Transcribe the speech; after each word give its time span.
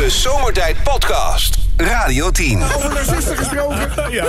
De 0.00 0.10
Zomertijd 0.10 0.82
Podcast. 0.82 1.58
Radio 1.76 2.30
10. 2.30 2.62
Over 2.62 2.92
narcisten 2.92 3.36
gesproken. 3.36 3.90
Ja. 4.10 4.24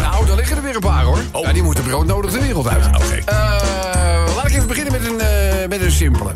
Nou, 0.00 0.26
daar 0.26 0.36
liggen 0.36 0.56
er 0.56 0.62
weer 0.62 0.74
een 0.74 0.80
paar 0.80 1.04
hoor. 1.04 1.18
Ja, 1.42 1.52
die 1.52 1.62
moeten 1.62 1.84
broodnodig 1.84 2.32
de 2.32 2.40
wereld 2.40 2.68
uit. 2.68 2.86
Oh. 2.86 2.94
Oké. 2.94 3.14
Eh, 3.24 4.34
laat 4.36 4.46
ik 4.46 4.54
even 4.54 4.66
beginnen 4.66 4.92
met 4.92 5.06
een, 5.06 5.20
eh, 5.20 5.68
met 5.68 5.80
een 5.80 5.92
simpele. 5.92 6.30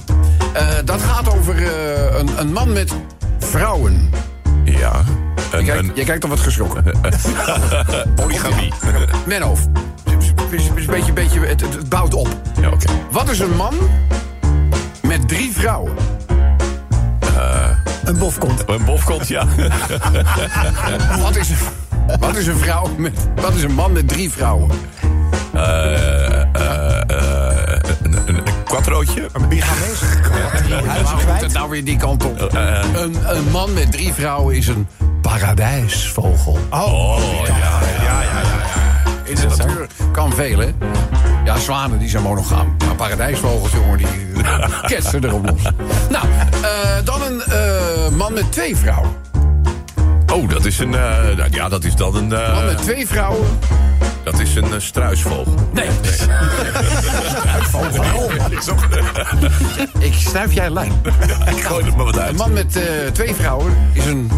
Eh, 0.53 0.69
dat 0.85 1.01
gaat 1.01 1.35
over 1.35 1.57
eh, 1.57 2.19
een, 2.19 2.41
een 2.41 2.53
man 2.53 2.73
met 2.73 2.93
vrouwen. 3.39 4.11
Ja. 4.67 5.05
Je 5.51 5.57
Een, 5.57 5.64
kijkt, 5.64 5.82
een 5.82 5.91
je 5.95 6.05
kijkt 6.05 6.25
al 6.25 6.30
wat 6.30 6.41
geschrokken. 6.41 6.85
polygamie. 8.17 8.73
Menno, 9.27 9.57
is 10.50 10.69
een 10.69 10.87
beetje, 10.87 11.12
beetje, 11.12 11.41
het, 11.41 11.89
bouwt 11.89 12.14
op. 12.14 12.29
Ja, 12.61 12.68
oké. 12.68 12.87
Wat 13.11 13.31
is 13.31 13.39
een 13.39 13.57
man 13.57 13.75
met 15.03 15.29
drie 15.29 15.53
vrouwen? 15.53 15.95
Een 18.04 18.18
bofkont. 18.18 18.63
Een 18.67 18.85
bofkont, 18.85 19.29
ja. 19.29 19.46
Wat 21.23 21.37
is, 21.37 21.51
wat 22.21 22.37
is 22.37 22.46
een 22.46 22.57
vrouw 22.57 22.90
met, 22.96 23.12
wat 23.35 23.54
is 23.54 23.62
een 23.62 23.75
man 23.75 23.93
met 23.93 24.09
drie 24.09 24.31
vrouwen? 24.31 24.71
Eh, 25.53 26.43
eh, 26.43 26.43
eh, 26.53 27.01
een 27.07 27.25
quattrootje. 28.66 29.29
Een 29.32 29.48
bigamees. 29.48 30.00
Waarom 31.02 31.26
moet 31.32 31.40
het 31.40 31.52
nou 31.52 31.70
weer 31.70 31.84
die 31.84 31.96
kant 31.96 32.25
op? 32.25 32.38
Eh, 32.42 32.78
Een, 32.94 33.16
een 33.36 33.50
man 33.50 33.72
met 33.75 33.92
drie 33.92 34.12
vrouwen 34.12 34.56
is 34.56 34.69
een 34.69 34.86
paradijsvogel. 35.22 36.58
oh, 36.70 37.19
ja. 37.47 37.56
ja, 37.56 37.80
ja, 38.02 38.20
ja. 38.22 38.44
In 39.25 39.34
de 39.34 39.47
natuur 39.56 39.86
kan 40.12 40.33
veel, 40.33 40.58
hè? 40.58 40.69
Ja, 41.44 41.58
zwanen 41.58 41.98
die 41.98 42.08
zijn 42.08 42.22
monogaam. 42.22 42.77
Maar 42.86 42.94
paradijsvogels, 42.94 43.72
jongen, 43.72 43.98
die 43.98 44.06
ketsen 44.86 45.25
erop 45.25 45.47
los. 45.50 45.62
Nou, 46.11 46.27
eh, 46.62 47.05
dan 47.05 47.22
een 47.22 47.42
eh, 47.42 48.08
man 48.17 48.33
met 48.33 48.53
twee 48.53 48.77
vrouwen. 48.77 49.11
Oh, 50.33 50.48
dat 50.48 50.64
is 50.64 50.78
een... 50.78 50.95
eh, 50.95 51.36
nou, 51.36 51.48
ja, 51.51 51.69
dat 51.69 51.84
is 51.84 51.95
dan 51.97 52.17
een... 52.17 52.33
eh, 52.33 52.55
Man 52.55 52.64
met 52.64 52.83
twee 52.83 53.06
vrouwen. 53.06 53.47
Dat 54.25 54.39
is 54.41 54.55
een 54.55 54.64
eh, 54.75 54.80
struisvogel. 54.80 55.55
Nee, 55.72 55.89
die 58.48 58.58
is 58.61 58.69
ook- 58.69 58.86
ik 59.98 60.14
snuif 60.14 60.52
jij 60.52 60.70
lijn. 60.70 60.92
Ik 61.56 61.64
gooi 61.64 61.84
er 61.86 61.97
maar 61.97 62.05
wat 62.05 62.17
Een 62.17 62.22
uit. 62.22 62.36
man 62.36 62.52
met 62.52 62.77
eh, 62.77 62.83
twee 63.12 63.34
vrouwen 63.34 63.77
is 63.92 64.05
een 64.06 64.30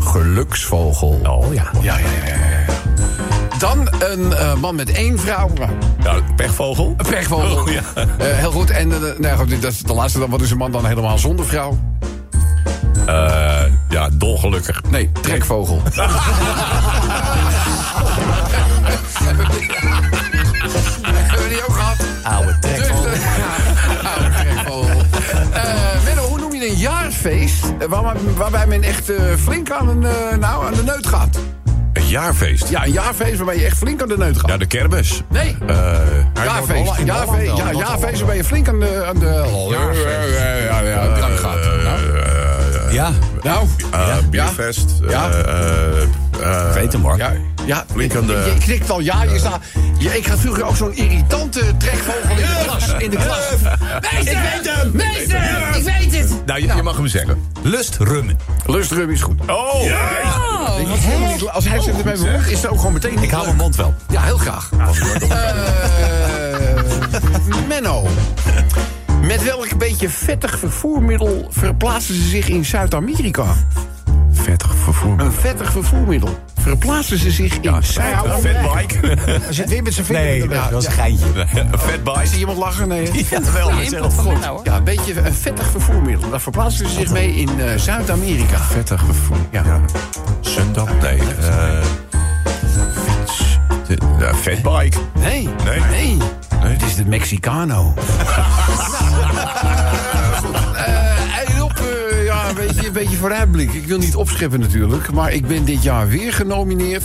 geluksvogel. 0.00 1.20
Oh 1.22 1.54
ja. 1.54 1.70
Ja, 1.80 1.98
ja, 1.98 2.06
ja, 2.26 2.34
ja. 2.34 2.38
Dan 3.58 3.88
een 3.98 4.32
eh, 4.34 4.54
man 4.54 4.74
met 4.74 4.90
één 4.92 5.18
vrouw. 5.18 5.50
Nou, 5.54 5.70
Ja, 6.02 6.14
een 6.14 6.34
pechvogel. 6.36 6.94
Een 6.96 7.06
pechvogel. 7.06 7.56
Oh, 7.62 7.68
ja. 7.70 7.82
Heel 8.18 8.50
goed. 8.50 8.70
En 8.70 8.88
nou, 9.18 9.38
goed, 9.38 9.62
dat 9.62 9.72
is 9.72 9.78
de 9.78 9.94
laatste 9.94 10.18
dan. 10.18 10.30
Wat 10.30 10.40
is 10.40 10.50
een 10.50 10.56
man 10.58 10.72
dan 10.72 10.84
helemaal 10.86 11.18
zonder 11.18 11.46
vrouw? 11.46 11.78
Eh, 13.06 13.60
ja, 13.88 14.08
dolgelukkig. 14.12 14.82
Nee, 14.90 15.10
trekvogel. 15.20 15.82
Hebben 21.12 21.42
we 21.42 21.48
die 21.48 21.66
ook 21.68 21.74
gehad? 21.74 21.96
Oude 22.22 22.56
Dus, 22.60 22.70
trekvogel. 22.76 23.06
eh, 23.10 23.20
ja, 23.38 24.10
oude 24.10 24.30
trekvogel. 24.34 25.00
Eh, 25.52 26.04
Menno, 26.04 26.22
hoe 26.22 26.38
noem 26.38 26.54
je 26.54 26.68
een 26.68 26.76
jaarfeest 26.76 27.64
eh, 27.78 27.86
waar, 27.88 28.14
waarbij 28.36 28.66
men 28.66 28.82
echt 28.82 29.10
eh, 29.10 29.22
flink 29.38 29.70
aan, 29.70 29.88
een, 29.88 30.04
eh, 30.06 30.36
nou, 30.38 30.66
aan 30.66 30.74
de 30.74 30.82
neut 30.82 31.06
gaat? 31.06 31.38
Een 31.92 32.06
jaarfeest. 32.08 32.68
Ja, 32.68 32.84
een 32.84 32.92
jaarfeest 32.92 33.36
waarbij 33.36 33.56
je 33.58 33.64
echt 33.66 33.76
flink 33.76 34.02
aan 34.02 34.08
de 34.08 34.16
neut 34.18 34.38
gaat. 34.38 34.50
Ja, 34.50 34.56
de 34.56 34.66
kermis. 34.66 35.22
Nee, 35.28 35.56
Eh, 35.66 35.74
jaarfeest. 36.34 36.92
Jaarfeest, 37.04 37.56
ja, 37.56 37.72
jaarfeest 37.72 38.16
waarbij 38.18 38.36
je 38.36 38.44
flink 38.44 38.68
aan 38.68 38.80
de... 38.80 39.04
Aan 39.08 39.18
de 39.18 39.66
Jaarfeest. 39.70 40.04
Ja, 40.38 40.52
ja, 40.52 40.80
ja, 40.80 40.80
ja, 41.04 41.14
drank 41.14 41.38
gaat. 41.38 41.58
Ja, 42.92 43.10
nou, 43.42 43.66
eh, 43.92 44.16
bierfest. 44.30 44.90
Ja. 45.08 45.28
eh, 45.30 45.38
eh, 45.38 46.02
eh, 46.66 46.72
weet 46.74 46.92
hem 46.92 47.02
hoor. 47.02 47.16
ja, 47.16 47.32
ja. 47.66 47.84
Flink 47.92 48.14
aan 48.16 48.26
de- 48.26 48.52
Je, 48.54 48.60
knikt 48.64 48.90
al 48.90 49.00
ja, 49.00 49.22
je 49.22 49.38
staat... 49.38 49.60
Ja, 49.98 50.12
ik 50.12 50.26
had 50.26 50.38
vroeger 50.38 50.64
ook 50.64 50.76
zo'n 50.76 50.94
irritante 50.96 51.62
trekvogel 51.78 52.30
in 52.30 52.36
de 52.36 52.60
klas. 52.64 52.88
In 52.98 53.10
de 53.10 53.16
klas. 53.16 53.38
Meester! 54.12 54.32
Ik 54.32 54.38
weet 54.54 54.74
hem! 54.74 54.90
Meester! 54.92 55.76
Ik 55.76 55.82
weet 55.84 56.18
het! 56.20 56.46
Nou, 56.46 56.60
je, 56.60 56.66
je 56.74 56.82
mag 56.82 56.96
hem 56.96 57.06
zeggen. 57.06 57.42
Lust 57.62 57.96
rummen. 57.98 58.38
Lustrum 58.66 59.10
is 59.10 59.22
goed. 59.22 59.40
Oh! 59.46 59.82
Ik 59.84 60.86
helemaal 60.86 61.30
niet- 61.32 61.48
Als 61.48 61.68
hij 61.68 61.80
zegt 61.80 61.96
het 61.96 62.04
bij 62.04 62.16
mijn 62.18 62.32
mond, 62.32 62.46
is 62.46 62.62
het 62.62 62.70
ook 62.70 62.76
gewoon 62.76 62.92
meteen 62.92 63.22
Ik 63.22 63.30
hou 63.30 63.44
mijn 63.44 63.56
mond 63.56 63.76
wel. 63.76 63.94
Ja, 64.10 64.22
heel 64.22 64.38
graag. 64.38 64.70
Eh, 65.28 65.38
Menno. 67.68 68.06
Met 69.22 69.42
welk 69.44 69.78
beetje 69.78 70.08
vettig 70.08 70.58
vervoermiddel 70.58 71.46
verplaatsen 71.50 72.14
ze 72.14 72.28
zich 72.28 72.48
in 72.48 72.64
Zuid-Amerika? 72.64 73.44
Vettig 74.42 74.74
vervoer. 74.84 75.20
Een 75.20 75.32
vettig 75.32 75.72
vervoermiddel. 75.72 76.38
Verplaatsen 76.60 77.18
ze 77.18 77.30
zich 77.30 77.58
in 77.60 77.74
Een 77.74 77.82
Zuid-Amerika? 77.84 78.60
fatbike. 78.62 79.16
Hij 79.20 79.40
zit 79.52 79.68
weer 79.68 79.82
met 79.82 79.94
zijn 79.94 80.06
vinger 80.06 80.22
Nee, 80.22 80.34
in 80.34 80.40
de 80.48 80.54
lucht. 80.54 80.64
ja, 80.64 80.70
Dat 80.70 80.82
is 80.82 80.88
een 80.88 80.94
ja. 80.94 81.00
geintje. 81.02 81.26
Een 81.72 81.78
fatbike. 81.78 82.26
Zie 82.26 82.38
iemand 82.38 82.58
lachen? 82.58 82.88
Nee. 82.88 83.26
Ja, 83.30 83.40
wel. 83.52 83.70
zeg 83.88 84.02
het 84.02 84.14
goed. 84.14 84.36
Ja, 84.64 84.76
een 84.76 84.84
beetje 84.84 85.20
een 85.20 85.34
vettig 85.34 85.70
vervoermiddel. 85.70 86.30
Daar 86.30 86.40
verplaatsen 86.40 86.88
ze 86.88 86.94
zich 86.94 87.10
mee 87.10 87.34
in 87.34 87.60
eh, 87.60 87.76
Zuid-Amerika. 87.76 88.58
Vettig 88.58 89.02
vervoer. 89.04 89.36
Ja. 89.50 89.80
Sundap? 90.40 90.90
Nee. 91.02 91.18
eh 91.18 91.82
fiets. 93.06 93.58
De- 93.86 93.98
Ja, 94.18 94.34
fatbike. 94.34 94.98
Nee. 95.20 95.48
Nee. 95.64 95.80
Nee. 95.80 95.90
Nee. 95.90 96.18
Het 96.70 96.82
is 96.82 96.94
de 96.94 97.04
Mexicano. 97.06 97.94
vooruitblik. 103.20 103.72
Ik 103.72 103.86
wil 103.86 103.98
niet 103.98 104.14
opscheppen 104.14 104.60
natuurlijk, 104.60 105.12
maar 105.12 105.32
ik 105.32 105.46
ben 105.46 105.64
dit 105.64 105.82
jaar 105.82 106.08
weer 106.08 106.32
genomineerd 106.32 107.04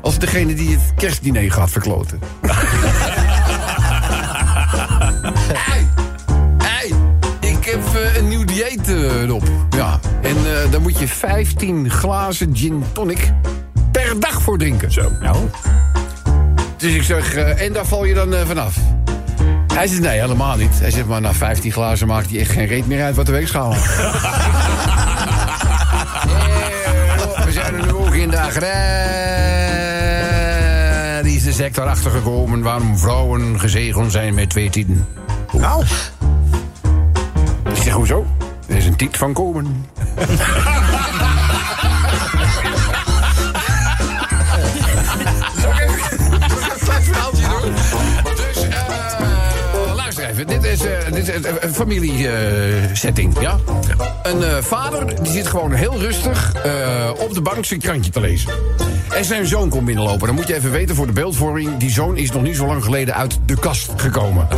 als 0.00 0.18
degene 0.18 0.54
die 0.54 0.70
het 0.70 0.94
kerstdiner 0.96 1.52
gaat 1.52 1.70
verkloten. 1.70 2.18
hey, 5.68 5.86
hey, 6.62 6.92
ik 7.40 7.64
heb 7.64 7.80
eh, 7.94 8.16
een 8.16 8.28
nieuw 8.28 8.44
dieet 8.44 8.88
eh, 8.88 9.20
erop. 9.20 9.42
Ja, 9.76 10.00
en 10.22 10.36
eh 10.36 10.70
daar 10.70 10.80
moet 10.80 10.98
je 10.98 11.08
15 11.08 11.90
glazen 11.90 12.56
gin 12.56 12.84
tonic 12.92 13.32
per 13.90 14.20
dag 14.20 14.42
voor 14.42 14.58
drinken. 14.58 14.92
Zo. 14.92 15.10
Nou, 15.20 15.36
Dus 16.76 16.94
ik 16.94 17.02
zeg, 17.02 17.34
en 17.34 17.72
daar 17.72 17.86
val 17.86 18.04
je 18.04 18.14
dan 18.14 18.34
vanaf? 18.46 18.76
Hij 19.74 19.86
zegt, 19.86 20.00
nee, 20.00 20.20
helemaal 20.20 20.56
niet. 20.56 20.80
Hij 20.80 20.90
zegt, 20.90 21.06
maar 21.06 21.20
na 21.20 21.34
15 21.34 21.72
glazen 21.72 22.06
maakt 22.06 22.30
hij 22.30 22.40
echt 22.40 22.50
geen 22.50 22.66
reet 22.66 22.86
meer 22.86 23.02
uit 23.02 23.16
wat 23.16 23.26
de 23.26 23.32
weegschaal 23.32 23.74
de 28.32 28.40
agrarische 31.20 31.52
sector 31.52 31.86
achtergekomen... 31.86 32.62
waarom 32.62 32.98
vrouwen 32.98 33.60
gezegend 33.60 34.12
zijn 34.12 34.34
met 34.34 34.50
twee 34.50 34.70
tieten. 34.70 35.06
Nou? 35.52 35.84
Ik 37.68 37.82
zeg, 37.82 37.92
hoezo? 37.92 38.26
Er 38.68 38.76
is 38.76 38.86
een 38.86 38.96
tiet 38.96 39.16
van 39.16 39.32
komen. 39.32 39.86
is, 50.72 50.84
eh, 50.84 51.12
dit 51.12 51.28
is 51.28 51.34
een- 51.34 51.44
een 51.60 51.74
familiesetting, 51.74 53.40
ja? 53.40 53.58
Een 54.22 54.42
eh, 54.42 54.56
vader 54.60 55.22
die 55.22 55.32
zit 55.32 55.46
gewoon 55.46 55.72
heel 55.72 55.98
rustig 56.00 56.54
eh, 56.64 57.10
op 57.18 57.34
de 57.34 57.40
bank 57.40 57.64
zijn 57.64 57.80
krantje 57.80 58.10
te 58.10 58.20
lezen. 58.20 58.50
En 59.14 59.24
zijn 59.24 59.46
zoon 59.46 59.68
komt 59.68 59.84
binnenlopen. 59.84 60.26
Dan 60.26 60.34
moet 60.36 60.46
je 60.48 60.54
even 60.54 60.70
weten 60.70 60.94
voor 60.94 61.06
de 61.06 61.12
beeldvorming... 61.12 61.76
die 61.76 61.90
zoon 61.90 62.16
is 62.16 62.30
nog 62.30 62.42
niet 62.42 62.56
zo 62.56 62.66
lang 62.66 62.84
geleden 62.84 63.14
uit 63.14 63.38
de 63.46 63.58
kast 63.58 63.90
gekomen. 63.96 64.48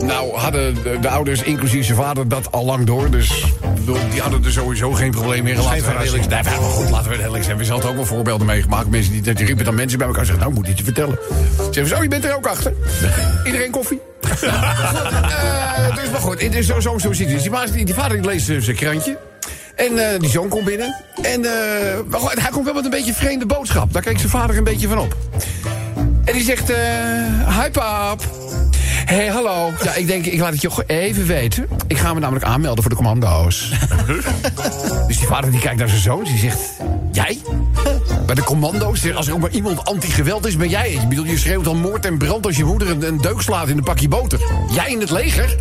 Nou 0.00 0.32
hadden 0.36 0.74
de, 0.74 0.98
de 1.00 1.08
ouders, 1.08 1.42
inclusief 1.42 1.84
zijn 1.86 1.98
vader, 1.98 2.28
dat 2.28 2.52
al 2.52 2.64
lang 2.64 2.86
door. 2.86 3.10
Dus 3.10 3.44
bedoel, 3.84 4.10
die 4.10 4.20
hadden 4.20 4.44
er 4.44 4.52
sowieso 4.52 4.92
geen 4.92 5.10
probleem 5.10 5.42
meer. 5.42 5.56
Laten 5.56 5.98
we 5.98 6.08
zijn. 6.08 6.28
Nee, 6.28 6.42
maar 6.42 6.52
goed, 6.52 6.90
laten 6.90 7.10
we 7.10 7.42
zijn. 7.42 7.56
We 7.58 7.66
hadden 7.66 7.90
ook 7.90 7.96
wel 7.96 8.06
voorbeelden 8.06 8.46
meegemaakt. 8.46 8.88
Mensen 8.90 9.12
die, 9.12 9.34
die 9.34 9.46
riepen 9.46 9.64
dan 9.64 9.74
mensen 9.74 9.98
bij 9.98 10.06
elkaar 10.06 10.22
en 10.22 10.26
zeggen... 10.26 10.44
nou, 10.44 10.58
moet 10.60 10.68
iets 10.68 10.82
vertellen. 10.82 11.18
Zeggen 11.58 11.86
ze, 11.86 11.96
oh, 11.96 12.02
je 12.02 12.08
bent 12.08 12.24
er 12.24 12.36
ook 12.36 12.46
achter. 12.46 12.72
Iedereen 13.44 13.70
koffie? 13.70 14.00
Eh, 15.84 15.94
dus 15.94 16.10
maar 16.10 16.20
goed, 16.20 16.42
het 16.42 16.54
is 16.54 16.66
zo, 16.66 16.80
zo, 16.80 16.98
zo 16.98 17.12
ziet 17.12 17.30
het. 17.30 17.40
Die, 17.40 17.50
vader- 17.50 17.72
die, 17.72 17.84
die 17.84 17.94
vader 17.94 18.22
die 18.22 18.30
leest 18.30 18.48
eh, 18.48 18.60
zijn 18.60 18.76
krantje. 18.76 19.18
En 19.74 20.12
eh, 20.12 20.20
die 20.20 20.30
zoon 20.30 20.48
komt 20.48 20.64
binnen. 20.64 21.04
En 21.22 21.40
maar 22.08 22.20
hij 22.20 22.50
komt 22.50 22.64
wel 22.64 22.74
met 22.74 22.84
een 22.84 22.90
beetje 22.90 23.14
vreemde 23.14 23.46
boodschap. 23.46 23.92
Daar 23.92 24.02
kijkt 24.02 24.18
zijn 24.18 24.32
vader 24.32 24.56
een 24.56 24.64
beetje 24.64 24.88
van 24.88 24.98
op. 24.98 25.16
En 26.24 26.32
die 26.32 26.42
zegt, 26.42 26.68
hi 27.48 27.70
pap. 27.72 28.22
Hé, 29.04 29.14
hey, 29.14 29.26
hallo. 29.26 29.72
Ja, 29.82 29.94
ik 29.94 30.06
denk, 30.06 30.26
ik 30.26 30.40
laat 30.40 30.52
het 30.52 30.60
je 30.60 30.84
even 30.86 31.26
weten. 31.26 31.68
Ik 31.86 31.98
ga 31.98 32.14
me 32.14 32.20
namelijk 32.20 32.44
aanmelden 32.44 32.82
voor 32.82 32.90
de 32.90 32.96
commando's. 32.96 33.70
dus 35.06 35.18
die 35.18 35.26
vader 35.26 35.50
die 35.50 35.60
kijkt 35.60 35.78
naar 35.78 35.88
zijn 35.88 36.00
zoon. 36.00 36.24
Die 36.24 36.38
zegt, 36.38 36.58
jij? 37.12 37.38
Bij 38.26 38.34
de 38.34 38.42
commando's, 38.42 39.12
als 39.12 39.26
er 39.26 39.32
ook 39.32 39.40
maar 39.40 39.50
iemand 39.50 39.84
anti-geweld 39.84 40.46
is, 40.46 40.56
ben 40.56 40.68
jij 40.68 40.90
het. 40.90 41.02
Ik 41.02 41.08
bedoel, 41.08 41.24
je 41.24 41.38
schreeuwt 41.38 41.66
al 41.66 41.74
moord 41.74 42.04
en 42.04 42.18
brand 42.18 42.46
als 42.46 42.56
je 42.56 42.64
moeder 42.64 42.90
een, 42.90 43.06
een 43.06 43.20
deuk 43.20 43.40
slaat 43.40 43.68
in 43.68 43.76
een 43.76 43.84
pakje 43.84 44.08
boter. 44.08 44.40
Jij 44.70 44.90
in 44.90 45.00
het 45.00 45.10
leger? 45.10 45.56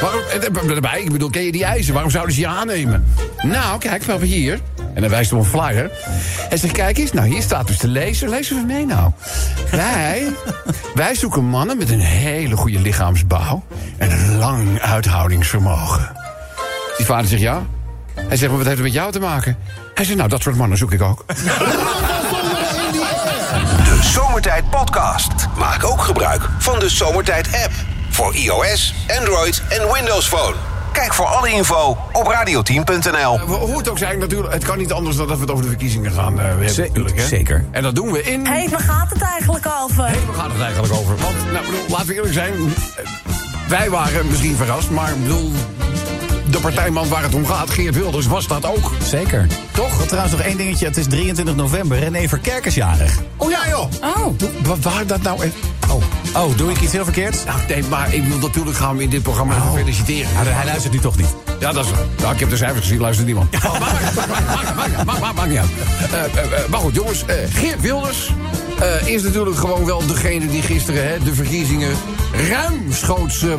Waarom, 0.00 0.20
en, 0.20 0.68
daarbij, 0.68 1.02
ik 1.02 1.12
bedoel, 1.12 1.30
ken 1.30 1.42
je 1.42 1.52
die 1.52 1.64
eisen? 1.64 1.92
Waarom 1.92 2.10
zouden 2.10 2.34
ze 2.34 2.40
je 2.40 2.46
aannemen? 2.46 3.06
Nou, 3.42 3.78
kijk, 3.78 4.02
wel 4.02 4.20
hier. 4.20 4.60
En 4.96 5.02
dan 5.02 5.10
wijst 5.10 5.30
hij 5.30 5.38
op 5.38 5.44
een 5.44 5.50
flyer. 5.50 5.90
Hij 6.48 6.58
zegt, 6.58 6.72
kijk 6.72 6.98
eens, 6.98 7.12
nou 7.12 7.28
hier 7.28 7.42
staat 7.42 7.66
dus 7.66 7.76
te 7.76 7.88
lezen. 7.88 8.28
Lees 8.28 8.50
even 8.50 8.66
mee 8.66 8.86
nou. 8.86 9.10
Wij, 9.70 10.32
wij 10.94 11.14
zoeken 11.14 11.44
mannen 11.44 11.78
met 11.78 11.90
een 11.90 12.00
hele 12.00 12.56
goede 12.56 12.80
lichaamsbouw... 12.80 13.64
en 13.96 14.10
een 14.10 14.36
lang 14.38 14.80
uithoudingsvermogen. 14.80 16.12
Die 16.96 17.06
vader 17.06 17.26
zegt 17.26 17.42
ja. 17.42 17.62
Hij 18.14 18.36
zegt, 18.36 18.50
maar 18.50 18.58
wat 18.58 18.66
heeft 18.66 18.78
het 18.78 18.86
met 18.86 18.92
jou 18.92 19.12
te 19.12 19.20
maken? 19.20 19.56
Hij 19.94 20.04
zegt, 20.04 20.16
nou, 20.16 20.28
dat 20.28 20.42
soort 20.42 20.56
mannen 20.56 20.78
zoek 20.78 20.92
ik 20.92 21.02
ook. 21.02 21.24
De 23.84 23.98
Zomertijd 24.02 24.70
Podcast. 24.70 25.32
Maak 25.58 25.84
ook 25.84 26.00
gebruik 26.00 26.48
van 26.58 26.78
de 26.78 26.88
Zomertijd 26.88 27.46
app. 27.64 27.72
Voor 28.10 28.34
iOS, 28.34 28.94
Android 29.18 29.62
en 29.68 29.92
Windows 29.92 30.28
Phone. 30.28 30.75
Kijk 30.96 31.14
voor 31.14 31.26
alle 31.26 31.50
info 31.50 31.96
op 32.12 32.26
radioteam.nl. 32.26 33.38
Hoe 33.38 33.78
het 33.78 33.88
ook 33.88 33.98
zijn, 33.98 34.18
natuurlijk, 34.18 34.52
het 34.52 34.64
kan 34.64 34.78
niet 34.78 34.92
anders 34.92 35.16
dan 35.16 35.26
dat 35.28 35.36
we 35.36 35.42
het 35.42 35.50
over 35.50 35.62
de 35.64 35.70
verkiezingen 35.70 36.12
gaan 36.12 36.34
uh, 36.34 36.44
hebben. 36.44 36.66
natuurlijk, 36.76 37.16
hè? 37.16 37.26
zeker. 37.26 37.64
En 37.70 37.82
dat 37.82 37.94
doen 37.94 38.12
we 38.12 38.22
in... 38.22 38.46
Hé, 38.46 38.52
hey, 38.52 38.68
waar 38.68 38.80
gaat 38.80 39.10
het 39.10 39.22
eigenlijk 39.22 39.66
over? 39.82 40.04
Hé, 40.04 40.10
hey, 40.10 40.26
waar 40.26 40.34
gaat 40.34 40.52
het 40.52 40.60
eigenlijk 40.60 40.92
over? 40.92 41.16
Want, 41.16 41.52
nou, 41.52 41.64
bedoel, 41.64 41.84
laten 41.88 42.06
we 42.06 42.14
eerlijk 42.14 42.34
zijn... 42.34 42.54
Wij 43.68 43.90
waren 43.90 44.26
misschien 44.28 44.56
verrast, 44.56 44.90
maar 44.90 45.10
ik 45.10 45.22
bedoel, 45.22 45.52
de 46.50 46.58
partijman 46.60 47.08
waar 47.08 47.22
het 47.22 47.34
om 47.34 47.46
gaat, 47.46 47.70
Geert 47.70 47.94
Wilders, 47.94 48.26
was 48.26 48.46
dat 48.46 48.66
ook. 48.66 48.92
Zeker. 49.02 49.46
Toch? 49.70 49.98
Wat 49.98 50.08
trouwens 50.08 50.36
nog 50.36 50.46
één 50.46 50.56
dingetje. 50.56 50.86
Het 50.86 50.96
is 50.96 51.06
23 51.06 51.54
november. 51.54 51.98
René 51.98 52.28
Verkerk 52.28 52.66
is 52.66 52.74
jarig. 52.74 53.18
Oh 53.36 53.50
ja, 53.50 53.68
joh. 53.68 53.90
Oh. 54.00 54.26
Wat 54.62 54.78
waar 54.78 55.06
dat 55.06 55.22
nou... 55.22 55.52
Oh. 56.36 56.56
doe 56.56 56.70
ik 56.70 56.80
iets 56.80 56.92
heel 56.92 57.04
verkeerds? 57.04 57.44
Nou, 57.44 57.60
nee, 57.68 57.84
maar 57.84 58.14
ik 58.14 58.24
wil 58.24 58.38
natuurlijk 58.38 58.76
gaan 58.76 58.96
we 58.96 59.02
in 59.02 59.10
dit 59.10 59.22
programma 59.22 59.54
oh. 59.54 59.74
feliciteren. 59.74 60.32
Ja, 60.32 60.42
hij 60.42 60.64
luistert 60.64 60.92
nu 60.92 60.98
toch 60.98 61.16
niet. 61.16 61.34
Ja, 61.60 61.72
dat 61.72 61.84
is 61.84 61.90
waar. 61.90 62.04
Nou, 62.20 62.34
ik 62.34 62.40
heb 62.40 62.50
de 62.50 62.56
cijfers 62.56 62.80
gezien, 62.80 63.00
luistert 63.00 63.26
niemand. 63.26 63.48
Ja. 63.50 63.70
Oh, 63.70 63.80
Maakt 65.34 65.48
niet 65.48 65.58
uit. 65.58 65.70
Uh, 66.12 66.44
uh, 66.44 66.50
uh, 66.50 66.68
maar 66.68 66.80
goed, 66.80 66.94
jongens. 66.94 67.24
Geert 67.48 67.80
Wilders 67.80 68.30
uh, 68.80 69.08
is 69.08 69.22
natuurlijk 69.22 69.56
gewoon 69.56 69.84
wel 69.84 70.06
degene 70.06 70.46
die 70.46 70.62
gisteren 70.62 71.08
hè, 71.08 71.18
de 71.18 71.34
verkiezingen 71.34 71.96
ruimschoots 72.48 73.42
uh, 73.42 73.52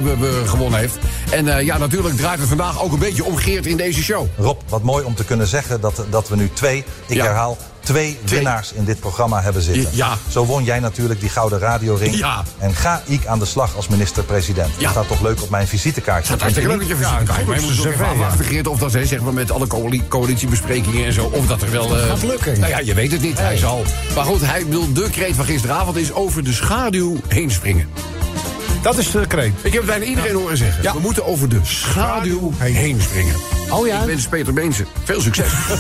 gewonnen 0.46 0.80
heeft. 0.80 0.98
En 1.30 1.46
uh, 1.46 1.62
ja, 1.62 1.78
natuurlijk 1.78 2.16
draait 2.16 2.40
het 2.40 2.48
vandaag 2.48 2.82
ook 2.82 2.92
een 2.92 3.00
beetje 3.00 3.24
om 3.24 3.36
Geert 3.36 3.66
in 3.66 3.78
deze 3.78 4.04
show. 4.04 4.28
Rob, 4.38 4.62
wat 4.70 4.84
mooi 4.84 5.06
om 5.06 5.16
te 5.16 5.24
kunnen 5.24 5.48
zeggen 5.48 5.82
dat, 5.82 6.06
dat 6.10 6.30
we 6.30 6.36
nu 6.36 6.50
twee, 6.54 6.84
ik 7.06 7.16
ja. 7.16 7.24
herhaal, 7.24 7.58
twee, 7.88 8.18
twee 8.24 8.40
winnaars 8.40 8.74
in 8.74 8.84
dit 8.84 9.00
programma 9.00 9.42
hebben 9.42 9.62
zitten. 9.62 9.90
Ja. 9.96 10.18
Zo 10.28 10.46
won 10.46 10.64
jij 10.64 10.80
natuurlijk 10.80 11.20
die 11.20 11.30
gouden 11.30 11.60
radioring. 11.60 12.16
Ja. 12.16 12.44
En 12.58 12.76
ga 12.76 13.02
ik 13.06 13.26
aan 13.26 13.40
de 13.40 13.46
slag 13.46 13.76
als 13.76 13.88
minister-president. 13.88 14.70
Ja. 14.78 14.82
Dat 14.82 14.92
staat 14.92 15.08
toch 15.08 15.22
leuk 15.22 15.42
op 15.42 15.50
mijn 15.50 15.68
visitekaartje. 15.68 16.32
Dat 16.32 16.42
hartstikke 16.42 16.70
leuk 16.70 16.82
op 16.82 16.88
je 16.88 16.96
visitekaartje. 16.96 17.46
maar 17.46 17.60
je 17.60 17.66
moet 17.76 17.86
even 17.86 18.08
afwachten, 18.08 18.46
Geert, 18.46 18.68
of 18.68 18.80
dat 18.80 18.92
zeg 18.92 19.22
maar, 19.22 19.34
met 19.34 19.52
alle 19.52 19.68
coalitiebesprekingen 20.08 21.06
en 21.06 21.14
zo, 21.14 21.26
of 21.26 21.48
dat 21.48 21.62
er 21.62 21.72
wel... 21.72 21.88
Dat 21.88 22.00
gaat 22.00 22.24
lukken. 22.24 22.60
Nou 22.60 22.72
ja, 22.72 22.80
je 22.80 22.94
weet 22.94 23.12
het 23.12 23.22
niet. 23.22 23.38
Hij 23.38 23.58
zal. 23.58 23.84
Maar 24.16 24.26
goed, 24.26 24.42
hij 24.46 24.66
wil 24.68 24.94
de 24.94 25.10
kreet 25.10 25.36
van 25.36 25.46
gisteravond 25.46 25.96
is 25.98 26.14
over 26.14 26.44
de 26.44 26.54
schaduw 26.54 27.18
heen 27.28 27.52
springen. 27.52 27.90
Dat 28.82 28.98
is 28.98 29.12
de 29.12 29.28
kreet. 29.28 29.54
Ik 29.62 29.74
heb 29.74 29.86
bijna 29.86 30.06
iedereen 30.06 30.36
horen 30.36 30.58
zeggen. 30.58 30.84
Ja. 30.84 30.94
We 30.94 31.00
moeten 31.00 31.26
over 31.26 31.50
de 31.50 31.60
schaduw 31.64 32.52
heen 32.58 33.02
springen. 33.02 33.57
Oh 33.70 33.88
ja? 33.88 34.00
Ik 34.00 34.06
wens 34.06 34.28
Peter 34.28 34.54
Beense 34.54 34.86
veel 35.04 35.22
succes. 35.22 35.52
uh, 35.52 35.72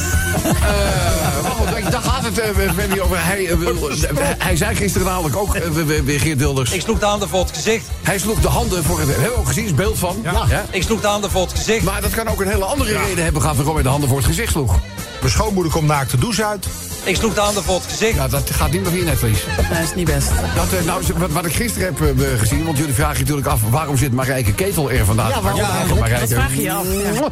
daar 1.90 2.02
gaat 2.02 2.24
het 2.24 2.40
uh, 2.40 3.04
over. 3.04 3.26
Hij, 3.26 3.42
uh, 3.42 3.54
wil, 3.54 3.90
hij 4.38 4.56
zei 4.56 4.76
gisteren 4.76 5.08
namelijk 5.08 5.36
ook, 5.36 5.58
weer 5.84 6.20
Geert 6.20 6.38
Wilders... 6.38 6.72
Ik 6.72 6.82
sloeg 6.82 7.00
de 7.00 7.06
handen 7.06 7.30
voor 7.30 7.40
het 7.40 7.56
gezicht. 7.56 7.86
Hij 8.04 8.20
sloeg 8.20 8.40
de 8.40 8.48
handen 8.48 8.84
voor 8.84 9.00
het... 9.00 9.08
Hebben 9.10 9.30
we 9.30 9.38
ook 9.38 9.48
gezien, 9.48 9.66
is 9.66 9.74
beeld 9.74 10.00
van. 10.00 10.18
Ja. 10.24 10.46
ja. 10.50 10.66
Ik 10.70 10.84
sloeg 10.84 11.02
de 11.02 11.08
handen 11.08 11.32
voor 11.32 11.42
het 11.42 11.52
gezicht. 11.52 11.84
Maar 11.84 12.02
dat 12.02 12.12
kan 12.12 12.28
ook 12.28 12.42
een 12.42 12.48
hele 12.48 12.66
andere 12.66 12.92
ja. 12.92 13.02
reden 13.02 13.24
hebben 13.24 13.42
gehad... 13.42 13.58
waarom 13.58 13.74
hij 13.74 13.84
de 13.84 13.90
handen 13.90 14.10
voor 14.10 14.18
het 14.18 14.28
gezicht 14.28 14.52
sloeg. 14.52 14.80
Mijn 15.20 15.32
schoonmoeder 15.32 15.72
komt 15.72 15.88
naakt 15.88 16.12
de 16.12 16.18
douche 16.18 16.46
uit. 16.46 16.68
Ik 17.04 17.16
sloeg 17.16 17.34
de 17.34 17.40
handen 17.40 17.64
voor 17.64 17.76
het 17.76 17.86
gezicht. 17.90 18.16
Ja, 18.16 18.28
dat 18.28 18.50
gaat 18.52 18.72
niet 18.72 18.82
meer 18.82 18.92
via 18.92 19.04
netvlies. 19.04 19.46
Nee, 19.58 19.68
dat 19.70 19.84
is 19.84 19.96
niet 19.96 20.06
best. 20.06 20.28
Dat, 20.56 20.86
nou, 20.86 21.04
wat, 21.18 21.32
wat 21.32 21.46
ik 21.46 21.54
gisteren 21.54 21.88
heb 21.88 22.18
uh, 22.20 22.40
gezien, 22.40 22.66
want 22.66 22.78
jullie 22.78 22.94
vragen 22.94 23.14
je 23.14 23.20
natuurlijk 23.20 23.48
af... 23.48 23.60
waarom 23.70 23.98
zit 23.98 24.12
Marijke 24.12 24.54
Ketel 24.54 24.92
er 24.92 25.06
vandaag? 25.06 25.30
Ja, 25.30 25.42
waarom 25.42 25.62
ja, 25.62 25.96
Marijke. 26.00 26.20
Dat 26.20 26.30
vraag 26.30 26.56
je 26.56 26.62
je 26.62 26.72
af. 26.72 26.86
Ja. 27.14 27.30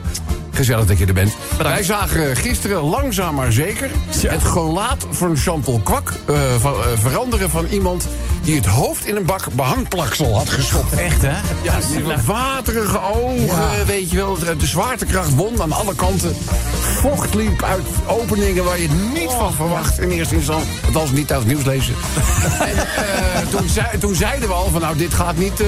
Gezellig 0.55 0.85
dat 0.85 0.97
je 0.97 1.05
er 1.05 1.13
bent. 1.13 1.35
Wij 1.57 1.83
zagen 1.83 2.35
gisteren 2.35 2.81
langzaam 2.81 3.35
maar 3.35 3.51
zeker... 3.51 3.89
Ja. 4.21 4.31
het 4.31 4.43
gelaat 4.43 5.07
van 5.09 5.37
Chantal 5.37 5.81
Kwak 5.83 6.13
uh, 6.29 6.35
van, 6.59 6.73
uh, 6.73 6.79
veranderen 6.95 7.49
van 7.49 7.65
iemand... 7.65 8.07
die 8.45 8.55
het 8.55 8.65
hoofd 8.65 9.05
in 9.05 9.15
een 9.15 9.25
bak 9.25 9.47
behangplaksel 9.53 10.37
had 10.37 10.49
gestopt. 10.49 10.93
Echt, 10.93 11.21
hè? 11.21 11.37
Ja, 11.63 11.79
die 11.91 12.03
waterige 12.25 12.99
ogen, 13.01 13.77
ja. 13.77 13.85
weet 13.85 14.11
je 14.11 14.17
wel. 14.17 14.37
De 14.57 14.65
zwaartekracht 14.65 15.35
won 15.35 15.61
aan 15.61 15.71
alle 15.71 15.95
kanten. 15.95 16.35
Vocht 16.79 17.33
liep 17.33 17.63
uit 17.63 17.85
openingen 18.07 18.63
waar 18.63 18.79
je 18.79 18.87
het 18.87 19.13
niet 19.13 19.31
van 19.31 19.53
verwacht 19.53 19.99
in 19.99 20.09
eerste 20.09 20.35
instantie. 20.35 20.69
Althans, 20.85 21.11
niet 21.11 21.31
uit 21.31 21.39
het 21.39 21.47
nieuws 21.47 21.65
lezen. 21.65 21.95
en 22.69 22.75
uh, 22.75 23.49
toen, 23.49 23.69
zei, 23.69 23.97
toen, 23.99 24.15
zeiden 24.15 24.47
we 24.47 24.53
al 24.53 24.69
van, 24.69 24.81
nou, 24.81 24.97
dit 24.97 25.13
gaat 25.13 25.37
niet... 25.37 25.61
Uh, 25.61 25.67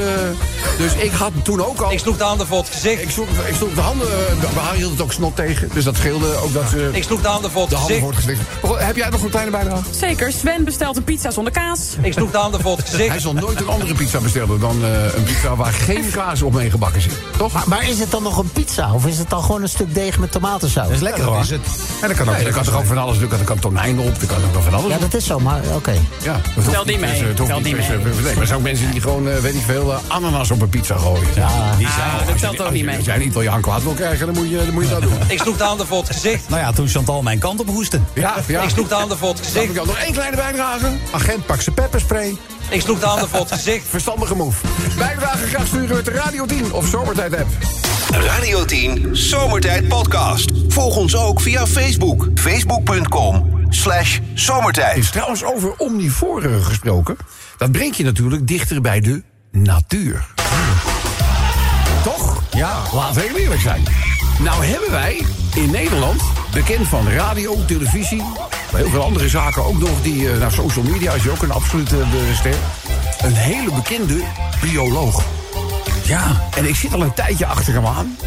dus 0.78 0.94
ik 0.94 1.12
had 1.12 1.32
toen 1.44 1.66
ook 1.66 1.80
al... 1.80 1.92
Ik 1.92 2.00
sloeg 2.00 2.18
de 2.18 2.24
handen 2.24 2.48
voor 2.48 2.58
het 2.58 2.70
gezicht. 2.70 3.02
Ik 3.02 3.10
sloeg, 3.10 3.28
ik 3.48 3.56
sloeg 3.56 3.74
de 3.74 3.82
handen... 3.82 4.08
Uh, 4.08 4.72
hield 4.72 4.92
het 4.92 5.02
ook 5.02 5.14
snot 5.14 5.36
tegen, 5.36 5.70
dus 5.74 5.84
dat 5.84 5.96
scheelde 5.96 6.36
ook 6.36 6.54
dat 6.54 6.70
ze... 6.70 6.90
Ik 6.92 7.04
sloeg 7.04 7.22
de 7.22 7.28
handen 7.28 7.52
voor 7.52 7.62
het 7.62 7.70
de 7.70 7.76
gezicht. 7.76 8.00
Handen 8.00 8.24
voor 8.24 8.36
het 8.36 8.42
gezicht. 8.62 8.86
Heb 8.86 8.96
jij 8.96 9.10
nog 9.10 9.22
een 9.22 9.30
kleine 9.30 9.52
bijdrage? 9.52 9.84
Zeker. 9.92 10.32
Sven 10.32 10.64
bestelt 10.64 10.98
een 10.98 11.04
pizza 11.04 11.32
zonder 11.32 11.54
kaas. 11.54 11.96
Ik 12.02 12.14
sloeg 12.14 12.32
de 12.32 12.38
handen 12.38 12.62
voor 12.62 12.67
Hij 12.76 13.20
zal 13.20 13.34
nooit 13.34 13.62
een 13.62 13.68
andere 13.68 13.94
pizza 13.94 14.20
bestellen 14.20 14.60
dan 14.60 14.84
een 14.84 15.24
pizza 15.24 15.56
waar 15.56 15.74
geen 15.74 16.10
kaas 16.10 16.42
op 16.42 16.54
mee 16.54 16.70
gebakken 16.70 17.02
zit. 17.02 17.18
Toch? 17.38 17.54
Maar, 17.54 17.64
maar, 17.68 17.90
is 17.90 18.00
het 18.00 18.12
dan 18.12 18.24
nog 18.24 18.38
een 18.38 18.52
pizza? 18.52 18.94
Of 18.94 19.06
is 19.06 19.18
het 19.18 19.30
dan 19.30 19.44
gewoon 19.44 19.62
een 19.62 19.70
stuk 19.70 19.94
deeg 19.94 20.20
met 20.20 20.32
tomatensaus? 20.32 20.88
Dat 20.88 20.96
is 20.96 21.02
lekker 21.02 21.24
hoor. 21.24 21.40
Is 21.40 21.50
het. 21.50 21.68
En 22.02 22.08
dat 22.08 22.18
kan 22.18 22.30
ook, 22.30 22.36
nee, 22.36 22.46
er 22.46 22.54
kan 22.54 22.64
toch 22.64 22.78
ook 22.78 22.86
van 22.86 22.98
alles. 22.98 23.18
Er 23.20 23.28
kan 23.44 23.60
tonijn 23.60 24.00
op, 24.00 24.22
er 24.22 24.28
kan 24.28 24.38
ook 24.56 24.64
van 24.64 24.74
alles 24.74 24.92
Ja, 24.92 24.98
dat 24.98 25.14
is 25.14 25.26
zo, 25.26 25.40
maar 25.40 25.62
oké. 25.66 25.76
Okay. 25.76 26.00
Ja, 26.24 26.42
Tel 26.72 26.86
die 26.86 27.00
mee. 27.00 27.34
Tel 27.34 27.62
die 27.62 27.76
mee. 27.76 27.88
Nee, 28.24 28.36
maar 28.36 28.46
zijn 28.46 28.58
ook 28.58 28.64
mensen 28.64 28.92
die 28.92 29.02
gewoon, 29.02 29.28
uh, 29.28 29.36
weet 29.36 29.54
ik 29.54 29.62
veel, 29.62 29.92
uh, 29.92 29.98
ananas 30.08 30.52
op 30.52 30.62
een 30.62 30.70
pizza 30.70 30.98
gooien. 30.98 31.28
Ja, 31.36 31.76
die 31.78 31.88
zijn, 31.88 32.10
ah, 32.10 32.28
dat 32.28 32.40
telt 32.40 32.62
ook 32.62 32.72
niet 32.72 32.86
mee. 32.86 32.96
Als 32.96 33.06
jij 33.06 33.16
een 33.16 33.26
Italiaan 33.26 33.62
kwaad 33.62 33.84
wil 33.84 33.94
krijgen, 33.94 34.26
dan 34.26 34.36
moet 34.36 34.50
je, 34.50 34.58
dan 34.58 34.74
moet 34.74 34.84
je 34.84 34.90
dat 34.90 35.02
doen. 35.02 35.12
Ik 35.28 35.42
sloeg 35.42 35.58
de 35.58 35.64
handen 35.64 35.88
voor 35.88 35.98
het 35.98 36.08
gezicht. 36.08 36.50
Nou 36.50 36.62
ja, 36.62 36.72
toen 36.72 36.88
Chantal 36.88 37.22
mijn 37.22 37.40
kant 37.40 37.60
op 37.60 37.68
hoesten. 37.68 38.08
Ja, 38.14 38.36
ja. 38.48 38.62
Ik 38.62 38.70
sloeg 38.70 38.88
de 38.88 38.96
handen 38.96 39.18
voor 39.18 39.30
het 39.30 39.40
gezicht. 39.40 39.76
Dan 39.76 39.88
nog 39.88 39.98
één 39.98 40.14
kleine 40.14 40.36
bijdrage. 40.36 40.92
Agent, 41.12 41.46
pak 41.46 41.62
zijn 41.62 41.76
pepperspray. 41.76 42.38
Ik 42.70 42.82
sloeg 42.82 43.00
de 43.00 43.06
handen 43.06 43.30
voor 43.30 43.40
het 43.40 43.52
gezicht. 43.52 43.86
Verstandige 43.98 44.36
move. 44.36 44.68
Bijdrage 44.98 45.48
graag 45.48 45.68
sturen 45.68 45.96
met 45.96 46.06
de 46.06 46.12
Radio 46.12 46.46
10 46.46 46.74
of 46.74 46.88
Zomertijd 46.88 47.36
app. 47.36 47.48
Radio 48.12 48.66
10 48.66 49.16
Zomertijd 49.16 49.88
Podcast. 49.88 50.52
Volg 50.68 50.96
ons 50.96 51.16
ook 51.16 51.42
via 51.42 51.68
Facebook. 51.68 52.28
Facebook.com 52.36 53.66
slash 53.70 54.20
zomertijd. 54.34 54.98
Is 54.98 55.10
trouwens 55.10 55.44
over 55.44 55.74
omnivoren 55.78 56.64
gesproken. 56.64 57.18
Dat 57.58 57.72
brengt 57.72 57.98
je 57.98 58.04
natuurlijk 58.04 58.48
dichter 58.48 58.82
bij 58.82 59.00
de 59.00 59.24
natuur. 59.52 60.26
Toch? 62.04 62.44
Ja. 62.52 62.82
Laten 62.94 63.22
we 63.22 63.28
heel 63.28 63.38
eerlijk 63.38 63.62
zijn. 63.62 63.84
Nou 64.40 64.66
hebben 64.66 64.92
wij 64.92 65.26
in 65.56 65.72
Nederland, 65.72 66.22
bekend 66.54 66.88
van 66.88 67.10
radio, 67.10 67.66
televisie... 67.66 68.24
heel 68.76 68.90
veel 68.90 69.04
andere 69.04 69.30
zaken 69.30 69.66
ook 69.66 69.80
nog, 69.80 70.02
die 70.02 70.30
naar 70.30 70.52
social 70.52 70.86
media 70.86 71.14
is 71.14 71.24
je 71.24 71.32
ook 71.32 71.42
een 71.42 71.52
absolute 71.52 72.04
ster... 72.34 72.56
een 73.22 73.36
hele 73.36 73.72
bekende 73.72 74.22
bioloog. 74.62 75.24
Ja. 76.04 76.48
En 76.56 76.66
ik 76.66 76.76
zit 76.76 76.94
al 76.94 77.02
een 77.02 77.14
tijdje 77.14 77.46
achter 77.46 77.74
hem 77.74 77.86
aan. 77.86 78.18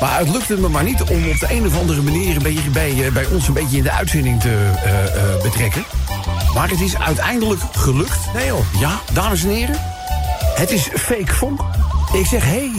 Maar 0.00 0.18
het 0.18 0.28
lukte 0.28 0.56
me 0.56 0.68
maar 0.68 0.84
niet 0.84 1.02
om 1.02 1.30
op 1.30 1.38
de 1.38 1.46
een 1.50 1.66
of 1.66 1.78
andere 1.78 2.02
manier... 2.02 2.36
een 2.36 2.42
beetje 2.42 2.70
bij, 2.70 3.10
bij 3.12 3.26
ons 3.26 3.48
een 3.48 3.54
beetje 3.54 3.76
in 3.76 3.82
de 3.82 3.92
uitzending 3.92 4.40
te 4.40 4.72
uh, 4.86 4.92
uh, 4.92 5.42
betrekken. 5.42 5.84
Maar 6.54 6.68
het 6.68 6.80
is 6.80 6.96
uiteindelijk 6.96 7.60
gelukt. 7.72 8.18
Nee 8.34 8.46
joh. 8.46 8.64
Ja, 8.78 9.00
dames 9.12 9.44
en 9.44 9.50
heren. 9.50 9.76
Het 10.54 10.70
is 10.70 10.88
fake 10.94 11.34
vonk. 11.34 11.60
Ik 12.12 12.26
zeg, 12.26 12.42
hé, 12.42 12.48
hey, 12.50 12.72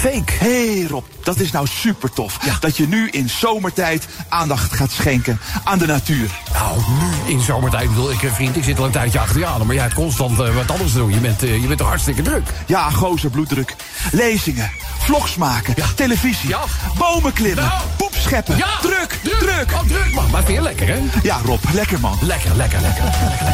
fake. 0.00 0.32
Hé 0.38 0.76
hey 0.76 0.86
Rob, 0.86 1.04
dat 1.22 1.40
is 1.40 1.50
nou 1.50 1.66
super 1.66 2.12
tof. 2.12 2.38
Ja. 2.44 2.56
Dat 2.60 2.76
je 2.76 2.88
nu 2.88 3.08
in 3.08 3.28
zomertijd 3.28 4.06
aandacht 4.28 4.72
gaat 4.72 4.90
schenken 4.90 5.40
aan 5.64 5.78
de 5.78 5.86
natuur. 5.86 6.30
Nou, 6.52 6.78
nu 7.00 7.32
in 7.32 7.40
zomertijd 7.40 7.88
bedoel 7.88 8.10
ik, 8.10 8.30
vriend, 8.32 8.56
ik 8.56 8.64
zit 8.64 8.78
al 8.78 8.84
een 8.84 8.90
tijdje 8.90 9.18
achter 9.18 9.38
je 9.38 9.46
aan. 9.46 9.66
Maar 9.66 9.74
jij 9.74 9.84
hebt 9.84 9.94
constant 9.94 10.40
uh, 10.40 10.54
wat 10.54 10.70
anders 10.70 10.92
te 10.92 10.98
doen. 10.98 11.10
Je 11.10 11.20
bent, 11.20 11.44
uh, 11.44 11.60
je 11.60 11.66
bent 11.66 11.78
toch 11.78 11.88
hartstikke 11.88 12.22
druk. 12.22 12.48
Ja, 12.66 12.90
gozer 12.90 13.30
bloeddruk. 13.30 13.76
Lezingen, 14.12 14.70
vlogs 14.98 15.34
maken, 15.34 15.74
ja. 15.76 15.86
televisie, 15.94 16.48
ja. 16.48 16.60
bomen 16.98 17.32
klimmen, 17.32 17.64
nou. 17.64 17.82
poep 17.96 18.14
scheppen. 18.14 18.56
Druk, 18.80 19.18
druk, 19.22 19.38
druk. 19.38 19.72
Oh, 19.72 19.88
druk 19.88 20.14
man. 20.14 20.30
Maar 20.30 20.42
vind 20.44 20.56
je 20.56 20.62
lekker, 20.62 20.88
hè? 20.88 20.98
Ja, 21.22 21.40
Rob, 21.44 21.64
lekker 21.72 22.00
man. 22.00 22.18
Lekker, 22.20 22.56
lekker, 22.56 22.80
lekker. 22.80 23.04
lekker, 23.04 23.28
lekker. 23.28 23.46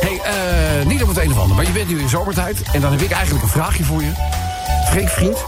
hey, 0.00 0.20
uh, 0.80 0.86
niet 0.86 1.02
op 1.02 1.08
het 1.08 1.18
een 1.18 1.32
of 1.32 1.38
ander, 1.38 1.56
maar 1.56 1.66
je 1.66 1.72
bent 1.72 1.88
nu 1.88 2.00
in 2.00 2.08
zomertijd. 2.08 2.62
En 2.72 2.80
dan 2.80 2.92
heb 2.92 3.00
ik 3.00 3.10
eigenlijk 3.10 3.44
een 3.44 3.50
vraagje 3.50 3.84
voor 3.84 4.02
je. 4.02 4.12
Freek, 4.90 5.08
vriend, 5.08 5.44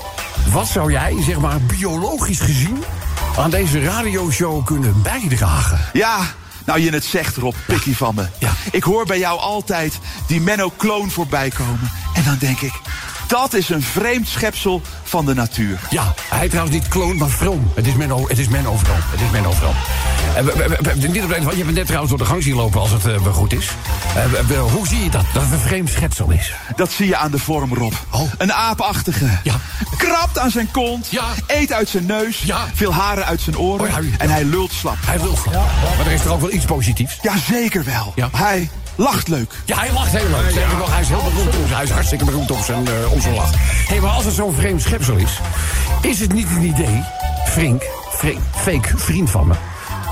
wat 0.52 0.66
zou 0.66 0.92
jij, 0.92 1.16
zeg 1.22 1.38
maar, 1.38 1.60
biologisch 1.60 2.40
gezien... 2.40 2.84
aan 3.38 3.50
deze 3.50 3.80
radioshow 3.80 4.64
kunnen 4.64 5.02
bijdragen? 5.02 5.80
Ja, 5.92 6.20
Nou, 6.64 6.80
je 6.80 6.90
het 6.90 7.04
zegt, 7.04 7.36
Rob, 7.36 7.54
pikkie 7.66 7.96
van 7.96 8.14
me. 8.14 8.26
Ja. 8.38 8.50
Ik 8.70 8.82
hoor 8.82 9.06
bij 9.06 9.18
jou 9.18 9.38
altijd 9.40 9.98
die 10.26 10.40
Menno 10.40 10.70
Kloon 10.76 11.10
voorbij 11.10 11.50
komen. 11.50 11.90
En 12.14 12.24
dan 12.24 12.36
denk 12.38 12.60
ik, 12.60 12.72
dat 13.28 13.54
is 13.54 13.68
een 13.68 13.82
vreemd 13.82 14.28
schepsel 14.28 14.82
van 15.02 15.26
de 15.26 15.34
natuur. 15.34 15.78
Ja, 15.90 16.14
hij 16.28 16.48
trouwens 16.48 16.76
niet 16.76 16.88
kloon, 16.88 17.16
maar 17.16 17.28
vroom. 17.28 17.72
Het 17.74 17.86
is 17.86 17.94
Menno, 17.94 18.28
het 18.28 18.38
is 18.38 18.48
Menno 18.48 18.76
vroom. 18.76 18.98
Het 19.00 19.20
is 19.20 19.30
Menno 19.30 19.50
vroom. 19.50 19.74
En 20.36 20.44
we- 20.44 20.52
we- 20.52 20.68
we- 20.68 20.78
we- 21.00 21.08
niet 21.08 21.22
op 21.22 21.30
je 21.30 21.34
hebt 21.34 21.56
het 21.56 21.74
net 21.74 21.84
trouwens 21.86 22.10
door 22.10 22.18
de 22.18 22.24
gang 22.24 22.42
zien 22.42 22.54
lopen 22.54 22.80
als 22.80 22.90
het 22.90 23.06
eh, 23.06 23.26
goed 23.32 23.52
is. 23.52 23.68
Eh, 24.14 24.60
hoe 24.72 24.86
zie 24.86 25.04
je 25.04 25.10
dat? 25.10 25.24
Dat 25.32 25.42
het 25.42 25.52
een 25.52 25.58
vreemd 25.58 25.90
schetsel 25.90 26.30
is. 26.30 26.52
Dat 26.76 26.90
zie 26.90 27.06
je 27.06 27.16
aan 27.16 27.30
de 27.30 27.38
vorm, 27.38 27.74
Rob. 27.74 27.92
Oh. 28.10 28.20
Een 28.38 28.52
aapachtige. 28.52 29.26
Ja. 29.42 29.54
Krabt 29.96 30.38
aan 30.38 30.50
zijn 30.50 30.70
kont. 30.70 31.06
Ja. 31.10 31.24
Eet 31.46 31.72
uit 31.72 31.88
zijn 31.88 32.06
neus. 32.06 32.42
Ja. 32.42 32.66
Veel 32.74 32.94
haren 32.94 33.24
uit 33.24 33.40
zijn 33.40 33.58
oren. 33.58 33.86
Oh, 33.86 34.04
ja. 34.04 34.16
En 34.18 34.30
hij 34.30 34.44
lult 34.44 34.72
slap. 34.72 34.96
Hij 35.06 35.20
wil 35.20 35.38
Maar 35.96 36.06
er 36.06 36.12
is 36.12 36.22
toch 36.22 36.32
ook 36.32 36.40
wel 36.40 36.52
iets 36.52 36.64
positiefs? 36.64 37.18
Ja, 37.22 37.34
zeker 37.48 37.84
wel. 37.84 38.12
Ja. 38.16 38.28
Hij 38.36 38.70
lacht 38.98 39.28
leuk. 39.28 39.52
Ja, 39.64 39.78
hij 39.78 39.92
lacht 39.92 40.10
heel 40.10 40.28
leuk. 40.28 40.50
Zeg 40.52 40.70
ik 40.72 40.78
nog, 40.78 40.90
hij 40.90 41.00
is 41.00 41.08
heel 41.08 41.22
beroemd 41.22 41.56
om 41.56 41.64
Hij 41.66 41.84
is 41.84 41.90
hartstikke 41.90 42.24
beroemd 42.24 42.50
om 42.50 42.62
zijn, 42.62 42.86
eh, 42.86 43.12
om 43.12 43.20
zijn 43.20 43.34
lach. 43.34 43.50
Hé, 43.88 44.00
maar 44.00 44.10
als 44.10 44.24
het 44.24 44.34
zo'n 44.34 44.54
vreemd 44.54 44.82
schepsel 44.82 45.16
is... 45.16 45.40
is 46.00 46.20
het 46.20 46.32
niet 46.32 46.46
een 46.50 46.62
idee, 46.64 47.04
Frink, 47.46 47.82
Frink 48.10 48.40
fake 48.56 48.98
vriend 48.98 49.30
van 49.30 49.46
me... 49.46 49.54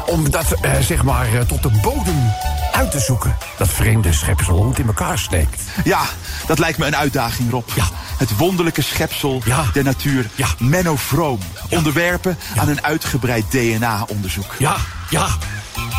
om 0.06 0.30
dat, 0.30 0.52
eh, 0.60 0.70
zeg 0.80 1.02
maar, 1.02 1.26
eh, 1.34 1.40
tot 1.40 1.62
de 1.62 1.70
bodem 1.82 2.32
uit 2.72 2.90
te 2.90 3.00
zoeken. 3.00 3.36
Dat 3.58 3.68
vreemde 3.68 4.12
schepsel, 4.12 4.56
hoe 4.56 4.68
het 4.68 4.78
in 4.78 4.86
elkaar 4.86 5.18
steekt. 5.18 5.62
Ja, 5.84 6.00
dat 6.46 6.58
lijkt 6.58 6.78
me 6.78 6.86
een 6.86 6.96
uitdaging, 6.96 7.50
Rob. 7.50 7.68
Ja. 7.74 7.84
Het 8.16 8.36
wonderlijke 8.36 8.82
schepsel 8.82 9.42
Ja. 9.44 9.64
der 9.72 9.84
natuur. 9.84 10.26
Ja. 10.34 10.46
Menno 10.58 10.96
Vroom. 10.96 11.38
Onderwerpen 11.68 12.38
aan 12.56 12.68
een 12.68 12.84
uitgebreid 12.84 13.44
DNA-onderzoek. 13.50 14.54
Ja, 14.58 14.76
ja. 15.10 15.26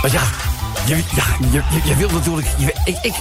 Maar 0.01 0.11
ja, 0.11 0.21
je, 0.85 0.95
ja, 0.95 1.23
je, 1.51 1.61
je, 1.69 1.81
je 1.89 1.95
wil 1.95 2.09
natuurlijk... 2.09 2.47
Je, 2.57 2.73
ik, 2.85 2.97
ik, 3.01 3.13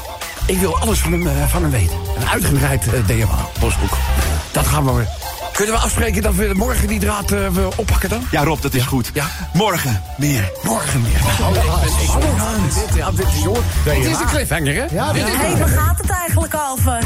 ik 0.46 0.58
wil 0.58 0.78
alles 0.78 0.98
van 0.98 1.12
hem, 1.12 1.26
eh, 1.26 1.32
van 1.48 1.62
hem 1.62 1.70
weten. 1.70 1.96
Een 2.20 2.28
uitgebreid 2.28 2.84
eh, 2.94 3.00
DNA-postboek. 3.06 3.96
Dat 4.52 4.66
gaan 4.66 4.84
we... 4.96 5.04
Kunnen 5.52 5.74
we 5.74 5.80
afspreken 5.80 6.22
dat 6.22 6.34
we 6.34 6.50
morgen 6.56 6.88
die 6.88 6.98
draad 7.00 7.30
eh, 7.32 7.48
we 7.48 7.68
oppakken 7.76 8.08
dan? 8.08 8.22
Ja, 8.30 8.44
Rob, 8.44 8.60
dat 8.62 8.74
is 8.74 8.82
goed. 8.84 9.10
Ja. 9.14 9.26
Morgen 9.52 10.02
meer. 10.16 10.50
Morgen 10.62 11.00
meer. 11.00 11.20
Oh, 11.40 11.54
ja, 11.54 12.54
dit, 12.64 12.96
ja, 12.96 13.10
dit 13.10 13.26
is 13.36 13.44
hoor. 13.44 13.58
Het 13.84 14.04
is 14.06 14.18
een 14.20 14.26
cliffhanger, 14.26 14.74
hè? 14.74 14.84
Ja, 14.94 15.12
Dit 15.12 15.24
dit 15.26 15.34
is- 15.34 15.58
waar 15.58 15.68
gaat 15.68 15.98
het 15.98 16.10
eigenlijk 16.10 16.54
over? 16.70 16.98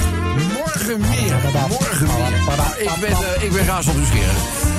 Morgen 0.55 1.01
meer. 1.01 1.35
Morgen 1.69 2.07
meer. 2.07 2.57
Nou, 2.57 2.71
ik 2.79 2.91
ben, 3.01 3.11
eh, 3.37 3.43
ik 3.43 3.53
ben 3.53 3.67
razend 3.67 3.97
nieuwsgierig. 3.97 4.37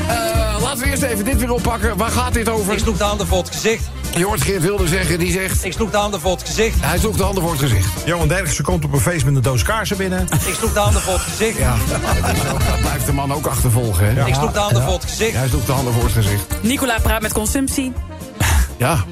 Eh, 0.07 0.15
laten 0.61 0.79
we 0.83 0.89
eerst 0.89 1.01
even 1.03 1.25
dit 1.25 1.39
weer 1.39 1.51
oppakken. 1.51 1.97
Waar 1.97 2.11
gaat 2.11 2.33
dit 2.33 2.49
over? 2.49 2.73
Ik 2.73 2.79
sloeg 2.79 2.97
de 2.97 3.03
handen 3.03 3.27
voor 3.27 3.37
het 3.37 3.51
gezicht. 3.51 3.83
Je 4.15 4.25
hoort 4.25 4.41
Geert 4.41 4.61
Wilde 4.61 4.87
zeggen, 4.87 5.19
die 5.19 5.31
zegt... 5.31 5.65
Ik 5.65 5.73
sloeg 5.73 5.91
de 5.91 5.97
handen 5.97 6.19
voor 6.19 6.31
het 6.31 6.43
gezicht. 6.45 6.75
Hij 6.81 6.99
sloeg 6.99 7.17
de 7.17 7.23
handen 7.23 7.43
voor 7.43 7.51
het 7.51 7.61
gezicht. 7.61 7.87
Johan 8.05 8.27
Derksen 8.27 8.63
komt 8.63 8.85
op 8.85 8.93
een 8.93 8.99
feest 8.99 9.25
met 9.25 9.35
een 9.35 9.41
doos 9.41 9.63
kaarsen 9.63 9.97
binnen. 9.97 10.27
Ik 10.45 10.53
sloeg 10.53 10.73
de 10.73 10.79
handen 10.79 11.01
voor 11.01 11.13
het 11.13 11.21
gezicht. 11.21 11.57
Ja, 11.57 11.75
dat 11.89 12.79
blijft 12.81 13.05
de 13.05 13.13
man 13.13 13.33
ook 13.33 13.45
achtervolgen, 13.45 14.05
hè? 14.05 14.25
Ik 14.27 14.33
sloeg 14.33 14.51
de 14.51 14.59
handen 14.59 14.83
voor 14.83 14.93
het 14.93 15.03
gezicht. 15.03 15.35
Hij 15.35 15.47
sloeg 15.47 15.65
de 15.65 15.71
handen 15.71 15.93
voor 15.93 16.03
het 16.03 16.11
gezicht. 16.11 16.45
Nicola 16.61 16.99
praat 16.99 17.21
met 17.21 17.33
consumptie. 17.33 17.93
Ja. 18.77 19.03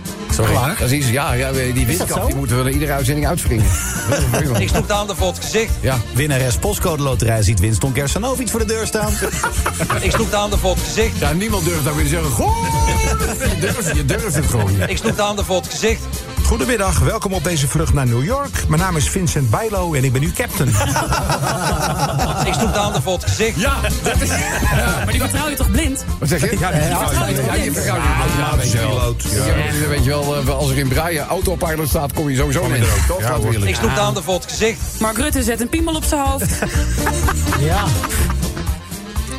Sorry. 0.45 0.75
Dat 0.79 0.91
is, 0.91 1.09
ja, 1.09 1.33
ja, 1.33 1.51
die 1.51 1.85
windkap 1.85 2.25
die 2.25 2.35
moeten 2.35 2.57
we 2.57 2.63
er 2.63 2.69
iedere 2.69 2.91
uitzending 2.91 3.27
uitspringen. 3.27 3.65
Ik 4.59 4.69
sloeg 4.69 4.85
de 4.85 4.93
handen 4.93 5.15
voor 5.15 5.27
het 5.27 5.39
gezicht. 5.39 5.71
Ja. 5.81 5.97
Winnares 6.13 6.57
Postcode 6.57 7.03
Loterij 7.03 7.43
ziet 7.43 7.59
Winston 7.59 7.91
Kersanovic 7.91 8.49
voor 8.49 8.59
de 8.59 8.65
deur 8.65 8.87
staan. 8.87 9.11
Ik 10.01 10.11
sloeg 10.11 10.29
de 10.29 10.35
handen 10.35 10.59
voor 10.59 10.75
het 10.75 10.83
gezicht. 10.83 11.19
ja, 11.19 11.33
niemand 11.33 11.63
durft 11.63 11.83
dan 11.83 11.95
weer 11.95 12.03
te 12.03 12.09
zeggen... 12.09 12.31
Goh, 12.31 12.55
je 13.53 13.59
durft, 13.59 13.95
je 13.95 14.05
durft 14.05 14.35
het 14.35 14.45
gewoon 14.45 14.71
niet. 14.71 14.89
Ik 14.89 14.97
sloeg 14.97 15.15
de 15.15 15.21
handen 15.21 15.45
voor 15.45 15.55
het 15.55 15.69
gezicht. 15.69 16.01
Goedemiddag, 16.49 16.99
welkom 16.99 17.33
op 17.33 17.43
deze 17.43 17.67
vlucht 17.67 17.93
naar 17.93 18.07
New 18.07 18.23
York. 18.23 18.67
Mijn 18.67 18.81
naam 18.81 18.95
is 18.95 19.09
Vincent 19.09 19.49
Bijlo 19.49 19.93
en 19.93 20.03
ik 20.03 20.13
ben 20.13 20.21
uw 20.21 20.31
captain. 20.35 20.69
Ik 22.49 22.53
sloeg 22.53 22.71
de 22.71 22.77
handen 22.79 23.01
voor 23.01 23.13
het 23.13 23.23
gezicht. 23.23 23.59
Ja, 23.59 23.75
dat 24.03 24.21
is... 24.21 24.29
Maar 24.29 25.11
die 25.11 25.19
vertrouw 25.19 25.49
je 25.49 25.55
toch 25.55 25.71
blind? 25.71 26.05
Wat 26.19 26.29
zeg 26.29 26.41
je? 26.41 26.59
Ja, 26.59 26.71
die 26.71 26.81
vertrouw 26.81 27.25
je 27.27 27.33
ja, 27.33 27.71
vertrouwt 27.71 28.01
je. 28.01 28.37
Ja, 28.37 28.57
weet 28.57 28.71
je 28.71 28.77
wel. 28.77 29.15
Ja, 29.81 29.87
weet 29.87 30.03
je 30.03 30.09
wel, 30.09 30.53
als 30.55 30.69
er 30.69 30.77
in 30.77 30.87
Braaien 30.87 31.27
autopilot 31.27 31.87
staat, 31.89 32.13
kom 32.13 32.29
je 32.29 32.37
sowieso 32.37 32.67
niet 32.67 32.83
er 32.83 32.91
ook, 32.91 33.17
toch? 33.17 33.37
We 33.37 33.47
Ik 33.47 33.53
eerlijk 33.53 33.75
sloeg 33.75 33.93
de 33.93 33.99
handen 33.99 34.23
voor 34.23 34.35
het 34.35 34.45
gezicht. 34.49 34.79
Mark 34.99 35.17
Rutte 35.17 35.43
zet 35.43 35.61
een 35.61 35.69
piemel 35.69 35.95
op 35.95 36.03
zijn 36.03 36.21
hoofd. 36.21 36.45
Ja, 37.69 37.83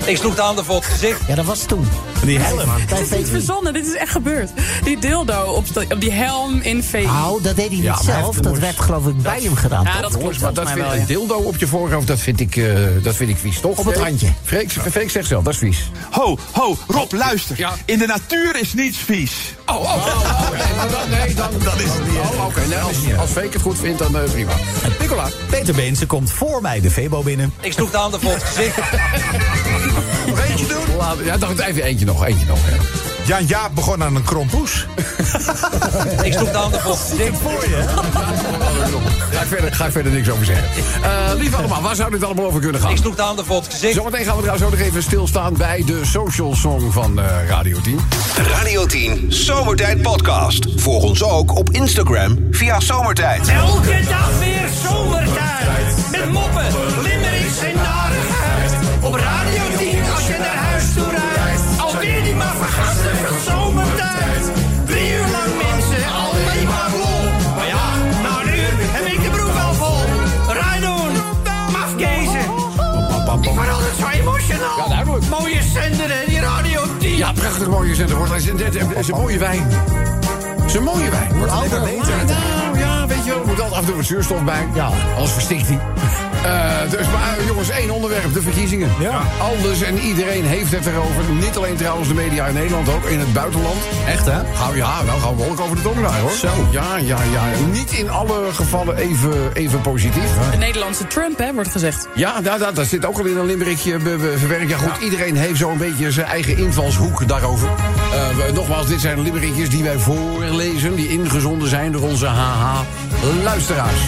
Ik 0.05 0.17
sloeg 0.17 0.35
de 0.35 0.43
handen 0.43 0.65
voor 0.65 0.77
het 0.77 0.85
gezicht. 0.85 1.21
ja 1.27 1.35
dat 1.35 1.45
was 1.45 1.63
toen. 1.63 1.89
Die 2.25 2.39
helm. 2.39 2.71
Dit 2.89 3.01
is 3.01 3.11
niet 3.19 3.29
verzonnen, 3.29 3.73
dit 3.73 3.87
is 3.87 3.95
echt 3.95 4.11
gebeurd. 4.11 4.51
Die 4.85 4.99
dildo 4.99 5.43
op, 5.43 5.65
op 5.93 6.01
die 6.01 6.13
helm 6.13 6.61
in 6.61 6.83
VI. 6.83 7.05
Nou, 7.05 7.43
dat 7.43 7.57
deed 7.57 7.67
hij 7.67 7.77
niet 7.77 7.85
Ja, 7.85 8.03
zelf. 8.03 8.37
Dat 8.37 8.59
werd 8.59 8.81
geloof 8.81 9.07
ik 9.07 9.23
bij 9.23 9.41
hem 9.41 9.55
gedaan. 9.55 9.85
Ja, 9.85 10.01
dat 10.01 10.19
klopt 10.19 10.41
maar 10.41 10.55
dat 10.55 10.71
vind, 10.71 10.81
wel, 10.81 10.95
een 10.95 11.07
dildo 11.07 11.35
op 11.35 11.57
je 11.57 11.67
voorhoofd, 11.67 12.07
dat 12.07 12.19
vind 12.19 12.41
ik, 12.41 12.57
eh, 12.57 12.75
dat 13.03 13.15
vind 13.15 13.31
ik 13.31 13.37
vies, 13.37 13.61
toch? 13.61 13.79
Op 13.79 13.85
het 13.85 13.97
randje. 13.97 14.29
Freek, 14.43 14.73
Freek 14.91 15.11
zegt 15.11 15.29
zelf, 15.29 15.45
dat 15.45 15.53
is 15.53 15.59
vies. 15.59 15.91
Ho, 16.11 16.39
ho, 16.51 16.77
Rob, 16.89 17.13
luister. 17.13 17.59
Ja. 17.59 17.73
In 17.85 17.99
de 17.99 18.07
natuur 18.07 18.61
is 18.61 18.75
niets 18.75 18.99
vies. 18.99 19.33
Oh, 19.67 19.77
oh, 19.77 19.83
oh, 19.83 20.07
oh, 20.07 20.51
nee, 20.51 20.75
maar 20.77 20.91
dan, 20.91 21.11
nee, 21.11 21.35
dan, 21.35 21.51
dat 21.65 21.81
is 21.81 21.89
het 21.93 22.07
niet. 22.07 22.19
Oh, 22.19 22.45
oké, 22.47 22.67
nee, 22.67 22.79
als, 22.79 22.97
als 23.19 23.31
Freek 23.31 23.53
het 23.53 23.63
goed 23.63 23.79
vindt, 23.79 23.99
dan 23.99 24.17
eh, 24.17 24.31
prima. 24.31 24.53
Nicola. 25.01 25.29
Peter 25.51 25.75
Beense 25.75 26.07
komt 26.07 26.31
voor 26.31 26.63
mij 26.63 26.81
de 26.81 26.91
Febo 26.91 27.23
binnen. 27.23 27.53
Ik 27.61 27.73
sloeg 27.73 27.91
de 27.91 27.97
handen 27.97 28.21
het 28.21 28.43
gezicht. 28.43 28.79
Nog 30.61 30.69
eentje 30.71 30.87
doen? 30.87 30.97
Laat, 30.97 31.17
ja, 31.25 31.37
nog 31.37 31.61
even 31.61 31.83
eentje 31.83 32.05
nog, 32.07 32.25
eentje 32.27 32.47
nog. 32.47 32.59
hè. 32.63 32.77
Jan 33.27 33.47
Jaap 33.47 33.75
begon 33.75 34.03
aan 34.03 34.17
een 34.17 34.25
krompoes. 34.25 34.87
Ik 36.23 36.33
sloeg 36.33 36.51
de 36.51 36.57
handen 36.57 36.81
voor 36.81 36.91
het 36.91 37.01
gezicht. 37.01 37.39
Ga 39.33 39.41
ik 39.41 39.47
verder, 39.49 39.75
ga 39.75 39.87
ik 39.87 39.93
verder 39.93 40.13
niks 40.13 40.31
over 40.31 40.45
zeggen. 40.45 40.69
Eh 41.03 41.11
lief 41.37 41.55
allemaal, 41.55 41.83
waar 41.83 41.95
zou 41.97 42.11
dit 42.11 42.25
allemaal 42.25 42.45
over 42.47 42.61
kunnen 42.61 42.81
gaan? 42.81 42.91
Ik 42.91 42.97
sloeg 42.97 43.15
de 43.15 43.23
handen 43.23 43.45
voor 43.45 43.63
gezicht. 43.71 43.95
Zometeen 43.95 44.25
gaan 44.25 44.37
we 44.37 44.43
trouwens 44.43 44.67
ook 44.67 44.79
nog 44.79 44.81
even 44.89 45.03
stilstaan 45.03 45.55
bij 45.57 45.83
de 45.87 46.01
social 46.05 46.55
song 46.55 46.91
van 46.93 47.21
eh, 47.21 47.27
Radio 47.49 47.81
10. 47.81 47.99
Radio 48.57 48.87
10 48.87 49.25
Zomertijd 49.33 50.03
Podcast. 50.03 50.67
Volg 50.77 51.03
ons 51.03 51.23
ook 51.23 51.57
op 51.57 51.71
Instagram 51.71 52.39
via 52.51 52.81
Zomertijd. 52.81 53.49
Elke 53.49 54.01
dag 54.09 54.39
weer 54.39 54.69
zomertijd. 54.89 56.11
Met 56.11 56.33
moppen, 56.33 56.67
limmerings 57.03 57.59
en 57.59 57.75
narigheid. 57.75 58.73
Op 59.01 59.15
Radio 59.15 59.50
Mooie 75.29 75.63
zender 75.63 76.07
hè, 76.09 76.25
die 76.27 76.41
Radio 76.41 76.83
10. 76.99 77.17
Ja, 77.17 77.33
prachtig 77.33 77.69
mooie 77.69 77.95
zender 77.95 78.17
wordt. 78.17 78.33
Het 78.33 78.43
is 78.43 78.49
een- 78.49 78.59
het 78.89 78.97
is 78.99 79.09
een 79.09 79.15
mooie 79.17 79.39
wijn. 79.39 79.67
Het 80.61 80.65
is 80.67 80.75
een 80.75 80.83
mooie 80.83 81.11
wijn. 81.11 81.37
Wordt 81.37 81.53
alleen 81.53 81.71
maar 81.71 81.81
beter. 81.81 82.15
Nou 82.65 82.79
ja, 82.79 83.07
weet 83.07 83.25
je 83.25 83.31
wel, 83.31 83.41
er 83.41 83.47
moet 83.47 83.61
altijd 83.61 83.73
af 83.73 83.79
en 83.81 83.87
toe 83.87 83.97
wat 83.97 84.05
zuurstof 84.05 84.45
bij. 84.45 84.67
Ja. 84.75 84.91
Anders 85.15 85.33
verstikt 85.33 85.67
hij. 85.69 85.79
Eh, 86.45 86.91
dus 86.91 87.07
maar 87.11 87.39
eh, 87.39 87.47
jongens, 87.47 87.71
één 87.71 87.91
onderwerp, 87.91 88.33
de 88.35 88.43
verkiezingen. 88.43 88.91
Ja. 89.01 89.21
Alles 89.41 89.83
en 89.83 89.99
iedereen 89.99 90.45
heeft 90.45 90.73
het 90.73 90.87
erover. 90.87 91.23
Niet 91.41 91.57
alleen 91.57 91.77
trouwens 91.77 92.09
de 92.09 92.15
media 92.15 92.47
in 92.47 92.55
Nederland, 92.55 92.89
ook 92.89 93.05
in 93.05 93.19
het 93.19 93.33
buitenland. 93.33 93.77
Echt 94.07 94.27
hè? 94.27 94.39
Gauw 94.55 94.75
ja, 94.75 95.05
wel 95.05 95.19
gaan 95.19 95.37
we 95.37 95.49
ook 95.51 95.61
over 95.61 95.77
de 95.77 95.83
domino 95.83 96.09
hoor. 96.09 96.31
Zo. 96.31 96.49
Ja, 96.71 96.97
ja, 96.97 97.19
ja. 97.33 97.43
Niet 97.73 97.91
in 97.93 98.11
alle 98.11 98.49
gevallen 98.53 98.97
even, 98.97 99.33
even 99.53 99.81
positief. 99.81 100.31
De 100.51 100.57
Nederlandse 100.57 101.07
Trump, 101.07 101.39
hè, 101.39 101.55
wordt 101.55 101.71
gezegd. 101.71 102.09
Ja, 102.15 102.41
nou, 102.41 102.59
dat, 102.59 102.77
dat 102.77 102.87
zit 102.87 103.05
ook 103.07 103.19
al 103.19 103.25
in 103.25 103.37
een 103.37 103.47
limerickje 103.47 103.99
verwerkt. 104.39 104.69
Ja 104.71 104.77
goed, 104.77 105.03
iedereen 105.03 105.37
heeft 105.37 105.59
zo'n 105.59 105.79
beetje 105.79 106.11
zijn 106.13 106.27
eigen 106.27 106.57
invalshoek 106.59 107.29
daarover. 107.29 107.69
Eh, 107.69 108.37
we- 108.47 108.53
nogmaals, 108.53 108.87
dit 108.87 109.01
zijn 109.01 109.21
limerickjes 109.21 109.69
die 109.71 109.83
wij 109.83 109.99
voorlezen... 109.99 110.95
die 110.97 111.09
ingezonden 111.09 111.69
zijn 111.69 111.93
door 111.93 112.03
onze 112.03 112.27
HH-luisteraars. 112.27 114.01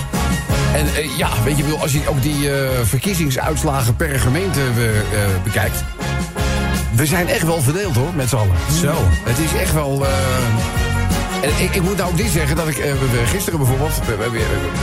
En 0.74 0.86
eh, 0.86 1.16
ja, 1.16 1.42
weet 1.44 1.56
je 1.56 1.64
wel, 1.64 1.78
als 1.78 1.92
je 1.92 2.08
ook 2.08 2.22
die 2.22 2.50
eh, 2.50 2.68
verkiezingsuitslagen 2.82 3.96
per 3.96 4.20
gemeente 4.20 4.60
eh, 4.60 5.44
bekijkt... 5.44 5.84
we 6.94 7.06
zijn 7.06 7.28
echt 7.28 7.42
wel 7.42 7.62
verdeeld 7.62 7.94
hoor, 7.94 8.14
met 8.14 8.28
z'n 8.28 8.36
allen. 8.36 8.56
Zo. 8.80 8.94
Het 9.24 9.38
is 9.38 9.60
echt 9.60 9.72
wel... 9.72 10.04
en 11.42 11.48
ik, 11.64 11.74
ik 11.74 11.82
moet 11.82 11.96
nou 11.96 12.10
ook 12.10 12.16
dit 12.16 12.30
zeggen 12.30 12.56
dat 12.56 12.68
ik 12.68 12.78
eh, 12.78 12.92
gisteren 13.26 13.58
bijvoorbeeld... 13.58 13.92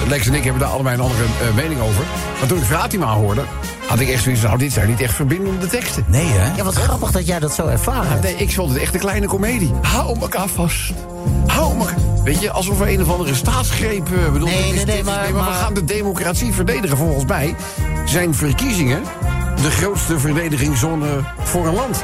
Lex 0.08 0.28
en 0.28 0.34
ik 0.34 0.44
hebben 0.44 0.62
daar 0.62 0.72
allebei 0.72 0.96
een 0.96 1.02
andere 1.02 1.24
eh, 1.24 1.56
mening 1.56 1.82
over. 1.82 2.04
Maar 2.40 2.48
toen 2.48 2.58
ik 2.58 2.64
Fatima 2.64 3.14
hoorde, 3.14 3.42
had 3.88 4.00
ik 4.00 4.10
echt 4.10 4.24
zoiets 4.24 4.42
van... 4.42 4.50
nou, 4.50 4.62
dit 4.62 4.74
zijn 4.74 4.88
niet 4.88 5.02
echt 5.02 5.14
verbindende 5.14 5.68
teksten. 5.68 6.04
Nee 6.08 6.26
hè? 6.28 6.56
Ja, 6.56 6.64
wat 6.64 6.76
grappig 6.76 7.12
dat 7.12 7.28
jij 7.28 7.40
dat 7.40 7.54
zo 7.54 7.68
ervaren. 7.68 8.22
Nee, 8.22 8.36
ik 8.36 8.54
vond 8.54 8.72
het 8.72 8.82
echt 8.82 8.94
een 8.94 9.00
kleine 9.00 9.28
komedie. 9.28 9.72
Hou 9.82 10.20
elkaar 10.20 10.48
vast. 10.48 10.94
Hou 11.48 11.78
elkaar... 11.80 11.98
Weet 12.24 12.42
je, 12.42 12.52
alsof 12.52 12.78
we 12.78 12.92
een 12.92 13.02
of 13.02 13.10
andere 13.12 13.36
staatsgreep... 13.36 14.08
eh, 14.26 14.32
bedoel, 14.32 14.48
Nee, 14.48 14.58
is- 14.60 14.66
nee, 14.76 14.86
nee, 14.86 14.96
dit- 14.96 15.06
maar- 15.06 15.28
we 15.28 15.34
maar- 15.34 15.52
gaan 15.54 15.74
de 15.74 15.86
democratie 15.86 16.54
verdedigen. 16.54 16.98
Volgens 16.98 17.26
mij 17.26 17.56
zijn 18.06 18.36
verkiezingen 18.36 19.02
de 19.62 19.72
grootste 19.72 20.20
verdedigingszone 20.20 21.08
voor 21.44 21.68
een 21.68 21.76
land. 21.76 22.04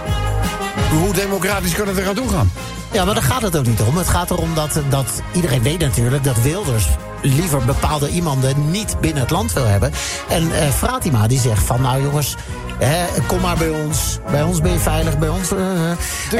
Hoe 0.89 1.13
democratisch 1.13 1.73
kan 1.73 1.87
het 1.87 1.97
er 1.97 2.07
aan 2.07 2.15
toe 2.15 2.29
gaan? 2.29 2.51
Ja, 2.91 3.05
maar 3.05 3.13
daar 3.13 3.23
gaat 3.23 3.41
het 3.41 3.57
ook 3.57 3.65
niet 3.65 3.81
om. 3.81 3.97
Het 3.97 4.07
gaat 4.09 4.31
erom 4.31 4.53
dat, 4.53 4.81
dat 4.89 5.21
iedereen 5.33 5.61
weet 5.63 5.79
natuurlijk 5.79 6.23
dat 6.23 6.41
Wilders 6.41 6.87
liever 7.25 7.65
bepaalde 7.65 8.09
iemanden 8.09 8.71
niet 8.71 8.95
binnen 9.01 9.21
het 9.21 9.31
land 9.31 9.53
wil 9.53 9.65
hebben. 9.65 9.91
En 10.29 10.51
eh 10.61 10.69
Fratima 10.69 11.27
die 11.27 11.39
zegt 11.39 11.63
van 11.63 11.81
nou 11.81 12.01
jongens, 12.03 12.35
hè, 12.77 13.05
kom 13.27 13.41
maar 13.41 13.57
bij 13.57 13.69
ons. 13.69 14.19
Bij 14.31 14.43
ons 14.43 14.61
ben 14.61 14.71
je 14.71 14.79
veilig, 14.79 15.17
bij 15.17 15.29
ons. 15.29 15.51
eh. 15.51 15.89
en, 15.89 15.97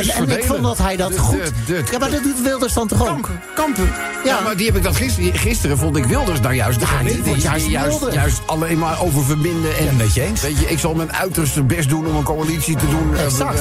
en 0.09 0.29
ik 0.37 0.43
vond 0.43 0.63
dat 0.63 0.77
hij 0.77 0.95
dat 0.95 1.11
De- 1.11 1.17
goed. 1.17 1.37
de- 1.45 1.51
de- 1.65 1.83
ja, 1.91 1.97
maar 1.97 2.11
dat 2.11 2.23
doet 2.23 2.41
Wilders 2.41 2.73
dan 2.73 2.87
toch 2.87 2.99
ook? 3.01 3.07
Kampen. 3.07 3.41
Kampen. 3.55 3.89
Ja, 4.25 4.39
maar 4.39 4.57
die 4.57 4.65
heb 4.65 4.75
ik 4.75 4.83
dat 4.83 4.95
gisteren. 4.95 5.33
Gisteren 5.39 5.77
vond 5.77 5.97
ik 5.97 6.05
Wilders 6.05 6.39
nou 6.39 6.53
juist. 6.53 6.79
Ja, 6.79 6.87
die 7.03 7.35
juist, 7.41 7.65
juist 7.67 8.11
juist, 8.11 8.39
alleen 8.45 8.77
maar 8.77 9.01
over 9.01 9.23
verbinden. 9.23 9.77
En, 9.77 9.95
met 9.97 10.13
je 10.13 10.21
eens. 10.21 10.41
Weet 10.41 10.59
je, 10.59 10.65
ik 10.69 10.79
zal 10.79 10.93
mijn 10.93 11.13
uiterste 11.13 11.63
best 11.63 11.89
doen 11.89 12.05
om 12.07 12.15
een 12.15 12.23
coalitie 12.23 12.75
te 12.75 12.87
doen. 12.89 13.17
Exact. 13.17 13.59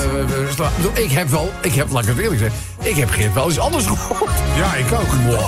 sla- 0.54 0.70
ik 0.94 1.10
heb 1.10 1.28
wel, 1.28 1.52
ik 1.60 1.74
heb, 1.74 1.90
laat 1.90 2.02
ik 2.02 2.08
het 2.08 2.18
eerlijk 2.18 2.40
zeggen, 2.40 2.58
ik 2.82 2.96
heb 2.96 3.10
Geert 3.10 3.34
wel 3.34 3.44
eens 3.44 3.58
anders 3.58 3.86
gehoord. 3.86 4.30
Ja, 4.56 4.74
ik 4.74 4.86
ook. 4.92 5.38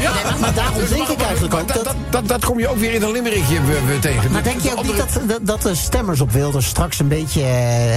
Ja, 0.00 0.10
maar- 0.24 0.36
maar 0.40 0.54
daarom 0.54 0.78
Dus 0.80 0.88
denk 0.88 1.08
ik 1.12 1.20
eigenlijk 1.22 1.54
ook 1.54 1.68
dat, 1.68 1.76
dat- 1.76 1.84
dat, 1.84 1.94
dat, 2.10 2.28
dat 2.28 2.44
kom 2.44 2.58
je 2.58 2.68
ook 2.68 2.76
weer 2.76 2.94
in 2.94 3.02
een 3.02 3.10
limmerikje 3.12 3.56
eh, 3.56 3.98
tegen. 4.00 4.30
Maar 4.32 4.42
denk 4.42 4.60
je 4.60 4.70
ook 4.76 4.84
niet 4.84 4.96
dat, 4.96 5.20
dat, 5.28 5.46
dat 5.46 5.62
de 5.62 5.74
stemmers 5.74 6.20
op 6.20 6.30
Wilders 6.30 6.66
straks 6.66 6.98
een 6.98 7.08
beetje... 7.08 7.40
eh, 7.42 7.48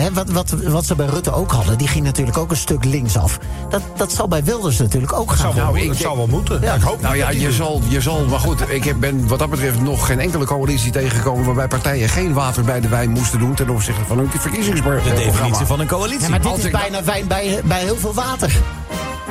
Hè, 0.02 0.14
wat, 0.14 0.30
wat, 0.30 0.50
wat 0.50 0.86
ze 0.86 0.96
bij 0.96 1.06
Rutte 1.06 1.32
ook 1.34 1.52
hadden, 1.52 1.78
die 1.78 1.88
ging 1.88 2.06
natuurlijk 2.06 2.38
ook 2.38 2.52
een 2.52 2.58
stuk 2.58 2.84
linksaf. 2.86 3.38
Dat, 3.70 3.82
dat 3.96 4.12
zal 4.12 4.28
bij 4.28 4.44
Wilders 4.44 4.78
natuurlijk 4.78 5.14
ook 5.14 5.30
gaan. 5.32 5.38
Zou 5.54 5.56
Nou, 5.56 5.78
ik 5.80 5.84
denk- 5.84 5.96
zou 5.96 6.18
wel 6.18 6.28
moeten. 6.28 6.62
Ja, 6.62 6.74
ik 6.74 6.82
hoop 6.82 7.02
Nou 7.02 7.16
ja, 7.16 7.28
dat 7.28 7.42
je 7.42 7.52
zal, 7.52 7.82
je 7.88 8.02
zal, 8.02 8.26
maar 8.30 8.40
goed, 8.40 8.70
ik 8.70 8.84
heb, 8.84 9.00
ben 9.00 9.28
wat 9.28 9.40
dat 9.40 9.50
betreft 9.50 9.82
nog 9.82 10.06
geen 10.06 10.20
enkele 10.20 10.46
coalitie 10.46 10.92
tegengekomen... 10.92 11.46
waarbij 11.46 11.68
partijen 11.68 12.10
geen 12.10 12.34
water 12.34 12.64
bij 12.64 12.80
de 12.82 12.88
wijn 12.88 13.10
moesten 13.10 13.40
doen 13.40 13.54
ten 13.54 13.70
opzichte 13.70 14.02
van 14.08 14.18
hun 14.18 14.30
verkiezingsprogramma. 14.40 15.20
De 15.20 15.26
definitie 15.26 15.66
van 15.66 15.80
een 15.80 15.88
coalitie. 15.88 16.22
Ja, 16.22 16.30
maar 16.30 16.42
dit 16.42 16.52
Als 16.52 16.60
is 16.64 16.72
bijna 16.72 17.04
wijn 17.04 17.28
bij, 17.28 17.62
bij 17.64 17.84
heel 17.84 17.98
veel 17.98 18.14
water. 18.14 18.56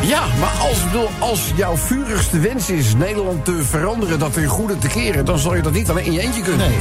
Ja, 0.06 0.23
maar 0.40 0.50
als, 0.68 0.84
bedoel, 0.84 1.08
als 1.18 1.52
jouw 1.56 1.76
vurigste 1.76 2.38
wens 2.38 2.70
is 2.70 2.94
Nederland 2.94 3.44
te 3.44 3.64
veranderen, 3.64 4.18
dat 4.18 4.32
ten 4.32 4.46
goede 4.46 4.78
te 4.78 4.88
keren... 4.88 5.25
dan 5.25 5.38
zal 5.38 5.54
je 5.54 5.62
dat 5.62 5.73
niet 5.73 5.90
alleen 5.90 6.04
in 6.04 6.12
je 6.12 6.20
eentje 6.20 6.42
kunnen. 6.42 6.68
Nee. 6.68 6.78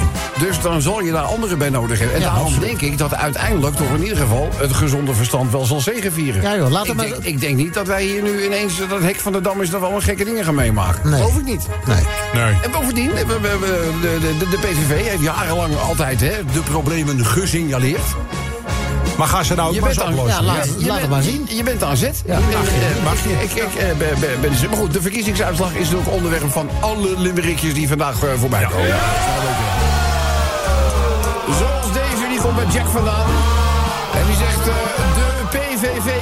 Dus 0.47 0.61
dan 0.61 0.81
zal 0.81 1.01
je 1.01 1.11
daar 1.11 1.23
anderen 1.23 1.57
bij 1.57 1.69
nodig 1.69 1.97
hebben. 1.99 2.15
En 2.15 2.21
Ja, 2.21 2.27
daarom 2.27 2.45
absoluut. 2.45 2.69
denk 2.79 2.81
ik 2.91 2.97
dat 2.97 3.13
uiteindelijk 3.15 3.75
toch 3.75 3.89
in 3.95 4.01
ieder 4.03 4.17
geval... 4.17 4.49
het 4.55 4.73
gezonde 4.73 5.13
verstand 5.13 5.51
wel 5.51 5.65
zal 5.65 5.79
zegevieren. 5.79 6.41
Ja, 6.41 6.55
joh, 6.57 6.69
laat 6.71 6.81
ik, 6.81 6.87
het 6.87 6.97
maar- 6.97 7.05
denk, 7.05 7.23
ik 7.23 7.39
denk 7.41 7.55
niet 7.55 7.73
dat 7.73 7.87
wij 7.87 8.03
hier 8.03 8.21
nu 8.23 8.45
ineens 8.45 8.73
dat 8.89 9.01
hek 9.01 9.19
van 9.19 9.31
de 9.31 9.41
dam 9.41 9.61
is... 9.61 9.69
dat 9.69 9.79
we 9.79 9.85
allemaal 9.85 10.03
gekke 10.05 10.23
dingen 10.23 10.43
gaan 10.43 10.55
meemaken. 10.55 11.09
Nee. 11.09 11.19
Geloof 11.19 11.37
ik 11.37 11.45
niet. 11.45 11.67
Nee. 11.85 12.03
Nee. 12.43 12.53
En 12.63 12.71
bovendien, 12.71 13.11
we- 13.13 13.25
we- 13.25 13.39
we- 13.59 13.91
de, 14.01 14.17
de, 14.21 14.37
de, 14.37 14.49
de 14.49 14.57
PVV 14.57 15.07
heeft 15.07 15.21
jarenlang 15.23 15.75
altijd 15.79 16.21
hè, 16.21 16.31
de 16.53 16.59
problemen 16.59 17.25
gesignaleerd. 17.25 18.01
Maar 19.31 19.45
ze 19.45 19.55
nou 19.55 19.67
ook 19.67 19.73
Je 19.73 19.79
maar 19.81 19.89
bent 19.89 20.01
eens 20.01 20.09
aan, 20.09 20.19
oplossen? 20.19 20.45
Ja, 20.45 20.53
laat- 20.53 20.65
je 20.65 20.71
laat 20.71 20.85
bent- 20.87 21.01
het 21.01 21.09
maar 21.09 21.21
zien. 21.21 21.45
Je 21.49 21.63
bent 21.63 21.83
aan 21.83 21.97
zet. 21.97 22.23
Ja, 22.25 22.39
mag 22.39 22.49
je, 22.49 22.93
eh, 22.97 23.03
mag 23.03 23.23
je. 23.23 23.29
Ik, 23.43 23.51
ik, 23.51 23.75
eh, 23.75 23.85
ben, 23.87 23.97
ben, 23.97 24.19
ben- 24.19 24.41
ben- 24.41 24.69
maar 24.69 24.77
goed, 24.77 24.93
de 24.93 25.01
verkiezingsuitslag 25.01 25.73
is 25.73 25.83
natuurlijk 25.89 26.11
onderwerp 26.11 26.51
van 26.51 26.69
alle 26.79 27.13
limmerikjes 27.19 27.73
die 27.73 27.87
vandaag 27.87 28.23
eh, 28.23 28.29
voorbij 28.39 28.65
komen. 28.71 28.87
Ja. 28.87 28.99
Zoals 31.59 31.87
deze, 31.93 32.27
die 32.29 32.39
komt 32.41 32.55
bij 32.55 32.65
Jack 32.73 32.87
vandaan. 32.87 33.25
En 34.13 34.25
die 34.27 34.35
zegt, 34.35 34.63
de 34.65 35.57
PVV 35.57 36.12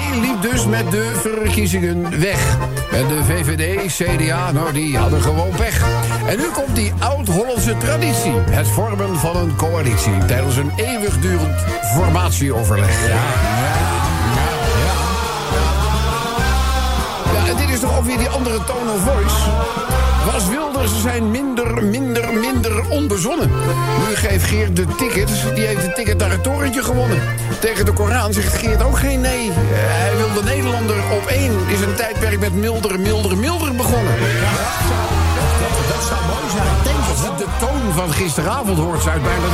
dus 0.42 0.66
met 0.66 0.92
de 0.92 1.12
verkiezingen 1.16 2.20
weg. 2.20 2.58
En 2.92 3.08
de 3.08 3.24
VVD, 3.24 3.94
CDA, 3.94 4.52
nou 4.52 4.74
die 4.74 4.98
hadden 4.98 5.22
gewoon 5.22 5.50
pech. 5.56 5.86
En 6.28 6.38
nu 6.38 6.44
komt 6.54 6.76
die 6.76 6.94
oud-Hollandse 7.00 7.78
traditie. 7.78 8.32
Het 8.50 8.68
vormen 8.68 9.18
van 9.18 9.36
een 9.36 9.56
coalitie. 9.56 10.26
Tijdens 10.26 10.56
een 10.56 10.72
eeuwigdurend 10.76 11.60
formatieoverleg. 11.94 13.08
Ja, 13.08 13.14
Ja, 17.34 17.48
en 17.48 17.58
dit 17.58 17.70
is 17.70 17.80
toch 17.80 17.98
ook 17.98 18.06
weer 18.06 18.18
die 18.18 18.30
andere 18.30 18.64
tone 18.64 18.92
of 18.92 19.02
voice. 19.02 20.01
Was 20.26 20.48
Wilders 20.48 21.02
zijn 21.02 21.32
minder, 21.32 21.84
minder, 21.84 22.34
minder 22.34 22.90
onbezonnen. 22.90 23.50
Nu 24.08 24.16
geeft 24.16 24.46
Geert 24.46 24.76
de 24.76 24.86
ticket. 24.98 25.30
Die 25.56 25.66
heeft 25.66 25.82
de 25.82 25.92
ticket 25.92 26.18
naar 26.18 26.30
het 26.30 26.44
torentje 26.44 26.84
gewonnen. 26.84 27.22
Tegen 27.60 27.86
de 27.86 27.94
Koran 27.94 28.34
zegt 28.34 28.58
Geert 28.58 28.84
ook 28.84 28.98
geen 28.98 29.22
nee. 29.22 29.50
Eh, 29.50 29.56
hij 29.58 30.18
wil 30.18 30.34
de 30.34 30.44
Nederlander 30.44 30.96
op 30.96 31.26
één. 31.26 31.52
Is 31.68 31.82
een 31.82 31.96
tijdperk 31.96 32.40
met 32.40 32.54
milder, 32.54 33.00
milder, 33.00 33.38
milder 33.38 33.76
begonnen. 33.76 34.14
Dat 35.88 36.04
zou 36.08 36.22
mooi 36.26 36.50
zijn. 36.52 36.98
Als 37.10 37.20
je 37.22 37.46
de 37.46 37.50
toon 37.60 37.94
van 37.94 38.14
gisteravond 38.14 38.78
hoort, 38.78 39.04
het 39.06 39.24
bijna. 39.24 39.46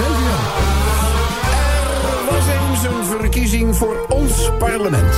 Er 2.02 2.34
was 2.34 2.46
eens 2.48 2.84
een 2.84 3.20
verkiezing 3.20 3.76
voor 3.76 4.06
ons 4.10 4.50
parlement. 4.60 5.16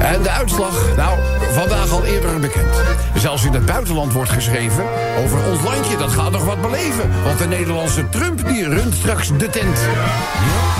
En 0.00 0.22
de 0.22 0.30
uitslag, 0.30 0.96
nou, 0.96 1.18
vandaag 1.52 1.90
al 1.90 2.04
eerder 2.04 2.40
bekend. 2.40 2.74
Zelfs 3.14 3.44
in 3.44 3.52
het 3.52 3.66
buitenland 3.66 4.12
wordt 4.12 4.30
geschreven 4.30 4.84
over 5.24 5.44
ons 5.50 5.62
landje. 5.62 5.96
Dat 5.96 6.12
gaat 6.12 6.30
nog 6.30 6.44
wat 6.44 6.60
beleven. 6.60 7.10
Want 7.24 7.38
de 7.38 7.46
Nederlandse 7.46 8.08
Trump, 8.08 8.48
die 8.48 8.68
runt 8.68 8.94
straks 8.94 9.28
de 9.28 9.50
tent. 9.50 9.78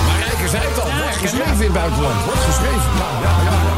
Maar 0.07 0.19
Rijker 0.27 0.49
zei 0.49 0.63
het 0.67 0.83
al, 0.83 0.91
wordt 1.03 1.17
geschreven 1.17 1.55
in 1.55 1.63
het 1.63 1.73
buitenland. 1.73 2.25
Wordt 2.25 2.45
geschreven. 2.45 2.91
Ja, 2.99 3.11
ja, 3.23 3.51
ja. 3.51 3.78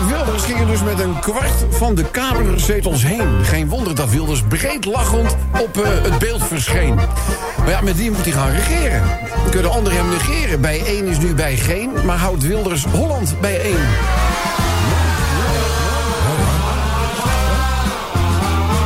Wilders 0.00 0.42
ging 0.42 0.60
er 0.60 0.66
dus 0.66 0.82
met 0.82 0.98
een 0.98 1.20
kwart 1.20 1.64
van 1.70 1.94
de 1.94 2.04
kamerzetels 2.10 3.02
heen. 3.02 3.44
Geen 3.44 3.68
wonder 3.68 3.94
dat 3.94 4.10
Wilders 4.10 4.42
breed 4.42 4.84
lachend 4.84 5.36
op 5.60 5.76
eh, 5.76 5.90
het 6.02 6.18
beeld 6.18 6.44
verscheen. 6.44 6.94
Maar 7.58 7.70
ja, 7.70 7.80
met 7.80 7.96
wie 7.96 8.10
moet 8.10 8.24
hij 8.24 8.32
gaan 8.32 8.50
regeren? 8.50 9.02
Kunnen 9.50 9.70
anderen 9.70 9.98
hem 9.98 10.08
negeren? 10.08 10.60
Bij 10.60 10.84
één 10.86 11.06
is 11.06 11.18
nu 11.18 11.34
bij 11.34 11.56
geen, 11.56 11.90
maar 12.04 12.18
houdt 12.18 12.42
Wilders 12.42 12.84
Holland 12.84 13.40
bij 13.40 13.60
één. 13.60 13.86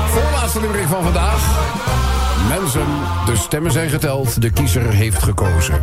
Voorlaatste 0.09 0.61
limerick 0.61 0.88
van 0.88 1.03
vandaag. 1.03 2.06
Mensen, 2.48 2.87
de 3.26 3.37
stemmen 3.37 3.72
zijn 3.72 3.88
geteld, 3.90 4.42
de 4.42 4.50
kiezer 4.50 4.82
heeft 4.90 5.22
gekozen. 5.22 5.82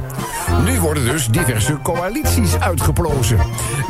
Nu 0.65 0.79
worden 0.79 1.05
dus 1.05 1.27
diverse 1.27 1.77
coalities 1.83 2.59
uitgeplozen. 2.59 3.37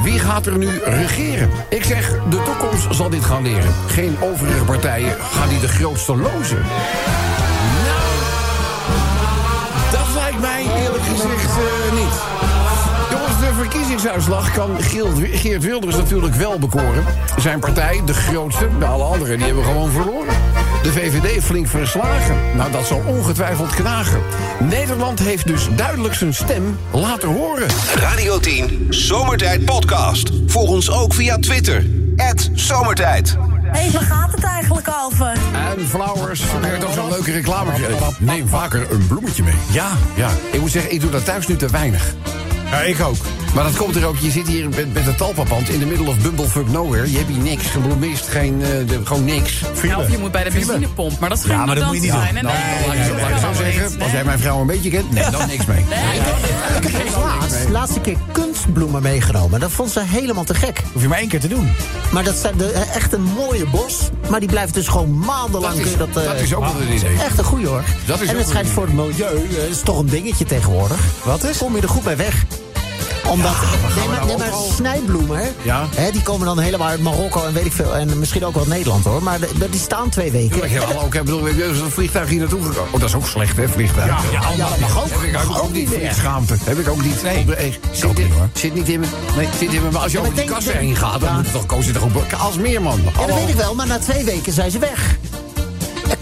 Wie 0.04 0.20
gaat 0.20 0.46
er 0.46 0.58
nu 0.58 0.70
regeren? 0.84 1.50
Ik 1.70 1.84
zeg, 1.84 2.10
de 2.30 2.42
toekomst 2.44 2.88
zal 2.96 3.10
dit 3.10 3.26
gaan 3.26 3.44
leren. 3.44 3.74
Geen 3.88 4.16
overige 4.22 4.64
partijen 4.64 5.16
gaan 5.32 5.50
die 5.50 5.60
de 5.60 5.68
grootste 5.68 6.16
lozen. 6.16 6.62
Nou, 7.84 8.12
dat 9.92 10.08
lijkt 10.16 10.40
mij 10.40 10.66
eerlijk 10.84 11.04
gezegd 11.04 11.46
eh, 11.58 11.94
niet. 11.94 12.22
Jongens, 13.12 13.40
de 13.40 13.54
verkiezingsuitslag 13.62 14.52
kan 14.54 14.70
Geert- 15.32 15.64
Wilders 15.64 15.96
natuurlijk 15.96 16.36
wel 16.36 16.60
bekoren. 16.60 17.04
Zijn 17.38 17.60
partij, 17.60 18.02
de 18.06 18.14
grootste, 18.14 18.68
de 18.80 18.86
alle 18.86 19.04
anderen, 19.04 19.38
die 19.38 19.46
hebben 19.46 19.64
gewoon 19.64 19.92
verloren. 19.92 20.34
De 20.84 20.92
VVD 20.92 21.44
flink 21.44 21.68
verslagen. 21.68 22.36
Nou, 22.56 22.72
dat 22.72 22.86
zal 22.86 23.02
ongetwijfeld 23.06 23.76
knagen. 23.76 24.22
Nederland 24.60 25.20
heeft 25.20 25.48
dus 25.48 25.68
duidelijk 25.76 26.14
zijn 26.14 26.34
stem 26.34 26.78
laten 26.92 27.30
horen. 27.30 27.68
Radio 27.96 28.40
10 28.40 28.88
Zomertijd 28.90 29.66
Podcast. 29.66 30.32
Volg 30.48 30.70
ons 30.70 30.92
ook 30.92 31.14
via 31.14 31.38
Twitter. 31.38 31.86
Zomertijd. 32.54 33.38
Hé, 33.62 33.92
waar 33.92 34.02
gaat 34.02 34.32
het 34.32 34.44
eigenlijk 34.44 34.90
over? 35.06 35.32
En 35.54 35.88
Flowers 35.88 36.42
heeft 36.62 36.86
ook 36.86 36.94
zo'n 36.94 37.10
leuke 37.10 37.32
reclame. 37.32 37.72
Neem 38.20 38.48
vaker 38.48 38.92
een 38.92 39.08
bloemetje 39.08 39.44
mee. 39.44 39.56
Ja. 39.72 39.92
Ja, 40.16 40.30
ik 40.52 40.60
moet 40.60 40.72
zeggen, 40.72 40.92
ik 40.92 41.02
doe 41.02 41.12
dat 41.12 41.26
thuis 41.26 41.48
nu 41.48 41.56
te 41.56 41.68
weinig. 41.68 42.14
Ja, 42.72 42.80
ik 42.82 43.02
ook. 43.02 43.18
Maar 43.54 43.64
dat 43.64 43.76
komt 43.78 43.96
er 43.96 44.06
ook, 44.06 44.18
je 44.18 44.32
zit 44.32 44.48
hier 44.48 44.70
met, 44.70 44.94
met 44.94 45.08
een 45.08 45.16
talpapand 45.16 45.70
in 45.70 45.80
de 45.80 45.86
middle 45.86 46.08
of 46.08 46.18
bumblefuck 46.18 46.68
nowhere. 46.72 47.12
Je 47.12 47.18
hebt 47.18 47.30
hier 47.30 47.38
niks, 47.44 47.66
gebloemist, 47.66 48.28
geen, 48.28 48.62
eh, 48.62 48.68
de- 48.88 49.02
gewoon 49.04 49.26
niks. 49.26 49.62
Ja, 49.84 50.00
of 50.00 50.12
je 50.12 50.18
moet 50.18 50.32
bij 50.32 50.44
de 50.44 50.52
benzinepomp, 50.52 51.20
maar 51.20 51.30
dat 51.30 51.40
schijnt 51.40 51.60
Ja, 51.60 51.66
maar 51.66 51.76
dat 51.76 51.86
moet 51.86 51.96
je 51.96 52.02
niet 52.02 52.12
zijn. 52.12 52.34
Nou, 52.34 52.46
laat 52.46 52.96
ik 52.96 53.04
zo- 53.04 53.16
laat 53.22 53.30
ik 53.30 53.38
zo 53.38 53.64
zeggen, 53.64 54.02
als 54.02 54.12
jij 54.12 54.24
mijn 54.24 54.40
vrouw 54.40 54.60
een 54.62 54.68
beetje 54.68 54.90
kent, 54.90 55.12
nee, 55.12 55.30
dan 55.30 55.48
niks 55.48 55.66
mee. 55.66 55.80
Ik 56.82 56.92
heb 56.92 57.16
laatst, 57.24 57.66
de 57.66 57.72
laatste 57.72 58.00
keer 58.00 58.18
kunstbloemen 58.32 59.02
meegenomen. 59.02 59.60
Dat 59.60 59.72
vond 59.72 59.92
ze 59.92 60.02
helemaal 60.06 60.44
te 60.44 60.54
gek. 60.56 60.82
Hoef 60.94 61.02
je 61.02 61.08
maar 61.08 61.18
één 61.20 61.28
keer 61.30 61.40
te 61.40 61.48
doen. 61.48 61.72
Maar 62.12 62.24
dat 62.24 62.36
zijn 62.36 62.58
de, 62.58 62.72
eh, 62.72 62.96
echt 62.96 63.14
een 63.14 63.24
mooie 63.24 63.66
bos. 63.66 63.98
Maar 64.30 64.40
die 64.40 64.50
blijft 64.50 64.74
dus 64.74 64.88
gewoon 64.88 65.20
maandenlang. 65.20 65.76
Dat 65.78 65.86
is- 65.86 65.98
dat, 65.98 66.08
eh, 66.08 66.24
dat 66.24 66.36
is 66.40 66.54
ook 66.54 66.64
wel 66.64 66.82
een 66.82 66.94
idee. 66.94 67.18
Echt 67.22 67.38
een 67.38 67.44
goeie 67.44 67.68
hoor. 67.68 67.84
Dat 68.06 68.22
is 68.22 68.28
en 68.30 68.38
het 68.38 68.48
schijnt 68.48 68.68
voor 68.70 68.84
het 68.86 68.94
milieu, 68.94 69.48
is 69.70 69.82
toch 69.84 70.00
een 70.00 70.10
dingetje 70.10 70.46
tegenwoordig. 70.46 71.00
Wat 71.24 71.44
is? 71.44 71.58
Kom 71.58 71.76
je 71.76 71.82
er 71.82 71.90
goed 71.90 72.04
bij 72.04 72.18
weg. 72.18 72.46
Omdat, 73.30 73.52
nee, 73.96 74.08
maar, 74.08 74.26
nee, 74.26 74.38
maar 74.38 74.52
snijbloemen, 74.76 75.38
hè, 75.38 75.48
Ja. 75.62 75.88
hè, 75.96 76.12
die 76.12 76.22
komen 76.22 76.46
dan 76.46 76.60
helemaal 76.60 76.88
uit 76.88 77.02
Marokko 77.02 77.46
en 77.46 77.54
weet 77.54 77.66
ik 77.66 77.72
veel. 77.72 77.96
En 77.96 78.20
misschien 78.20 78.46
ook 78.46 78.56
wel 78.56 78.66
Nederland 78.68 79.06
hoor. 79.06 79.24
Maar 79.24 79.40
de- 79.40 79.70
die 79.70 79.80
staan 79.80 80.10
twee 80.10 80.32
weken. 80.32 80.64
Ik 80.64 80.72
heb 80.72 80.84
al 80.84 81.02
ook, 81.04 81.16
ik 81.16 81.24
bedoel, 81.24 81.42
ben 81.42 81.76
zo'n 81.76 81.90
vliegtuig 81.90 82.30
hier 82.30 82.40
naartoe 82.40 82.62
gekomen. 82.64 82.94
Oh, 82.94 83.00
dat 83.00 83.10
is 83.10 83.16
ook 83.16 83.28
slecht, 83.28 83.58
hè, 83.58 83.70
vliegtuig. 83.70 84.32
Ja, 84.32 84.42
Ja, 84.56 84.68
dat 84.70 84.80
mag 84.80 85.04
ook. 85.04 85.10
Heb 85.10 85.42
ik 85.44 85.50
ook, 85.50 85.64
ook 85.64 85.72
niet 85.72 85.98
meer. 85.98 86.14
schaamte. 86.14 86.56
Heb 86.64 86.80
ik 86.80 86.88
ook 86.90 87.04
niet. 87.04 87.24
Nee. 87.24 87.38
Op 87.40 87.48
de- 87.48 87.56
eh, 87.56 87.72
zit, 87.92 88.18
zit 88.54 88.74
niet 88.74 88.90
in 88.90 89.00
me. 89.00 89.06
Nee, 89.36 89.48
zit 89.60 89.74
in 89.74 89.84
me. 89.84 89.92
Maar 89.92 90.02
als 90.02 90.12
je 90.12 90.18
Ja, 90.18 90.24
over 90.24 90.36
die 90.36 90.46
kassen 90.46 90.78
heen 90.78 90.96
gaat, 90.96 91.20
dan 91.20 91.30
Ja. 91.30 91.36
moet 91.36 91.46
je 91.46 91.52
toch 91.52 91.66
koos 91.66 91.86
je 91.86 91.92
toch 91.92 92.04
ook 92.04 92.34
als 92.34 92.56
meer 92.56 92.82
man. 92.82 93.00
Ja, 93.20 93.26
dat 93.28 93.36
weet 93.36 93.50
ik 93.50 93.56
wel, 93.56 93.76
maar 93.76 93.88
na 93.88 93.98
twee 94.00 94.24
weken 94.24 94.54
zijn 94.54 94.72
ze 94.72 94.80
weg. 94.80 95.16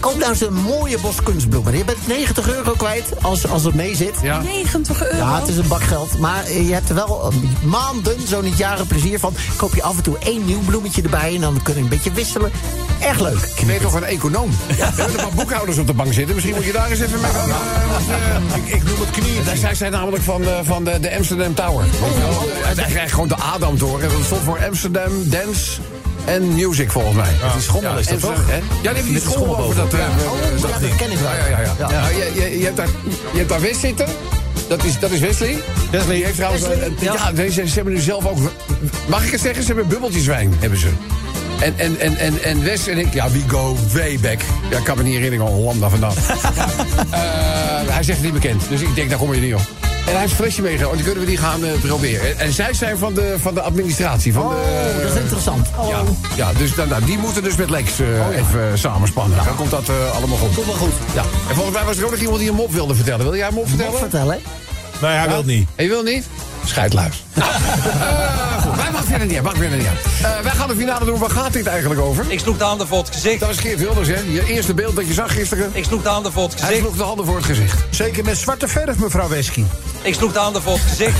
Er 0.02 0.08
Koop 0.08 0.18
nou 0.18 0.30
eens 0.30 0.40
een 0.40 0.54
mooie 0.54 0.98
bos 0.98 1.22
kunstbloemen. 1.22 1.76
Je 1.76 1.84
bent 1.84 2.06
90 2.06 2.48
euro 2.54 2.72
kwijt 2.76 3.04
als, 3.20 3.48
als 3.48 3.64
het 3.64 3.74
mee 3.74 3.96
zit. 3.96 4.14
Ja. 4.22 4.40
90 4.40 5.02
euro. 5.04 5.16
Ja, 5.16 5.40
het 5.40 5.48
is 5.48 5.56
een 5.56 5.68
bak 5.68 5.82
geld. 5.82 6.18
Maar 6.18 6.52
je 6.52 6.72
hebt 6.72 6.88
er 6.88 6.94
wel 6.94 7.30
eh, 7.30 7.36
maanden, 7.64 8.26
zo 8.28 8.40
niet 8.40 8.58
jaren 8.58 8.86
plezier 8.86 9.18
van. 9.18 9.34
Koop 9.56 9.74
je 9.74 9.82
af 9.82 9.96
en 9.96 10.02
toe 10.02 10.18
één 10.18 10.44
nieuw 10.44 10.60
bloemetje 10.60 11.02
erbij... 11.02 11.34
en 11.34 11.40
dan 11.40 11.60
kun 11.62 11.74
je 11.74 11.80
een 11.80 11.88
beetje 11.88 12.12
wisselen. 12.12 12.50
Erg 13.00 13.20
leuk. 13.20 13.52
Ik 13.56 13.66
ben 13.66 13.80
toch 13.80 13.94
een 13.94 14.04
econoom. 14.04 14.50
We 14.66 14.74
hebben 14.74 15.08
een 15.08 15.12
paar 15.26 15.34
boekhouders 15.34 15.78
op 15.78 15.86
de 15.86 15.92
bank 15.92 16.12
zitten. 16.12 16.34
Misschien 16.34 16.54
moet 16.56 16.64
je 16.64 16.72
daar 16.72 16.90
eens 16.90 17.00
even 17.00 17.20
mee 17.20 17.30
gaan. 17.30 17.48
eh, 17.50 18.56
Ik, 18.56 18.74
ik 18.74 18.82
noem 18.84 19.00
het 19.00 19.10
knieën. 19.10 19.44
Daar 19.44 19.56
zijn 19.56 19.76
zij 19.76 19.88
namelijk 19.90 20.22
van, 20.22 20.42
de, 20.42 20.60
van 20.64 20.84
de, 20.84 21.00
de 21.00 21.16
Amsterdam 21.16 21.54
Tower. 21.54 21.84
Het 21.84 22.76
is 22.76 22.82
eigenlijk 22.82 23.10
gewoon 23.10 23.28
de 23.28 23.36
Adam-toren. 23.36 24.08
Dat 24.08 24.24
stond 24.24 24.42
voor 24.42 24.58
Amsterdam 24.66 25.28
Dance 25.28 25.70
en 26.24 26.54
Music 26.54 26.90
volgens 26.90 27.14
mij. 27.16 27.30
Die 27.52 27.62
schommel 27.62 27.98
is 27.98 28.06
dat 28.06 28.20
toch? 28.20 28.46
hè? 28.46 28.56
Ja, 28.82 28.92
die 28.92 29.02
heeft 29.02 29.22
schommel 29.22 29.44
schommel 29.46 29.64
over 29.64 29.76
dat... 29.76 29.94
eh, 29.94 30.00
Oh, 30.00 30.38
eh, 30.42 30.58
ja, 30.58 30.78
dat 30.78 30.96
ken 30.96 31.10
ik 31.12 31.18
wel. 31.18 31.30
Ja, 31.30 31.46
ja, 31.48 31.60
ja. 31.60 31.74
ja. 31.78 31.88
Ja. 31.90 31.90
Ja, 31.90 32.08
je, 32.08 32.32
je, 32.34 32.58
je, 32.58 32.64
hebt 32.64 32.76
daar, 32.76 32.88
je 33.32 33.38
hebt 33.38 33.48
daar 33.48 33.60
West 33.60 33.80
zitten. 33.80 34.06
Dat 34.68 34.84
is, 34.84 34.98
dat 34.98 35.10
is 35.10 35.20
Wesley. 35.20 35.56
Wesley 35.90 36.14
die 36.14 36.24
heeft 36.24 36.36
trouwens... 36.36 36.66
Wesley, 36.66 36.90
ja. 37.00 37.12
ja, 37.34 37.50
ze, 37.50 37.68
ze 37.68 37.74
hebben 37.74 37.92
nu 37.92 38.00
zelf 38.00 38.26
ook... 38.26 38.38
Mag 39.06 39.24
ik 39.24 39.30
het 39.32 39.40
zeggen? 39.40 39.62
Ze 39.62 39.66
hebben 39.68 39.88
bubbeltjeswijn, 39.88 40.54
hebben 40.58 40.78
ze. 40.78 40.88
En, 41.60 41.74
en, 41.76 41.98
en, 42.00 42.16
en, 42.16 42.42
en 42.42 42.62
Wes 42.64 42.86
en 42.86 42.98
ik, 42.98 43.14
ja, 43.14 43.30
we 43.30 43.40
go 43.46 43.76
way 43.92 44.18
back. 44.20 44.40
Ja, 44.70 44.78
ik 44.78 44.84
kan 44.84 44.96
me 44.96 45.02
niet 45.02 45.14
herinneren, 45.14 45.46
al 45.46 45.52
Hollanda 45.52 45.88
vandaan. 45.88 46.14
Eh, 47.10 47.18
hij 47.94 48.02
zegt 48.02 48.18
het 48.18 48.32
niet 48.32 48.32
bekend, 48.42 48.62
dus 48.68 48.80
ik 48.80 48.94
denk, 48.94 49.08
daar 49.10 49.18
kom 49.18 49.34
je 49.34 49.40
niet 49.40 49.54
op. 49.54 49.60
En 50.06 50.10
hij 50.12 50.20
heeft 50.20 50.30
een 50.30 50.36
flesje 50.38 50.62
meegenomen, 50.62 50.96
die 50.96 51.04
kunnen 51.06 51.24
we 51.24 51.28
die 51.30 51.38
gaan 51.38 51.64
eh, 51.64 51.72
proberen. 51.80 52.28
En, 52.30 52.38
en 52.38 52.52
zij 52.52 52.74
zijn 52.74 52.98
van 52.98 53.14
de, 53.14 53.34
van 53.40 53.54
de 53.54 53.60
administratie. 53.60 54.32
Van 54.32 54.42
Oh, 54.42 54.50
de, 54.50 55.00
dat 55.02 55.12
is 55.14 55.20
interessant. 55.20 55.66
ja, 55.68 55.74
Hallo. 55.76 56.16
ja, 56.36 56.52
dus 56.52 56.74
nou, 56.74 56.88
nou, 56.88 57.04
die 57.04 57.18
moeten 57.18 57.42
dus 57.42 57.56
met 57.56 57.70
Lex 57.70 58.00
eh, 58.00 58.06
even 58.36 58.60
eh, 58.62 58.66
samenspannen. 58.74 59.44
Dan 59.44 59.56
komt 59.56 59.70
dat 59.70 59.88
eh, 59.88 60.16
allemaal 60.16 60.36
goed. 60.38 60.54
Komt 60.54 60.66
wel 60.66 60.74
goed. 60.74 60.92
Ja. 61.14 61.22
En 61.48 61.54
volgens 61.54 61.76
mij 61.76 61.84
was 61.84 61.96
er 61.96 62.04
ook 62.04 62.10
nog 62.10 62.20
iemand 62.20 62.38
die 62.38 62.48
een 62.48 62.54
mop 62.54 62.72
wilde 62.72 62.94
vertellen. 62.94 63.24
Wil 63.24 63.36
jij 63.36 63.48
een 63.48 63.54
mop 63.54 63.68
vertellen? 63.68 63.92
Wat 63.92 64.00
vertellen? 64.00 64.38
Nee, 65.00 65.10
hij 65.10 65.28
wil 65.28 65.42
niet. 65.44 65.68
En 65.74 65.84
je 65.84 65.90
wil 65.90 66.02
niet? 66.02 66.24
Scheidluis. 66.64 67.24
Nou, 67.34 67.50
goed, 68.62 68.76
wij 68.76 68.90
maken 68.90 69.06
verder 69.06 69.26
niet. 69.26 69.42
Maakt 69.42 69.56
verder 69.58 69.78
niet. 69.78 69.86
Eh, 69.86 70.30
wij 70.42 70.52
gaan 70.52 70.68
de 70.68 70.74
finale 70.76 71.04
doen. 71.04 71.18
Waar 71.18 71.30
gaat 71.30 71.52
dit 71.52 71.66
eigenlijk 71.66 72.00
over? 72.00 72.24
Ik 72.28 72.38
sloeg 72.40 72.56
de 72.58 72.64
handen 72.64 72.86
voor 72.86 72.98
het 72.98 73.10
gezicht. 73.10 73.40
Dat 73.40 73.48
was 73.48 73.58
Geert 73.58 73.78
Wilders, 73.78 74.08
hè? 74.08 74.20
Je 74.30 74.44
eerste 74.46 74.74
beeld 74.74 74.96
dat 74.96 75.06
je 75.06 75.12
zag 75.12 75.32
gisteren. 75.32 75.70
Ik 75.72 75.84
sloeg 75.84 76.02
de 76.02 76.08
handen 76.08 76.32
voor 76.32 76.42
het 76.42 76.52
Hij 76.52 76.60
gezicht. 76.60 76.80
sloeg 76.84 76.96
de 76.96 77.02
handen 77.02 77.26
voor 77.26 77.36
het 77.36 77.44
gezicht. 77.44 77.84
Zeker 77.90 78.24
met 78.24 78.36
zwarte 78.38 78.68
verf, 78.68 78.98
mevrouw 78.98 79.28
Wesky. 79.28 79.64
Ik 80.02 80.14
sloeg 80.14 80.32
de 80.32 80.38
handen 80.38 80.62
voor 80.62 80.72
het 80.72 80.82
gezicht. 80.82 81.18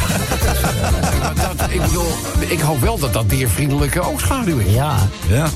Dat, 1.58 1.70
ik 1.76 1.82
bedoel, 1.82 2.12
ik 2.48 2.60
hoop 2.60 2.80
wel 2.80 2.98
dat 2.98 3.12
dat 3.12 3.30
diervriendelijke 3.30 4.00
oogschaduw 4.00 4.58
is. 4.58 4.72
Ja. 4.74 5.08
Ja. 5.28 5.48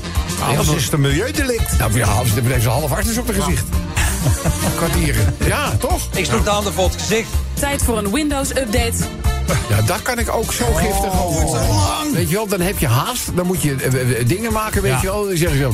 Anders 0.47 0.69
is 0.69 0.83
het 0.83 0.93
een 0.93 1.01
milieudelict. 1.01 1.77
Nou 1.77 1.97
ja, 1.97 2.23
ze 2.25 2.33
hebben 2.33 2.61
ze 2.61 2.69
half 2.69 2.89
hart 2.89 3.07
is 3.07 3.17
op 3.17 3.27
het 3.27 3.35
gezicht. 3.35 3.65
Kwartieren. 4.77 5.35
Ja, 5.45 5.69
toch? 5.79 6.01
Ik 6.15 6.25
sloeg 6.25 6.43
de 6.43 6.49
handen 6.49 6.73
voor 6.73 6.83
het 6.89 6.93
gezicht. 7.01 7.29
Tijd 7.53 7.83
voor 7.83 7.97
een 7.97 8.11
Windows-update. 8.11 8.97
Ja, 9.69 9.81
daar 9.81 10.01
kan 10.01 10.19
ik 10.19 10.29
ook 10.33 10.53
zo 10.53 10.65
giftig 10.73 11.23
over. 11.23 11.59
Weet 12.13 12.29
je 12.29 12.35
wel, 12.35 12.47
dan 12.47 12.61
heb 12.61 12.77
je 12.79 12.87
haast. 12.87 13.35
Dan 13.35 13.45
moet 13.45 13.61
je 13.61 13.75
eh, 13.75 14.19
eh, 14.19 14.27
dingen 14.27 14.53
maken, 14.53 14.81
weet 14.81 14.91
Ja. 14.91 14.99
je 15.01 15.07
wel. 15.07 15.27
Dan 15.27 15.37
zeggen 15.37 15.57
ze 15.57 15.63
zo... 15.63 15.73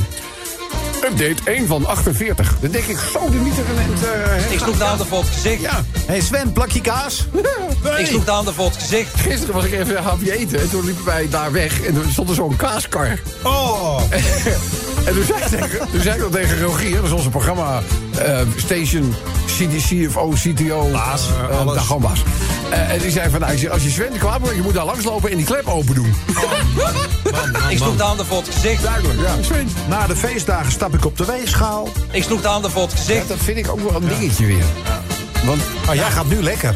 Update 1.04 1.50
1 1.50 1.66
van 1.66 1.86
48. 1.86 2.56
Dan 2.60 2.70
denk 2.70 2.84
ik, 2.84 2.98
zo 3.12 3.30
de 3.30 3.36
mieter 3.36 3.64
en 3.66 4.52
Ik 4.52 4.58
sloeg 4.58 4.76
de 4.76 4.84
handen 4.84 5.06
voor 5.06 5.18
het 5.18 5.28
gezicht. 5.28 5.60
Ja, 5.60 5.84
hey 6.06 6.20
Sven, 6.20 6.52
plakje 6.52 6.80
kaas? 6.80 7.26
Ik 7.98 8.06
sloeg 8.06 8.24
de 8.24 8.30
handen 8.30 8.54
voor 8.54 8.64
het 8.64 8.76
gezicht. 8.76 9.20
gisteren 9.20 9.54
was 9.54 9.64
ik 9.64 9.72
even 9.72 9.96
een 9.96 10.02
hapje 10.02 10.38
eten. 10.38 10.60
En 10.60 10.70
toen 10.70 10.84
liepen 10.84 11.04
wij 11.04 11.28
daar 11.28 11.52
weg. 11.52 11.82
En 11.82 11.94
toen 11.94 12.10
stond 12.10 12.28
er 12.28 12.34
zo'n 12.34 12.56
kaaskar. 12.56 13.18
Oh. 13.42 14.00
En 15.04 15.14
toen 15.14 15.24
zei, 15.24 15.38
ik 15.40 15.46
tegen, 15.46 15.88
toen 15.90 16.00
zei 16.00 16.14
ik 16.14 16.20
dat 16.20 16.32
tegen 16.32 16.60
Rogier, 16.60 16.94
dat 16.96 17.04
is 17.04 17.10
onze 17.10 17.28
programma 17.30 17.82
eh, 18.18 18.38
Station 18.56 19.14
CDC 19.46 20.08
of 20.08 20.16
OCTO. 20.16 20.88
Baas, 20.92 21.22
eh, 21.50 21.58
alles. 21.60 21.82
gewoon 21.82 22.02
baas. 22.02 22.22
Eh, 22.70 22.90
en 22.90 22.98
die 22.98 23.10
zei 23.10 23.30
van, 23.30 23.40
nou, 23.40 23.68
als 23.68 23.82
je 23.82 23.90
Sven 23.90 24.18
kwaad 24.18 24.40
wordt, 24.40 24.54
je 24.56 24.62
moet 24.62 24.74
daar 24.74 24.84
langslopen 24.84 25.30
en 25.30 25.36
die 25.36 25.46
klep 25.46 25.66
open 25.68 25.94
doen. 25.94 26.14
Ik 27.68 27.78
sloeg 27.78 27.96
de 27.96 28.02
handen 28.02 28.26
voor 28.26 28.36
het 28.36 28.48
gezicht. 28.54 28.82
Duidelijk, 28.82 29.20
ja. 29.20 29.34
Sven. 29.40 29.68
Na 29.88 30.06
de 30.06 30.16
feestdagen 30.16 30.72
stap 30.72 30.94
ik 30.94 31.04
op 31.04 31.16
de 31.16 31.24
weegschaal. 31.24 31.88
Ik 32.10 32.22
sloeg 32.22 32.40
de 32.40 32.48
handen 32.48 32.70
voor 32.70 32.82
het 32.82 32.92
Ja, 32.92 32.98
gezicht. 32.98 33.28
dat 33.28 33.38
vind 33.40 33.58
ik 33.58 33.70
ook 33.70 33.90
wel 33.90 34.02
een 34.02 34.08
dingetje 34.08 34.46
weer. 34.46 34.64
Want, 35.44 35.60
Maar 35.86 35.94
jij 35.96 36.10
gaat 36.10 36.26
nu 36.26 36.42
lekker. 36.42 36.74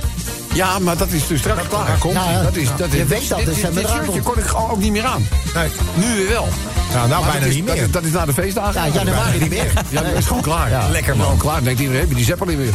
ja, 0.54 0.78
maar 0.78 0.96
dat 0.96 1.08
is 1.08 1.26
dus 1.26 1.38
straks 1.38 1.68
klaar. 1.68 1.86
daar 1.86 1.98
komt 1.98 2.14
Ja, 2.14 2.30
ja. 2.30 2.42
Dat 2.42 2.56
is, 2.56 2.68
dat 2.76 2.88
is, 2.88 2.94
Je 2.98 3.04
weet 3.04 3.28
dat, 3.28 3.38
dit, 3.38 3.46
dus 3.46 3.54
dit, 3.56 3.64
dit 3.64 3.74
met 3.82 3.88
shirtje 3.92 4.20
kon 4.22 4.38
ik 4.38 4.54
ook 4.70 4.78
niet 4.78 4.92
meer 4.92 5.04
aan. 5.04 5.28
Nee. 5.54 5.68
Nu 5.94 6.16
weer 6.16 6.28
wel. 6.28 6.48
Ja, 6.92 7.06
nou 7.06 7.22
Maar 7.22 7.30
bijna 7.32 7.46
is, 7.46 7.54
niet 7.54 7.66
dat 7.66 7.74
meer. 7.74 7.84
is, 7.84 7.90
dat 7.90 8.04
is 8.04 8.10
na 8.12 8.24
de 8.24 8.32
feestdagen. 8.32 8.84
Ja, 8.86 8.92
januari 8.94 9.38
niet 9.38 9.50
meer. 9.50 9.72
Ja, 9.88 10.02
dat 10.02 10.12
is 10.12 10.26
gewoon 10.26 10.42
klaar. 10.42 10.90
Lekker, 10.90 11.16
man. 11.16 11.24
Gewoon 11.24 11.38
klaar. 11.40 11.62
Denkt 11.62 11.80
iedereen, 11.80 12.00
heb 12.00 12.08
je 12.08 12.14
die 12.14 12.24
Zeppelin 12.24 12.56
weer? 12.58 12.72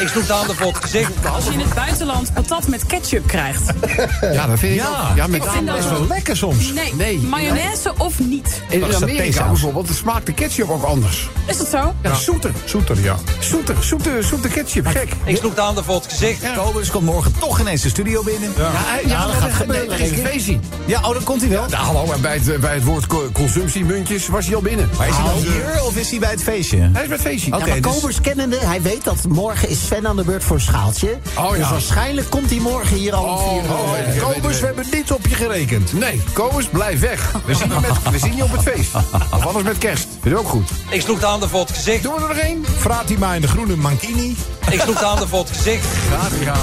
Ik 0.00 0.08
sloeg 0.08 0.26
de 0.26 0.32
handen 0.32 0.56
voor 0.56 0.66
het 0.72 0.82
gezicht. 0.82 1.10
Als 1.34 1.44
je 1.44 1.52
in 1.52 1.58
het 1.60 1.74
buitenland 1.74 2.32
patat 2.34 2.68
met 2.68 2.86
ketchup 2.86 3.26
krijgt. 3.26 3.62
Ja, 4.20 4.46
dat 4.46 4.58
vind 4.58 4.74
ik 4.74 4.80
Ja. 4.80 4.86
ook. 5.10 5.16
Ja, 5.16 5.26
met 5.26 5.44
Ik 5.44 5.50
vind 5.50 5.66
dat 5.66 5.78
is 5.78 5.84
wel 5.84 6.06
lekker 6.06 6.36
soms. 6.36 6.72
Nee, 6.72 6.94
Nee. 6.94 7.18
mayonaise 7.20 7.92
of 7.98 8.18
niet. 8.18 8.62
In 8.68 8.80
Dat 8.80 8.88
is 8.88 8.94
dat 8.98 9.02
Amerika 9.10 9.46
bijvoorbeeld 9.48 9.88
smaakt 9.94 10.26
de 10.26 10.32
ketchup 10.32 10.70
ook 10.70 10.82
anders. 10.82 11.28
Is 11.46 11.56
dat 11.58 11.68
zo? 11.68 11.94
Ja, 12.02 12.14
zoeter. 12.14 12.50
Zoeter, 12.64 13.00
ja. 13.00 13.16
Zoeter, 13.38 13.76
zoete, 13.80 14.10
zoete 14.22 14.48
ketchup. 14.48 14.86
Gek. 14.86 15.08
Ik 15.24 15.36
sloeg 15.36 15.54
de 15.54 15.60
handen 15.60 15.84
voor 15.84 15.94
het 15.94 16.06
gezicht. 16.08 16.42
Kobus 16.56 16.90
komt 16.90 17.04
morgen 17.04 17.32
toch 17.38 17.60
ineens 17.60 17.82
de 17.82 17.88
studio 17.88 18.22
binnen. 18.22 18.52
Ja, 18.56 18.62
Ja, 18.62 19.08
ja, 19.08 19.26
dat 19.26 19.34
gaat 19.36 19.52
gebeuren, 19.52 20.00
Er 20.00 20.06
feestje. 20.14 20.58
oh, 20.88 21.12
dan 21.12 21.22
komt 21.24 21.40
hij 21.40 21.50
wel. 21.50 21.64
Nou, 21.68 21.84
hallo, 21.84 22.14
bij 22.20 22.40
het, 22.44 22.60
bij 22.60 22.74
het 22.74 22.84
woord 22.84 23.03
consumptiemuntjes 23.32 24.28
was 24.28 24.46
hij 24.46 24.54
al 24.54 24.60
binnen. 24.62 24.90
Maar 24.98 25.08
is 25.08 25.14
hij 25.16 25.24
dan 25.24 25.34
hier 25.52 25.84
of 25.84 25.96
is 25.96 26.10
hij 26.10 26.18
bij 26.18 26.30
het 26.30 26.42
feestje? 26.42 26.78
Hij 26.78 26.86
is 27.02 27.08
bij 27.08 27.16
het 27.16 27.20
feestje. 27.20 27.52
Oké, 27.54 27.64
Ja, 27.64 27.70
maar 27.70 27.80
dus- 27.80 27.92
Kobus 28.00 28.20
kennende, 28.20 28.58
hij 28.58 28.82
weet 28.82 29.04
dat 29.04 29.16
morgen 29.28 29.68
is 29.68 29.86
Sven 29.86 30.06
aan 30.06 30.16
de 30.16 30.24
beurt 30.24 30.44
voor 30.44 30.56
een 30.56 30.62
schaaltje. 30.62 31.18
Oh, 31.38 31.50
ja. 31.50 31.56
Dus 31.56 31.68
waarschijnlijk 31.70 32.30
komt 32.30 32.50
hij 32.50 32.58
morgen 32.58 32.96
hier 32.96 33.14
al 33.14 33.24
om 33.24 33.30
Oh, 33.30 33.52
vier 33.52 33.70
oh, 34.24 34.32
Kobus, 34.32 34.42
weet 34.50 34.60
we 34.60 34.66
hebben 34.66 34.86
niet 34.92 35.12
op 35.12 35.26
je 35.26 35.34
gerekend. 35.34 35.92
Nee, 35.92 36.22
Kobus, 36.32 36.66
blijf 36.66 37.00
weg. 37.00 37.32
We 37.44 37.54
zien, 37.54 37.68
je 37.68 37.80
met, 37.80 38.10
we 38.12 38.18
zien 38.18 38.36
je 38.36 38.42
op 38.44 38.52
het 38.52 38.62
feest. 38.62 38.94
Of 39.34 39.46
anders 39.46 39.64
met 39.64 39.78
kerst. 39.78 40.06
Vind 40.20 40.34
ik 40.34 40.40
ook 40.40 40.48
goed. 40.48 40.70
Ik 40.88 41.00
sloeg 41.00 41.20
de 41.20 41.26
handen 41.26 41.48
voor 41.48 41.60
het 41.60 41.70
gezicht. 41.72 42.02
Doen 42.02 42.14
we 42.14 42.20
er 42.20 42.28
nog 42.28 42.36
één? 42.36 42.64
Fratima 42.78 43.34
in 43.34 43.40
de 43.40 43.48
groene 43.48 43.76
mankini. 43.76 44.36
Ik 44.70 44.80
sloeg 44.80 44.98
de 44.98 45.04
handen 45.04 45.28
voor 45.28 45.38
het 45.38 45.50
gezicht. 45.50 45.86
Ja. 46.40 46.54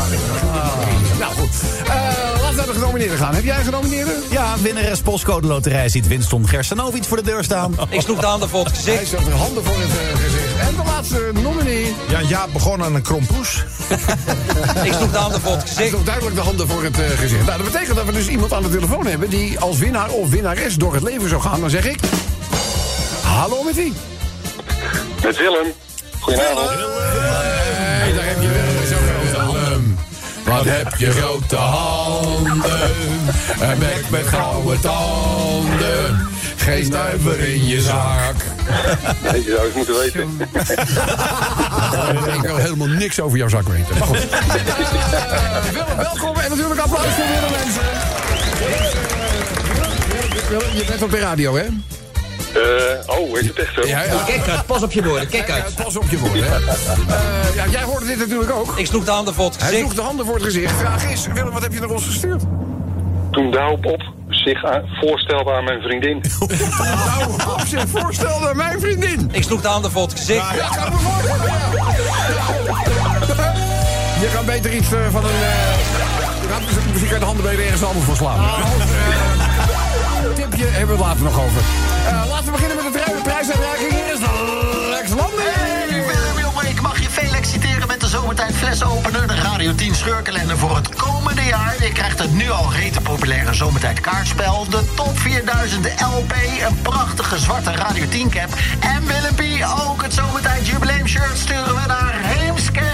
Nou 1.21 1.33
goed. 1.33 1.49
Eh, 1.83 1.93
laten 2.41 2.49
we 2.49 2.55
naar 2.55 2.65
de 2.65 2.73
genomineerden 2.73 3.17
gaan. 3.17 3.35
Heb 3.35 3.43
jij 3.43 3.57
een 3.57 3.63
genomineerde? 3.65 4.15
Ja, 4.29 4.53
winnares 4.61 5.01
postcode 5.01 5.47
loterij 5.47 5.89
ziet 5.89 6.07
Winston 6.07 6.47
Gerstanovic 6.47 7.03
voor 7.03 7.17
de 7.17 7.23
deur 7.23 7.43
staan. 7.43 7.75
Ik 7.89 8.01
sloeg 8.01 8.19
de 8.19 8.25
handen 8.25 8.49
voor 8.49 8.65
het 8.65 8.85
Hij 8.85 8.97
gezicht. 8.97 9.09
zet 9.09 9.27
er 9.27 9.33
handen 9.33 9.63
voor 9.63 9.75
het 9.77 9.89
eh, 9.91 10.23
gezicht. 10.23 10.59
En 10.59 10.75
de 10.75 10.83
laatste 10.85 11.31
nominee. 11.33 11.95
Ja, 12.09 12.19
ja, 12.19 12.47
begon 12.53 12.83
aan 12.83 12.95
een 12.95 13.01
krompoes. 13.01 13.55
Ik 14.83 14.93
sloeg 14.93 15.11
de 15.11 15.17
handen 15.17 15.41
voor 15.41 15.51
het 15.51 15.63
Hij 15.63 15.71
gezicht. 15.75 15.93
ook 15.95 16.05
duidelijk 16.05 16.35
de 16.35 16.41
handen 16.41 16.67
voor 16.67 16.83
het 16.83 16.99
eh, 16.99 17.09
gezicht. 17.09 17.45
Nou, 17.45 17.57
dat 17.63 17.71
betekent 17.71 17.95
dat 17.95 18.05
we 18.05 18.11
dus 18.11 18.27
iemand 18.27 18.53
aan 18.53 18.63
de 18.63 18.69
telefoon 18.69 19.05
hebben... 19.05 19.29
die 19.29 19.59
als 19.59 19.77
winnaar 19.77 20.09
of 20.09 20.29
winnares 20.29 20.75
door 20.75 20.93
het 20.93 21.03
leven 21.03 21.29
zou 21.29 21.41
gaan. 21.41 21.59
Dan 21.59 21.69
zeg 21.69 21.85
ik... 21.85 21.99
Hallo 23.23 23.63
met 23.63 23.75
wie? 23.75 23.93
Met 25.23 25.37
Willem. 25.37 25.67
Goedenavond. 26.19 26.69
Hey, 26.69 27.00
Wat 30.51 30.65
heb 30.65 30.95
je 30.97 31.11
grote 31.11 31.55
handen. 31.55 32.91
Een 33.61 33.79
bek 33.79 34.09
met 34.09 34.27
gouden 34.27 34.81
tanden. 34.81 36.27
Geen 36.55 36.85
stuiver 36.85 37.39
in 37.39 37.67
je 37.67 37.81
zak. 37.81 38.35
Nee, 39.31 39.43
je 39.43 39.49
zou 39.49 39.65
het 39.65 39.75
moeten 39.75 39.97
weten. 39.99 40.39
Ik 42.35 42.41
wil 42.41 42.55
helemaal 42.55 42.87
niks 42.87 43.19
over 43.19 43.37
jouw 43.37 43.47
zak 43.47 43.67
weten. 43.67 43.97
Maar 43.97 44.07
goed. 44.07 44.17
Eh, 45.31 45.63
Willem, 45.71 45.97
welkom 45.97 46.35
en 46.35 46.49
natuurlijk 46.49 46.79
applaus 46.79 47.13
voor 47.13 47.25
Willem 47.27 47.51
mensen. 47.51 47.83
Je 50.77 50.83
bent 50.87 51.03
op 51.03 51.11
de 51.11 51.19
radio, 51.19 51.55
hè? 51.55 51.65
Eh, 52.55 53.19
oh, 53.19 53.37
is 53.39 53.47
het 53.47 53.59
echt 53.59 53.73
zo? 53.73 53.87
Ja, 53.87 54.03
ja. 54.03 54.23
Kijk 54.25 54.49
uit, 54.49 54.65
pas 54.65 54.83
op 54.83 54.91
je 54.91 55.03
woorden, 55.03 55.27
kijk 55.27 55.47
Ja, 55.47 55.63
pas 55.83 55.97
op 55.97 56.09
je 56.09 56.19
woorden, 56.19 56.43
hè. 56.43 56.55
Eh, 56.55 57.55
ja, 57.55 57.65
jij 57.69 57.83
hoorde 57.83 58.05
dit 58.05 58.17
natuurlijk 58.17 58.51
ook. 58.51 58.77
Ik 58.77 58.85
sloeg 58.85 59.03
de 59.05 59.11
handen 59.11 59.33
voor 59.33 59.45
het 59.45 59.57
Hij 59.57 59.65
gezicht. 59.67 59.83
sloeg 59.83 59.93
de 59.95 60.01
handen 60.01 60.25
voor 60.25 60.35
het 60.35 60.43
gezicht. 60.43 60.73
Vraag 60.79 61.03
is, 61.09 61.27
Willem, 61.33 61.51
wat 61.51 61.61
heb 61.61 61.73
je 61.73 61.79
naar 61.79 61.89
ons 61.89 62.05
gestuurd? 62.05 62.41
Toen 63.31 63.51
daarop 63.51 63.85
op 63.85 64.01
zich 64.29 64.65
aan, 64.65 64.81
voorstelde 65.01 65.51
aan 65.51 65.63
mijn 65.63 65.81
vriendin. 65.81 66.21
Nou, 67.05 67.31
op 67.59 67.63
zich 67.67 67.83
voorstelde 67.87 68.53
mijn 68.55 68.79
vriendin. 68.79 69.29
Ik 69.31 69.43
sloeg 69.43 69.61
de 69.61 69.67
handen 69.67 69.91
voor 69.91 70.01
het 70.01 70.11
gezicht. 70.11 70.55
Ja, 70.55 70.67
kan 70.75 70.91
me 70.91 70.97
voorstellen, 70.99 71.45
ja. 71.45 71.69
Je 74.21 74.29
kan 74.33 74.45
beter 74.45 74.73
iets 74.73 74.91
eh, 74.93 74.99
van 75.11 75.23
een... 75.23 75.29
eh, 75.31 75.39
je 76.41 76.47
gaat 76.49 76.61
misschien- 76.65 77.09
je 77.13 77.19
de 77.19 77.25
handen 77.25 77.43
beter 77.45 77.63
ergens 77.63 77.83
anders 77.83 78.05
voor 78.05 78.15
slaan. 78.15 78.39
Eh, 78.39 80.33
tipje 80.35 80.65
hebben 80.65 80.97
we 80.97 81.03
het 81.03 81.11
later 81.11 81.23
nog 81.23 81.39
over. 81.39 81.61
Eh, 82.07 82.23
laten 82.29 82.45
we 82.45 82.51
beginnen 82.51 82.75
met 82.83 82.93
de 82.93 83.03
derde 83.05 83.21
prijsuitreiking. 83.21 83.91
Hier 83.91 84.13
is 84.13 84.19
Lex 84.89 85.09
Landing. 85.09 86.05
Willem, 86.05 86.39
jongen, 86.39 86.69
ik 86.69 86.81
mag 86.81 86.99
je 86.99 87.09
veel 87.09 87.33
exciteren 87.33 87.87
met 87.87 87.99
de 87.99 88.07
zomertijd 88.07 88.55
flesopener, 88.55 89.27
de 89.27 89.35
Radio 89.35 89.75
10 89.75 89.95
scheurkalender 89.95 90.57
voor 90.57 90.75
het 90.75 90.95
komende 90.95 91.43
jaar. 91.43 91.75
Je 91.79 91.91
krijgt 91.91 92.19
het 92.19 92.33
nu 92.33 92.49
al 92.49 92.71
rete 92.71 93.01
populaire 93.01 93.53
zomertijd 93.53 93.99
kaartspel, 93.99 94.65
de 94.69 94.93
Top 94.95 95.19
4000 95.19 95.85
LP, 96.15 96.33
een 96.67 96.81
prachtige 96.81 97.39
zwarte 97.39 97.71
Radio 97.71 98.07
10 98.07 98.29
cap 98.29 98.49
en 98.79 99.05
Willempie 99.07 99.65
ook 99.65 100.01
het 100.01 100.13
zomertijd 100.13 100.67
jubileum 100.67 101.07
shirt 101.07 101.37
sturen 101.37 101.75
we 101.75 101.87
naar 101.87 102.13
Heemskerk. 102.15 102.91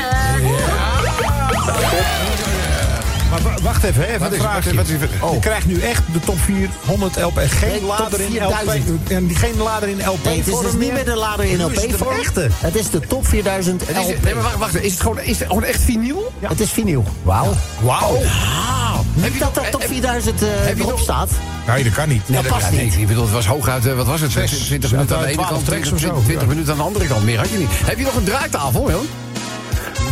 Maar 3.30 3.42
wa- 3.42 3.62
wacht 3.62 3.84
even, 3.84 4.02
hè, 4.02 4.08
even 4.08 4.20
Wat 4.20 4.30
een 4.30 4.36
is- 4.36 4.42
vraagje. 4.42 4.74
wat 4.76 4.88
is- 4.88 5.00
wat 5.00 5.10
is- 5.10 5.22
oh. 5.22 5.34
Je 5.34 5.40
krijgt 5.40 5.66
nu 5.66 5.80
echt 5.82 6.02
de 6.14 6.20
top 6.20 6.40
400 6.40 7.16
LP. 7.22 7.40
Geen 7.48 7.70
Nee, 7.70 7.82
lader 7.84 8.20
in 8.22 8.32
4000. 8.32 8.90
LP. 8.90 9.10
En 9.10 9.36
geen 9.36 9.58
lader 9.58 9.90
in 9.90 10.02
LP. 10.06 10.24
Nee, 10.26 10.38
het 10.38 10.48
is 10.48 10.60
dus 10.60 10.74
niet 10.74 10.94
meer 10.94 11.06
de 11.06 11.16
lader 11.16 11.46
in 11.46 11.52
is 11.52 11.64
het 11.64 11.76
de 11.76 11.82
LP-vorm. 11.88 12.20
echte. 12.20 12.48
Het 12.58 12.76
is 12.76 12.90
de 12.90 13.00
top 13.00 13.28
4000 13.28 13.88
Het 13.88 13.98
is, 13.98 14.04
LP. 14.06 14.24
nee, 14.24 14.34
maar 14.34 14.44
wacht, 14.44 14.58
wacht, 14.58 14.82
is 14.84 14.92
het 14.92 15.02
gewoon, 15.02 15.20
is 15.20 15.40
het 15.40 15.48
gewoon 15.48 15.64
echt 15.64 15.82
vinyl? 15.82 16.32
Het 16.40 16.60
is 16.60 16.70
vinyl. 16.72 17.04
Wauw. 17.24 17.54
Wauw. 17.82 18.18
Heb 18.18 19.24
Niet 19.24 19.34
je 19.34 19.40
dat 19.40 19.56
dat 19.56 19.72
top 19.72 19.82
heb- 19.82 19.90
4000 19.90 20.42
eh, 20.42 20.68
erop 20.68 20.90
nog- 20.90 21.00
staat. 21.02 21.30
Nee, 21.68 21.84
dat 21.84 21.94
kan 21.94 22.10
niet. 22.10 22.22
Dat 22.26 22.48
past 22.48 22.72
nee, 22.72 22.84
niet. 22.84 22.96
Ik 22.96 23.08
bedoel, 23.08 23.24
het 23.24 23.32
was 23.32 23.46
hooguit, 23.46 23.86
eh, 23.86 23.94
wat 23.94 24.06
was 24.06 24.22
het? 24.22 24.32
Zes, 24.32 24.52
20 24.52 24.92
minuten 24.92 25.16
aan 25.16 25.22
de 25.22 25.28
ene 25.28 25.36
12 25.38 25.50
kant, 25.52 25.66
tracks 25.66 25.92
of 25.92 25.98
20, 25.98 26.18
zo, 26.18 26.24
20 26.24 26.42
ja. 26.48 26.54
minuten 26.54 26.72
aan 26.72 26.78
de 26.80 26.84
andere 26.86 27.08
kant. 27.08 27.24
Meer 27.24 27.38
had 27.38 27.50
je 27.50 27.58
niet. 27.58 27.70
Heb 27.72 27.98
je 27.98 28.04
nog 28.04 28.16
een 28.16 28.24
draaitafel, 28.24 28.92
joh? 28.92 29.02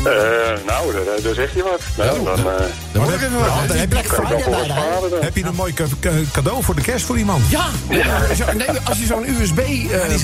Eh, 0.06 0.12
nou, 0.68 0.94
daar, 0.94 1.04
daar 1.24 1.34
zeg 1.34 1.54
je 1.56 1.64
wat. 1.64 1.80
Nou, 1.98 2.24
dan, 2.24 2.38
eh, 2.38 2.44
Dan 2.92 3.02
moet 3.04 3.14
ik 3.14 3.22
even 3.22 3.40
wat. 3.40 3.68
Dan 3.68 3.78
heb, 3.78 3.90
Black 3.90 4.06
Friday 4.06 4.44
dan. 5.10 5.22
heb 5.24 5.36
je 5.38 5.44
een 5.44 5.56
mooi 5.56 5.74
ca- 5.74 5.84
ca- 6.00 6.10
cadeau 6.32 6.64
voor 6.64 6.76
de 6.76 6.82
kerst 6.82 7.06
voor 7.06 7.18
iemand? 7.18 7.44
Ja, 7.50 7.66
als 8.84 8.98
je 8.98 9.06
zo'n 9.06 9.26
USB 9.42 9.58
eh 9.58 10.20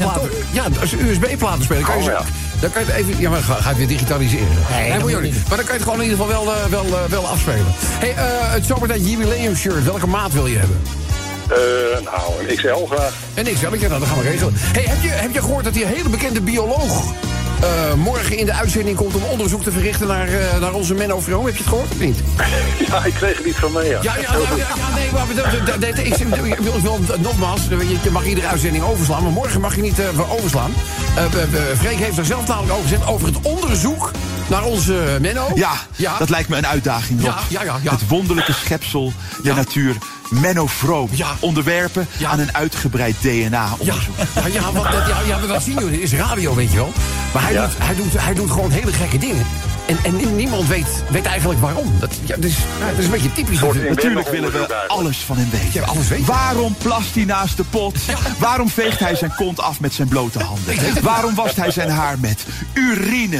ja, 0.52 0.64
als 0.82 0.90
je 0.90 1.10
USB 1.10 1.38
platen 1.38 1.64
spelen, 1.64 1.84
kan 1.84 1.94
je 1.98 2.00
Oh, 2.02 2.06
zo, 2.06 2.12
ja. 2.12 2.22
dan 2.60 2.72
kan 2.72 2.86
je 2.86 2.92
het 2.92 2.96
even, 2.96 3.20
ja, 3.22 3.30
maar 3.30 3.42
ga, 3.42 3.54
ga 3.54 3.62
je 3.62 3.68
het 3.68 3.78
weer 3.78 3.88
digitaliseren. 3.88 4.48
Nee, 4.72 5.00
moet 5.00 5.12
je 5.12 5.18
niet. 5.18 5.48
Maar 5.48 5.58
dan 5.58 5.66
kan 5.66 5.76
je 5.76 5.82
het 5.82 5.84
gewoon 5.84 6.02
in 6.02 6.10
ieder 6.10 6.26
geval 6.26 6.44
wel, 6.46 6.54
eh, 6.56 6.66
wel, 6.66 6.86
eh, 6.86 7.10
wel 7.10 7.28
afspelen. 7.28 7.66
Hey, 7.76 8.10
eh, 8.16 8.24
het 8.54 8.66
zomertijd 8.66 9.10
jubileum 9.10 9.56
shirt, 9.56 9.84
welke 9.84 10.08
maat 10.08 10.34
wil 10.34 10.46
je 10.48 10.58
hebben? 10.58 10.82
eh, 11.48 11.58
nou, 12.04 12.50
een 12.50 12.56
XL 12.56 12.86
graag. 12.96 13.14
En 13.34 13.44
niks, 13.44 13.62
heb 13.62 13.74
ik 13.74 13.88
nou, 13.88 14.00
dat 14.00 14.08
gaan 14.10 14.18
we 14.18 14.24
regelen. 14.30 14.54
Hey, 14.58 14.84
heb 14.88 15.02
je, 15.02 15.08
heb 15.10 15.34
je 15.34 15.42
gehoord 15.42 15.64
dat 15.64 15.74
die 15.74 15.86
hele 15.86 16.10
bekende 16.10 16.42
bioloog 16.42 17.04
eh, 17.62 17.94
morgen 17.94 18.38
in 18.38 18.46
de 18.46 18.54
uitzending 18.54 18.98
komt 18.98 19.16
om 19.16 19.24
onderzoek 19.24 19.64
te 19.64 19.72
verrichten 19.72 20.08
naar, 20.08 20.28
eh, 20.28 20.60
naar 20.60 20.74
onze 20.74 20.94
Menno 20.94 21.20
Vroom? 21.20 21.46
Heb 21.46 21.54
je 21.54 21.60
het 21.60 21.70
gehoord 21.70 21.92
of 21.92 22.00
niet? 22.00 22.18
Ja, 22.88 23.06
ik 23.06 23.14
kreeg 23.14 23.38
het 23.38 23.46
niet 23.46 23.56
van 23.56 23.72
mee, 23.72 23.90
ja. 23.90 24.00
Ja, 24.02 24.16
ja, 24.16 24.22
ja, 24.22 24.56
ja, 24.58 24.96
nee, 24.96 25.12
maar 25.12 25.26
ik, 26.46 26.58
wil, 26.58 27.00
nogmaals, 27.20 27.62
je, 27.70 27.98
je 28.04 28.12
mag 28.12 28.26
iedere 28.26 28.48
uitzending 28.48 28.84
overslaan, 28.84 29.24
maar 29.24 29.32
morgen 29.32 29.62
mag 29.62 29.76
je 29.76 29.82
niet 29.82 30.00
eh, 30.00 30.34
overslaan. 30.34 30.74
Eh, 31.16 31.24
eh, 31.24 31.42
eh, 31.44 31.78
Freek 31.78 31.98
heeft 31.98 32.18
er 32.18 32.26
zelf 32.26 32.48
namelijk 32.48 32.74
over 32.74 32.84
gezegd 32.84 33.08
over 33.08 33.28
het 33.28 33.42
onderzoek 33.42 34.12
naar 34.52 34.64
onze 34.64 35.18
Menno. 35.22 35.52
Ja, 35.56 35.72
ja. 35.96 36.18
dat 36.18 36.30
lijkt 36.30 36.50
me 36.50 36.58
een 36.58 36.68
uitdaging, 36.68 37.22
Rob. 37.22 37.34
Ja, 37.50 37.64
ja, 37.64 37.80
ja. 37.84 37.92
Het 37.92 38.08
wonderlijke 38.08 38.54
schepsel 38.54 39.14
der 39.44 39.56
natuur, 39.56 39.96
Menno 40.30 40.68
Vroom. 40.68 41.10
Ja. 41.12 41.36
Onderwerpen 41.40 42.08
Ja. 42.18 42.30
aan 42.30 42.40
een 42.40 42.56
uitgebreid 42.56 43.16
DNA-onderzoek. 43.22 44.16
ja, 44.36 44.48
ja, 44.48 44.72
want 44.72 44.92
dat, 44.92 45.08
ja, 45.26 45.60
zien 45.60 45.80
jullie. 45.80 46.02
Is 46.02 46.14
radio, 46.14 46.56
weet 46.56 46.72
je 46.72 46.76
wel. 46.78 46.94
Maar 47.34 47.44
hij, 47.44 47.54
doet, 47.54 47.78
hij, 47.78 47.96
doet, 47.96 48.14
hij 48.22 48.34
doet 48.34 48.52
gewoon 48.52 48.72
hele 48.72 48.94
gekke 48.94 49.18
dingen. 49.18 49.46
En, 49.92 49.98
en 50.04 50.36
niemand 50.36 50.68
weet, 50.68 51.04
weet 51.10 51.26
eigenlijk 51.26 51.60
waarom. 51.60 51.94
Dat, 52.00 52.12
ja, 52.26 52.36
is, 52.40 52.56
ja, 52.80 52.90
dat 52.90 52.98
is 52.98 53.06
een 53.06 53.12
beetje 53.12 53.32
typisch. 53.34 53.60
Natuurlijk. 53.60 53.96
Natuurlijk 53.96 54.30
willen 54.30 54.52
we 54.52 54.88
alles 54.88 55.18
van 55.18 55.38
hem 55.38 55.50
weten. 55.50 55.70
Ja, 55.74 55.82
alles 55.82 56.08
weten. 56.08 56.26
Waarom 56.26 56.76
plast 56.78 57.16
hij 57.16 57.26
naast 57.26 57.58
de 57.58 57.64
pot? 57.64 57.98
Waarom 58.38 58.70
veegt 58.70 59.00
hij 59.00 59.16
zijn 59.16 59.34
kont 59.36 59.60
af 59.62 59.80
met 59.80 59.94
zijn 59.94 60.08
blote 60.08 60.40
handen? 60.44 60.76
Waarom 61.02 61.36
wast 61.36 61.56
hij 61.56 61.72
zijn 61.72 61.90
haar 61.90 62.20
met 62.20 62.46
urine? 62.74 63.38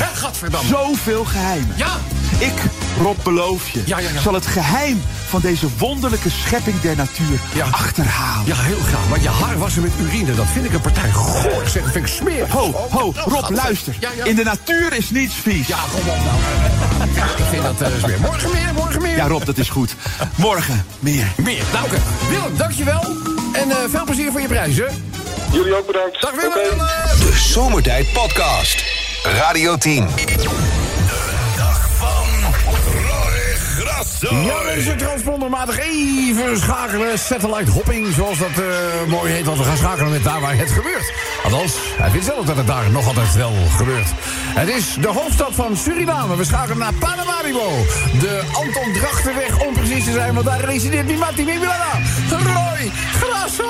Zoveel 0.70 1.24
geheimen. 1.26 1.74
Ja. 1.76 1.98
Ik, 2.38 2.54
Rob, 3.02 3.18
beloof 3.24 3.70
je, 3.70 3.84
Ja, 3.86 4.00
ja, 4.00 4.10
ja. 4.14 4.22
zal 4.22 4.34
het 4.34 4.46
geheim 4.46 5.02
van 5.28 5.42
deze 5.42 5.68
wonderlijke 5.78 6.30
schepping 6.30 6.82
der 6.82 6.96
natuur 6.96 7.40
Ja. 7.54 7.66
achterhalen. 7.72 8.46
Ja, 8.48 8.56
heel 8.58 8.80
graag. 8.88 9.10
Maar 9.10 9.22
je 9.22 9.30
haar 9.30 9.58
wassen 9.58 9.82
met 9.82 9.92
urine, 10.02 10.36
dat 10.36 10.46
vind 10.54 10.66
ik 10.66 10.74
een 10.74 10.82
partij 10.82 11.12
goor. 11.12 11.62
Zeg, 11.68 11.84
dat 11.84 11.92
vind 11.92 12.08
ik 12.08 12.14
smerig. 12.14 12.52
Ho, 12.52 12.72
ho, 12.90 13.08
Oh, 13.08 13.16
Rob, 13.16 13.34
gadver- 13.34 13.56
luister. 13.56 13.96
Ja, 14.00 14.10
ja. 14.18 14.24
In 14.26 14.36
de 14.36 14.44
natuur 14.44 14.94
is 14.94 15.10
niets 15.10 15.34
vies. 15.36 15.68
Ja, 15.68 15.78
kom 15.92 16.00
op 16.00 16.06
nou. 16.06 16.40
Ik 17.38 17.44
vind 17.50 17.64
dat 17.64 17.82
eh 17.82 17.88
smerig. 18.00 18.20
Morgen 18.20 18.52
meer, 18.52 18.74
morgen 18.74 19.02
meer. 19.02 19.16
Ja, 19.16 19.28
Rob, 19.28 19.46
dat 19.46 19.58
is 19.58 19.70
goed. 19.70 19.96
Morgen 20.36 20.86
meer. 21.00 21.32
Meer. 21.38 21.64
Nou, 21.74 21.86
oké. 21.86 21.98
Willem, 22.30 22.58
dankjewel. 22.58 23.02
En 23.54 23.70
eh, 23.72 23.78
veel 23.90 24.04
plezier 24.04 24.32
voor 24.32 24.42
je 24.42 24.48
prijs, 24.48 24.78
hè. 24.78 24.86
Jullie 25.52 25.76
ook 25.78 25.88
bedankt. 25.88 26.22
Dag 26.22 26.32
Willem. 26.32 26.54
Willem. 26.54 26.78
De 27.20 27.32
Zomertijd 27.36 28.14
Podcast. 28.14 28.84
Radio 29.24 29.78
10. 29.78 30.08
Ja, 34.30 34.62
mensen, 34.66 34.98
transpondermatig 34.98 35.80
even 35.80 36.58
schakelen. 36.58 37.20
Satellite 37.20 37.72
hopping, 37.72 38.14
zoals 38.14 38.38
dat 38.38 38.50
eh, 38.50 38.66
mooi 39.08 39.32
heet. 39.32 39.46
Want 39.46 39.58
we 39.58 39.64
gaan 39.64 39.78
schakelen 39.78 40.12
met 40.12 40.24
daar 40.24 40.42
waar 40.42 40.58
het 40.58 40.72
gebeurt. 40.72 41.14
Althans, 41.44 41.74
hij 41.98 42.10
vindt 42.10 42.26
zelf 42.26 42.46
dat 42.46 42.58
het 42.58 42.68
daar 42.68 42.92
nog 42.92 43.08
altijd 43.08 43.36
wel 43.36 43.54
gebeurt. 43.78 44.08
Het 44.46 44.70
is 44.70 44.96
de 45.00 45.08
hoofdstad 45.08 45.52
van 45.54 45.78
Suriname. 45.78 46.36
We 46.36 46.44
schakelen 46.44 46.78
naar 46.78 46.94
Paramaribo. 46.94 47.86
De 48.20 48.42
Anton 48.54 48.94
Drachtenweg, 48.94 49.66
om 49.68 49.74
precies 49.74 50.04
te 50.04 50.12
zijn. 50.12 50.34
Want 50.34 50.46
daar 50.46 50.62
resideert 50.66 51.06
Mimati 51.06 51.44
Mimilana. 51.44 52.00
Roy 52.30 52.92
Grasso. 53.22 53.64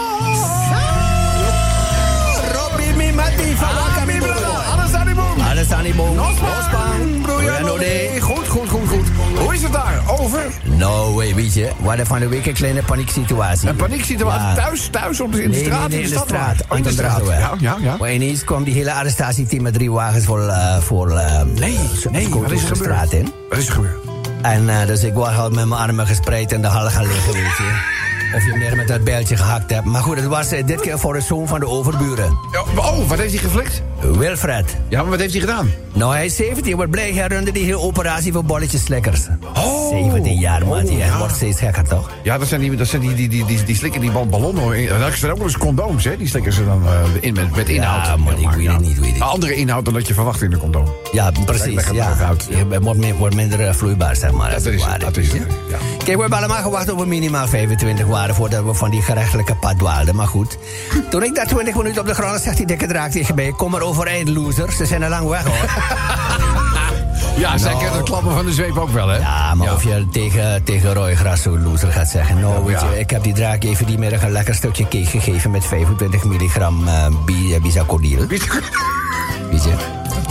Robbie 2.54 2.94
Mimati 2.96 3.56
van 3.56 3.67
Ah. 3.67 4.74
Alles 4.74 4.94
aan 4.94 5.06
die 5.06 5.15
boom. 5.15 5.39
Alles 5.39 5.72
aan 5.72 5.84
die 5.84 5.94
boom. 5.94 6.15
Nospang. 6.15 7.22
Broeianode. 7.22 8.20
Daar? 9.71 10.01
Over. 10.19 10.41
Nou, 10.63 11.15
weet 11.15 11.36
weet 11.36 11.53
je, 11.53 11.69
we 11.81 11.88
hadden 11.88 12.05
van 12.05 12.19
de 12.19 12.27
week 12.27 12.45
een 12.45 12.53
kleine 12.53 12.84
panieksituatie. 12.84 13.69
Een 13.69 13.75
panieksituatie. 13.75 14.47
Ja. 14.47 14.53
Thuis, 14.53 14.88
thuis 14.91 15.21
op 15.21 15.31
de, 15.31 15.43
in 15.43 15.51
de 15.51 15.55
Nee, 15.57 15.65
straat? 15.65 15.79
nee, 15.89 15.97
nee, 15.97 16.07
in 16.07 16.13
de 16.13 16.21
straat. 16.25 16.55
Oh, 16.69 16.77
in 16.77 16.84
de 16.84 16.91
straat. 16.91 17.21
Ja, 17.27 17.51
ja, 17.60 17.77
ja. 17.81 17.95
Maar 17.99 18.13
ineens 18.13 18.43
kwam 18.43 18.63
die 18.63 18.73
hele 18.73 18.93
arrestatieteam 18.93 19.62
met 19.63 19.73
drie 19.73 19.91
wagens 19.91 20.25
voor, 20.25 20.47
eh 20.47 20.77
voor 20.77 21.12
eh, 21.17 21.41
Nee, 21.41 21.77
nee, 22.12 22.29
wat 22.29 22.51
is 22.51 22.62
er 22.62 22.67
gebeurd? 22.67 22.77
straat 22.77 23.12
in. 23.13 23.34
Wat 23.49 23.57
is 23.57 23.67
er 23.67 23.73
gebeurd? 23.73 23.99
En 24.41 24.69
eh, 24.69 24.88
dus 24.88 25.03
ik 25.03 25.13
wou 25.13 25.34
gewoon 25.34 25.55
met 25.55 25.65
mijn 25.65 25.81
armen 25.81 26.07
gespreid 26.07 26.51
in 26.51 26.62
de 26.62 26.67
hal 26.67 26.89
gaan 26.89 27.07
liggen, 27.07 27.34
weet 27.34 27.57
je. 27.57 27.99
Of 28.36 28.46
je 28.46 28.54
meer 28.58 28.76
met 28.76 28.88
dat 28.88 29.04
bijltje 29.04 29.38
gehakt 29.38 29.72
hebt. 29.72 29.86
Maar 29.86 30.02
goed, 30.02 30.15
het 30.15 30.26
was 30.26 30.52
eh, 30.52 30.65
dit 30.65 30.82
keer 30.82 31.00
voor 31.00 31.13
de 31.13 31.22
zoon 31.22 31.48
van 31.48 31.60
de 31.60 31.67
overburen. 31.67 32.38
Ja, 32.52 32.82
oh, 32.82 33.08
wat 33.08 33.17
heeft 33.17 33.34
hij 33.34 33.44
geflikt? 33.44 33.82
Wilfred. 34.02 34.78
Ja, 34.88 35.02
maar 35.02 35.10
wat 35.10 35.20
heeft 35.20 35.32
hij 35.32 35.41
gedaan? 35.41 35.72
Nou, 35.94 36.13
hij 36.13 36.26
is 36.26 36.36
17, 36.36 36.76
wordt 36.76 36.91
blij. 36.91 37.12
Hij 37.13 37.28
runde 37.28 37.52
die 37.52 37.63
hele 37.63 37.80
operatie 37.80 38.34
voor 38.34 38.46
bolletjes 38.46 38.84
slikkers. 38.84 39.28
Oh. 39.56 39.89
17 39.89 40.39
jaar, 40.39 40.65
man. 40.65 40.86
hij 40.86 40.96
ja. 40.96 41.17
wordt 41.17 41.36
steeds 41.36 41.60
gekker, 41.60 41.88
toch? 41.88 42.10
Ja, 42.24 42.38
dat 42.38 42.48
zijn 42.48 42.62
die, 42.62 42.76
dat 42.76 42.88
zijn 42.88 43.02
die, 43.02 43.13
die, 43.13 43.30
die, 43.30 43.46
die, 43.46 43.63
die 43.63 43.76
slikken 43.76 44.02
die 44.02 44.12
bal- 44.12 44.28
ballonnen. 44.28 44.88
Daar 44.88 45.13
zijn 45.13 45.32
ook 45.32 45.38
wel 45.38 45.48
eens 45.48 45.58
condooms, 45.58 46.04
hè? 46.04 46.17
Die 46.17 46.28
slikken 46.28 46.54
ze 46.54 46.65
dan 46.65 46.84
eh, 46.86 46.94
in 47.20 47.34
met, 47.34 47.56
met 47.56 47.70
inhoud. 47.70 48.06
Ja, 48.06 48.15
maar 48.17 48.39
ik 48.39 48.50
weet 48.50 48.67
het 48.67 48.80
niet, 48.80 49.00
weet 49.00 49.15
ik. 49.15 49.22
Andere 49.22 49.56
inhoud 49.56 49.86
dan 49.86 49.94
dat 49.94 50.08
je 50.08 50.13
verwacht 50.13 50.41
in 50.41 50.52
een 50.52 50.60
condoom. 50.60 50.94
Ja, 51.12 51.32
precies. 51.46 51.89
Ja. 51.91 52.17
uit. 52.28 52.48
Je 52.50 52.80
wordt, 53.17 53.36
minder 53.36 53.67
eh, 53.67 53.74
vloeibaar, 53.74 54.15
zeg 54.15 54.32
maar. 54.32 54.52
Dat 54.52 54.65
is 54.65 54.84
dat 55.00 55.17
is 55.17 55.32
het. 55.32 55.41
Ja. 55.70 55.78
Kijk, 56.03 56.15
we 56.15 56.21
hebben 56.21 56.37
allemaal 56.39 56.61
gewacht 56.61 56.89
op 56.91 56.99
we 56.99 57.05
minimaal 57.05 57.47
25 57.47 58.05
waren... 58.05 58.35
voordat 58.35 58.63
we 58.63 58.73
van 58.73 58.89
die 58.89 59.01
gerechtelijke 59.01 59.55
pad 59.55 59.77
dwaalden. 59.79 60.15
Maar 60.15 60.27
goed, 60.27 60.57
toen 61.09 61.23
ik 61.23 61.35
daar 61.35 61.47
20 61.47 61.75
minuten 61.75 62.01
op 62.01 62.07
de 62.07 62.13
grond 62.13 62.41
zegt 62.41 62.57
die 62.57 62.65
dikke 62.65 62.87
draak 62.87 63.11
tegen 63.11 63.35
mij... 63.35 63.51
kom 63.51 63.71
maar 63.71 63.81
overeind, 63.81 64.29
loser. 64.29 64.71
Ze 64.71 64.85
zijn 64.85 65.03
al 65.03 65.09
lang 65.09 65.27
weg, 65.29 65.43
hoor. 65.43 65.69
Ja, 67.37 67.57
zij 67.57 67.71
Nou. 67.71 67.83
kent 67.83 67.95
het 67.95 68.03
klappen 68.05 68.31
van 68.33 68.45
de 68.45 68.53
zweep 68.53 68.77
ook 68.77 68.89
wel, 68.89 69.07
hè? 69.07 69.17
Ja, 69.17 69.55
maar 69.55 69.73
of 69.73 69.83
je 69.83 70.07
tegen, 70.11 70.63
tegen 70.63 70.93
Roy 70.93 71.15
Grasso 71.15 71.57
loser 71.57 71.91
gaat 71.91 72.09
zeggen... 72.09 72.39
nou, 72.39 72.65
weet 72.65 72.79
ja. 72.81 72.89
je, 72.91 72.99
ik 72.99 73.09
heb 73.09 73.23
die 73.23 73.33
draak 73.33 73.63
even 73.63 73.85
die 73.85 73.97
middag 73.97 74.21
een 74.23 74.31
lekker 74.31 74.55
stukje 74.55 74.83
cake 74.83 75.05
gegeven... 75.05 75.51
met 75.51 75.65
25 75.65 76.23
milligram 76.23 76.87
eh 76.87 77.05
bi- 77.25 77.53
eh, 77.53 77.61
bisaconil. 77.61 78.27
Weet 78.27 78.43
je? 79.63 79.73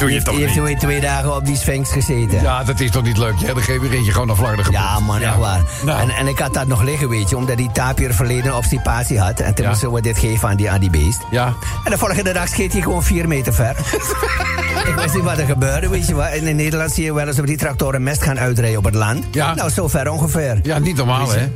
Doe 0.01 0.13
je 0.13 0.23
toch 0.23 0.35
Die 0.35 0.47
heeft 0.47 0.63
niet? 0.69 0.81
twee 0.81 1.01
dagen 1.01 1.35
op 1.35 1.47
die 1.47 1.57
Sphinx 1.57 1.93
gezeten. 1.93 2.43
Ja, 2.43 2.65
dat 2.65 2.81
is 2.81 2.91
toch 2.91 3.03
niet 3.03 3.17
leuk? 3.19 3.35
Ja, 3.39 3.55
dan 3.55 3.63
geef 3.63 3.83
je 3.83 3.97
eentje 3.97 4.13
gewoon 4.13 4.27
naar 4.27 4.37
Vlaarden. 4.37 4.65
Ja, 4.71 4.99
man, 5.01 5.21
echt 5.21 5.37
waar. 5.37 5.61
Nou. 5.85 6.01
En, 6.01 6.11
en 6.11 6.27
ik 6.27 6.39
had 6.39 6.55
dat 6.55 6.67
nog 6.67 6.83
liggen, 6.83 7.09
weet 7.09 7.31
je, 7.31 7.37
omdat 7.37 7.57
die 7.57 7.71
tapier 7.73 8.15
verleden 8.15 8.57
obstipatie 8.57 9.21
had. 9.21 9.41
En 9.41 9.55
toen 9.55 9.67
moesten 9.67 9.93
we 9.93 10.01
dit 10.01 10.19
geven 10.19 10.49
aan 10.49 10.57
die, 10.57 10.71
aan 10.71 10.81
die 10.81 10.91
beest. 10.91 11.21
Ja. 11.31 11.55
En 11.85 11.91
de 11.91 11.99
volgende 11.99 12.33
dag 12.33 12.49
scheet 12.49 12.73
hij 12.73 12.83
gewoon 12.83 13.03
vier 13.03 13.29
meter 13.29 13.55
ver. 13.55 13.77
ik 14.87 14.95
wist 14.95 15.15
niet 15.15 15.25
wat 15.25 15.39
er 15.39 15.47
gebeurde, 15.47 15.89
weet 15.89 16.07
je 16.07 16.15
wat. 16.15 16.33
In 16.33 16.57
Nederland 16.57 16.93
zie 16.93 17.05
je 17.05 17.15
wel 17.15 17.27
eens 17.27 17.39
op 17.39 17.47
die 17.47 17.57
tractoren 17.57 18.03
mest 18.03 18.23
gaan 18.23 18.39
uitrijden 18.39 18.79
op 18.79 18.85
het 18.85 18.95
land. 18.95 19.25
Ja. 19.31 19.55
Nou, 19.55 19.71
zo 19.71 19.89
ver 19.89 20.11
ongeveer. 20.11 20.59
Ja, 20.63 20.79
niet 20.79 20.97
normaal, 20.97 21.31
hè? 21.33 21.49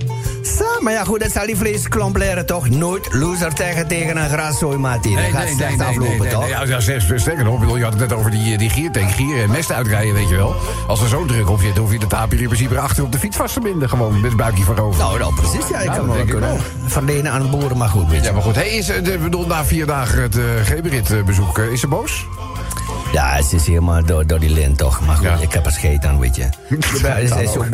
Zo, 0.59 0.65
maar 0.81 0.93
ja, 0.93 1.05
goed, 1.05 1.21
dat 1.21 1.33
zal 1.33 1.47
die 1.47 1.57
vleesklomp 1.57 2.17
leren, 2.17 2.47
toch? 2.47 2.69
Nooit 2.69 3.09
loser 3.15 3.55
tegen, 3.55 3.87
tegen 3.87 4.17
een 4.17 4.29
graszooi, 4.29 4.77
Mati. 4.79 5.15
Dat 5.15 5.25
gaat 5.25 5.49
slecht 5.57 5.81
aflopen, 5.81 6.29
toch? 6.29 6.41
nee. 6.41 6.49
Ja, 6.49 6.63
ja, 6.65 6.81
sterker 7.19 7.45
nog, 7.45 7.77
je 7.77 7.83
had 7.83 7.93
het 7.93 8.01
net 8.01 8.13
over 8.13 8.31
die, 8.31 8.53
eh, 8.53 8.59
die 8.59 8.71
giertank, 8.71 9.11
gier 9.11 9.43
en 9.43 9.51
mest 9.51 9.73
uitrijden, 9.73 10.15
weet 10.15 10.29
je 10.29 10.37
wel. 10.37 10.55
Als 10.87 11.01
er 11.01 11.09
zo 11.09 11.25
druk 11.25 11.51
op 11.51 11.61
zit, 11.61 11.77
hoef 11.77 11.93
je 11.93 11.99
de 11.99 12.07
tapier 12.07 12.41
in 12.41 12.47
principe 12.47 12.79
achter 12.79 13.05
op 13.05 13.13
de 13.13 13.19
fiets 13.19 13.37
vast 13.37 13.55
te 13.55 13.61
binden. 13.61 13.89
Gewoon 13.89 14.15
met 14.15 14.31
het 14.31 14.37
buikje 14.37 14.65
van 14.65 14.79
over. 14.79 15.01
Nou, 15.01 15.19
nou, 15.19 15.35
precies. 15.35 15.69
Ja, 15.69 15.79
ik 15.79 15.87
Nou, 15.87 15.99
kan 15.99 16.07
dat 16.07 16.17
wel 16.17 16.25
kunnen 16.25 16.61
verlenen 16.87 17.33
aan 17.33 17.51
boeren, 17.51 17.77
maar 17.77 17.89
goed, 17.89 18.09
weet 18.09 18.21
je. 18.21 18.27
Ja, 18.27 18.33
maar 18.33 18.43
goed. 18.43 18.55
Hey, 18.55 18.69
is, 18.69 18.89
eh, 18.89 19.05
de, 19.05 19.19
bedoel, 19.19 19.47
na 19.47 19.65
vier 19.65 19.87
dagen 19.87 20.23
het 20.23 20.37
uh, 20.37 20.45
Geberit-bezoek, 20.65 21.59
is 21.59 21.81
ze 21.81 21.89
boos? 21.89 22.27
Ja, 23.14 23.42
ze 23.42 23.57
is 23.57 23.66
helemaal 23.66 24.05
door, 24.05 24.27
door 24.27 24.40
die 24.40 24.50
lint 24.50 24.79
toch. 24.79 25.00
Maar 25.07 25.16
goed, 25.16 25.42
ik 25.42 25.53
heb 25.53 25.66
er 25.66 25.72
scheet 25.72 26.05
aan, 26.05 26.18
weet 26.18 26.37
je. 26.37 26.42
Ja, 27.03 27.27
ze, 27.27 27.42
is 27.42 27.57
ook, 27.57 27.66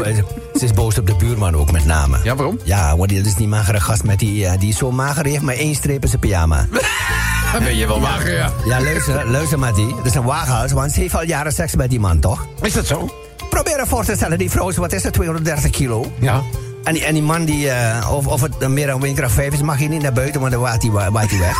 ze 0.55 0.64
is 0.64 0.72
boos 0.72 0.98
op 0.98 1.07
de 1.07 1.14
buurman 1.14 1.55
ook, 1.55 1.72
met 1.72 1.85
name. 1.85 2.18
Ja, 2.22 2.35
waarom? 2.35 2.59
Ja, 2.64 2.96
want 2.96 3.09
die 3.09 3.20
is 3.20 3.35
die 3.35 3.48
magere 3.48 3.81
gast 3.81 4.05
met 4.05 4.18
die, 4.18 4.46
eh, 4.46 4.59
die 4.59 4.68
is 4.68 4.79
zo 4.79 4.92
mager, 4.92 5.22
die 5.22 5.33
heeft 5.33 5.44
maar 5.44 5.55
één 5.55 5.74
streep 5.74 6.03
in 6.03 6.09
zijn 6.09 6.20
pyjama. 6.20 6.66
Dan 7.53 7.62
ben 7.62 7.76
je 7.76 7.87
wel 7.87 8.00
mager, 8.00 8.33
ja. 8.33 8.50
Ja, 8.64 8.81
luister, 8.83 9.31
luister 9.31 9.59
Mattie. 9.59 9.94
Dat 9.96 10.07
is 10.07 10.14
een 10.14 10.24
waaghuis, 10.24 10.72
want 10.72 10.92
ze 10.92 11.00
heeft 11.00 11.14
al 11.14 11.24
jaren 11.24 11.53
seks 11.53 11.74
met 11.74 11.90
die 11.90 12.00
man, 12.00 12.20
toch? 12.20 12.46
Is 12.62 12.72
dat 12.72 12.87
zo? 12.87 13.11
Probeer 13.50 13.79
je 13.79 13.87
voor 13.87 14.05
te 14.05 14.14
stellen, 14.14 14.38
die 14.38 14.50
vrouw 14.50 14.68
is, 14.68 14.76
wat 14.76 14.92
is 14.92 15.03
het, 15.03 15.12
230 15.12 15.70
kilo? 15.70 16.12
Ja. 16.18 16.42
En 16.85 16.94
die, 16.94 17.05
en 17.05 17.14
die 17.14 17.22
man, 17.22 17.44
die, 17.44 17.70
eh, 17.70 18.11
of, 18.12 18.26
of 18.26 18.40
het 18.40 18.68
meer 18.68 18.87
dan 18.87 19.00
windkracht 19.00 19.33
5 19.33 19.53
is, 19.53 19.62
mag 19.62 19.81
je 19.81 19.88
niet 19.88 20.03
naar 20.03 20.12
buiten, 20.12 20.40
want 20.40 20.53
dan 20.53 20.61
waait 20.61 20.83
hij, 21.31 21.38
weg. 21.38 21.57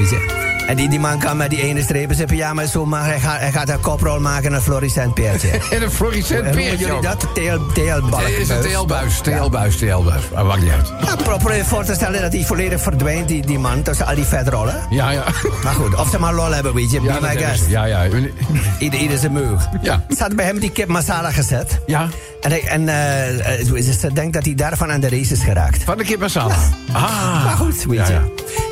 Je? 0.10 0.49
En 0.70 0.76
die, 0.76 0.88
die 0.88 1.00
man 1.00 1.18
kan 1.18 1.36
met 1.36 1.50
die 1.50 1.62
ene 1.62 1.82
streep 1.82 2.10
in 2.10 2.16
zijn 2.16 2.28
pyjama 2.28 2.66
zo 2.66 2.86
maar 2.86 3.04
hij 3.04 3.20
gaat, 3.20 3.38
hij 3.38 3.52
gaat 3.52 3.68
een 3.68 3.80
koprol 3.80 4.20
maken 4.20 4.44
en 4.48 4.52
een 4.54 4.60
fluorescent 4.60 5.14
peertje. 5.14 5.48
En 5.70 5.82
een 5.82 5.90
noemen 5.98 6.50
peertje 6.50 6.86
jullie 6.86 7.02
dat? 7.02 7.20
TL, 7.34 7.58
TL-balk. 7.72 8.22
Het 8.22 8.38
is 8.38 8.48
een 8.48 8.60
TL-buis, 8.60 9.20
TL-buis, 9.20 9.76
TL-buis. 9.76 10.22
Maar 10.34 10.44
maakt 10.44 10.62
niet 10.62 10.70
uit. 10.70 10.92
Ja, 11.04 11.16
probeer 11.16 11.56
je 11.56 11.64
voor 11.64 11.84
te 11.84 11.94
stellen 11.94 12.20
dat 12.20 12.32
hij 12.32 12.44
volledig 12.44 12.80
verdwijnt, 12.80 13.28
die, 13.28 13.46
die 13.46 13.58
man, 13.58 13.82
tussen 13.82 14.06
al 14.06 14.14
die 14.14 14.24
vetrollen. 14.24 14.86
Ja, 14.90 15.10
ja. 15.10 15.24
Maar 15.64 15.74
goed, 15.74 15.94
of 15.94 16.08
ze 16.08 16.18
maar 16.18 16.34
lol 16.34 16.52
hebben, 16.54 16.74
weet 16.74 16.90
je. 16.90 17.00
Be 17.00 17.06
Ja, 17.06 17.12
dat 17.12 17.22
my 17.22 17.36
guest. 17.36 17.66
Ja, 17.68 17.84
ja. 17.84 18.06
Ieder, 18.78 19.00
ieder 19.00 19.18
zijn 19.18 19.32
meug. 19.32 19.68
Ja. 19.82 20.04
Ze 20.08 20.16
hadden 20.18 20.36
bij 20.36 20.46
hem 20.46 20.58
die 20.58 20.70
kip 20.70 20.88
masala 20.88 21.30
gezet. 21.30 21.80
Ja. 21.86 22.08
En, 22.40 22.50
hij, 22.50 22.62
en 22.66 22.88
eh, 22.88 23.64
ze- 23.66 23.92
ze 24.00 24.12
denkt 24.12 24.32
dat 24.32 24.44
hij 24.44 24.54
daarvan 24.54 24.90
aan 24.92 25.00
de 25.00 25.08
race 25.08 25.32
is 25.32 25.42
geraakt. 25.42 25.82
Van 25.84 25.98
de 25.98 26.04
kip 26.04 26.20
masala. 26.20 26.54
Ah. 26.92 27.44
Maar 27.44 27.56
goed, 27.56 27.84
weet 27.84 27.98
Ja, 27.98 28.06
je. 28.06 28.12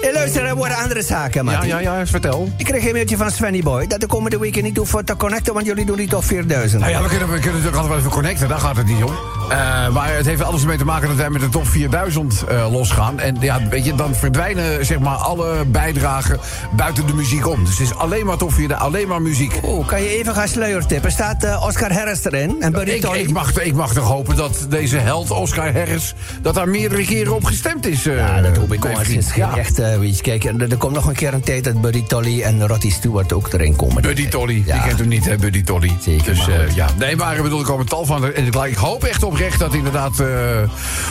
ja. 0.03 0.13
Luister, 0.13 0.45
er 0.45 0.55
worden 0.57 0.77
andere 0.77 1.03
zaken, 1.03 1.45
Ja, 1.45 1.51
Mattie. 1.53 1.69
ja, 1.69 1.79
ja, 1.79 2.07
vertel. 2.07 2.49
Ik 2.57 2.65
kreeg 2.65 2.87
een 2.87 2.93
mailtje 2.93 3.17
van 3.17 3.31
Svenny 3.31 3.61
Boy 3.63 3.87
dat 3.87 4.01
de 4.01 4.07
komende 4.07 4.39
weken 4.39 4.63
niet 4.63 4.77
hoeven 4.77 5.05
te 5.05 5.17
connecten, 5.17 5.55
want 5.55 5.67
jullie 5.67 5.85
doen 5.87 5.97
die 5.97 6.09
toch 6.09 6.25
4000. 6.25 6.81
Nou 6.81 6.93
ja, 6.93 7.03
we 7.03 7.09
kunnen, 7.09 7.27
we 7.29 7.33
kunnen 7.39 7.53
natuurlijk 7.53 7.77
altijd 7.77 7.89
wel 7.95 7.99
even 7.99 8.11
connecten, 8.11 8.49
daar 8.49 8.59
gaat 8.59 8.77
het 8.77 8.87
niet 8.87 9.03
om. 9.05 9.13
Eh, 9.51 9.89
maar 9.89 10.15
het 10.17 10.27
heeft 10.27 10.43
alles 10.43 10.65
mee 10.65 10.77
te 10.77 10.85
maken 10.85 11.09
dat 11.09 11.17
wij 11.17 11.31
met 11.31 11.41
de 11.41 11.49
top 11.49 11.67
4000 11.67 12.45
eh, 12.49 12.73
losgaan. 12.73 13.19
En 13.21 13.37
ja, 13.41 13.69
weet 13.69 13.85
je, 13.85 13.95
dan 13.95 14.15
verdwijnen 14.15 14.87
zeg 14.87 14.99
maar 14.99 15.17
alle 15.17 15.65
bijdragen 15.67 16.39
buiten 16.77 17.07
de 17.07 17.15
muziek 17.15 17.47
om. 17.47 17.65
Dus 17.65 17.79
het 17.79 17.89
is 17.91 17.95
alleen 17.95 18.27
maar 18.27 18.37
top 18.37 18.53
4000, 18.53 18.89
alleen 18.89 19.09
maar 19.09 19.23
muziek. 19.23 19.59
Oh, 19.63 19.87
kan 19.87 20.03
je 20.03 20.09
even 20.19 20.35
gaan 20.35 20.49
sluiertippen? 20.49 21.11
Staat 21.13 21.45
eh, 21.45 21.63
Oscar 21.67 21.93
Harris 21.93 22.25
erin? 22.25 22.57
En 22.61 22.73
Buddy 22.73 22.91
Ik, 22.91 23.01
Tolly? 23.01 23.19
ik, 23.19 23.31
mag, 23.31 23.53
ik 23.65 23.75
mag 23.75 23.93
toch 23.93 24.07
hopen 24.07 24.37
dat 24.37 24.67
deze 24.69 24.97
held, 24.99 25.31
Oscar 25.31 25.73
Harris, 25.73 26.15
dat 26.43 26.55
daar 26.55 26.69
meerdere 26.69 27.05
keren 27.05 27.35
op 27.35 27.45
gestemd 27.45 27.87
is. 27.87 28.07
eh, 28.07 28.17
Ja, 28.17 28.41
dat 28.41 28.57
hoop 28.57 28.73
ik 28.73 28.85
ook. 28.85 28.99
Het 28.99 29.09
is 29.09 29.35
Ja. 29.35 29.57
echt, 29.57 29.79
eh, 29.79 30.03
je, 30.03 30.21
kijk, 30.23 30.45
er, 30.45 30.71
er 30.71 30.77
komt 30.77 30.95
nog 30.95 31.07
een 31.07 31.15
keer 31.15 31.35
een 31.35 31.41
tijd 31.41 31.65
dat 31.65 31.81
Buddy 31.81 32.03
Tolly 32.03 32.43
en 32.43 32.67
Roddy 32.67 32.91
Stewart 32.91 33.33
ook 33.33 33.53
erin 33.53 33.77
komen. 33.77 34.03
Buddy 34.03 34.29
Tolly, 34.29 34.63
Ja. 34.67 34.73
die 34.73 34.83
kent 34.83 34.99
hem 34.99 35.09
niet, 35.09 35.25
hè, 35.25 35.37
Buddy 35.37 35.63
Tolly. 35.65 35.93
Zeker, 36.01 36.25
Dus 36.35 36.49
eh, 36.49 36.75
ja, 36.75 36.87
nee, 36.99 37.17
maar 37.17 37.37
ik 37.37 37.43
bedoel, 37.43 37.59
er 37.59 37.65
komen 37.65 37.87
tal 37.87 38.05
van. 38.07 38.33
En 38.33 38.47
ik, 38.65 38.75
hoop 38.77 39.05
echt 39.05 39.23
oprecht 39.23 39.59
dat 39.59 39.75
inderdaad 39.75 40.21
eh, 40.21 40.27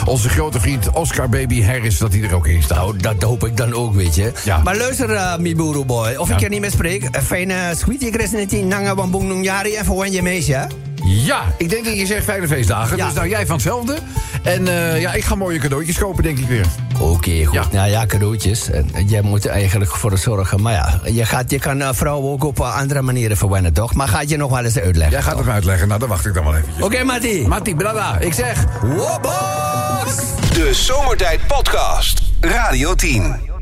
onze 0.04 0.28
grote 0.28 0.60
vriend 0.60 0.90
Oscar 0.90 1.28
Baby 1.28 1.62
Harris, 1.62 1.98
dat 1.98 2.12
hij 2.12 2.22
er 2.22 2.34
ook 2.34 2.46
in 2.46 2.62
staat. 2.62 2.76
Nou, 2.78 2.96
dat 2.96 3.22
hoop 3.22 3.46
ik 3.46 3.56
dan 3.56 3.72
ook, 3.74 3.94
weet 3.94 4.14
je. 4.14 4.32
Ja. 4.44 4.58
Maar 4.64 4.76
luister, 4.76 5.10
eh 5.10 5.36
Miburu 5.38 5.84
boy, 5.84 6.14
of 6.14 6.30
ik 6.30 6.38
je 6.40 6.48
niet 6.48 6.60
meer 6.60 6.70
spreek. 6.70 7.08
Fijne 7.24 7.72
sweetie 7.76 8.12
Christine 8.12 8.62
Nanga 8.66 8.94
Wambung 8.94 9.28
Nungyari 9.28 9.74
en 9.74 9.84
voor 9.84 10.08
je 10.08 10.22
meisje? 10.22 10.66
Ja, 11.04 11.42
ik 11.56 11.68
denk 11.68 11.84
dat 11.84 11.96
je 11.96 12.06
zegt 12.06 12.24
fijne 12.24 12.48
feestdagen. 12.48 12.96
Ja. 12.96 13.04
Dus 13.04 13.14
nou, 13.14 13.28
jij 13.28 13.46
van 13.46 13.54
hetzelfde. 13.54 13.98
En 14.42 14.68
eh, 14.68 15.00
ja, 15.00 15.12
ik 15.12 15.24
ga 15.24 15.34
mooie 15.34 15.58
cadeautjes 15.58 15.98
kopen, 15.98 16.22
denk 16.22 16.38
ik 16.38 16.46
weer. 16.46 16.66
Oké, 17.00 17.44
goed. 17.44 17.54
Ja. 17.54 17.64
Nou 17.72 17.90
ja, 17.90 18.06
cadeautjes. 18.06 18.70
En 18.70 18.90
jij 19.06 19.22
moet 19.22 19.44
er 19.44 19.50
eigenlijk 19.50 19.90
voor 19.90 20.18
zorgen. 20.18 20.62
Maar 20.62 20.72
ja, 20.72 21.00
je, 21.04 21.24
gaat, 21.24 21.50
je 21.50 21.58
kan 21.58 21.80
eh, 21.80 21.88
vrouwen 21.92 22.30
ook 22.30 22.44
op 22.44 22.60
eh, 22.60 22.76
andere 22.76 23.02
manieren 23.02 23.36
verwennen, 23.36 23.72
toch? 23.72 23.94
Maar 23.94 24.08
gaat 24.08 24.30
je 24.30 24.36
nog 24.36 24.50
wel 24.50 24.64
eens 24.64 24.78
uitleggen? 24.78 25.10
Jij 25.10 25.22
gaat 25.22 25.38
het 25.38 25.48
uitleggen. 25.48 25.88
Nou, 25.88 26.00
dan 26.00 26.08
wacht 26.08 26.26
ik 26.26 26.34
dan 26.34 26.44
wel 26.44 26.56
eventjes. 26.56 26.84
Oké, 26.84 27.04
Matti. 27.04 27.46
Matti, 27.46 27.74
brada. 27.74 28.18
Ik 28.18 28.32
zeg... 28.32 28.64
Wobos! 28.82 30.14
De 30.54 30.70
Zomertijd 30.72 31.46
Podcast. 31.46 32.22
Radio 32.40 32.94
10. 32.94 33.57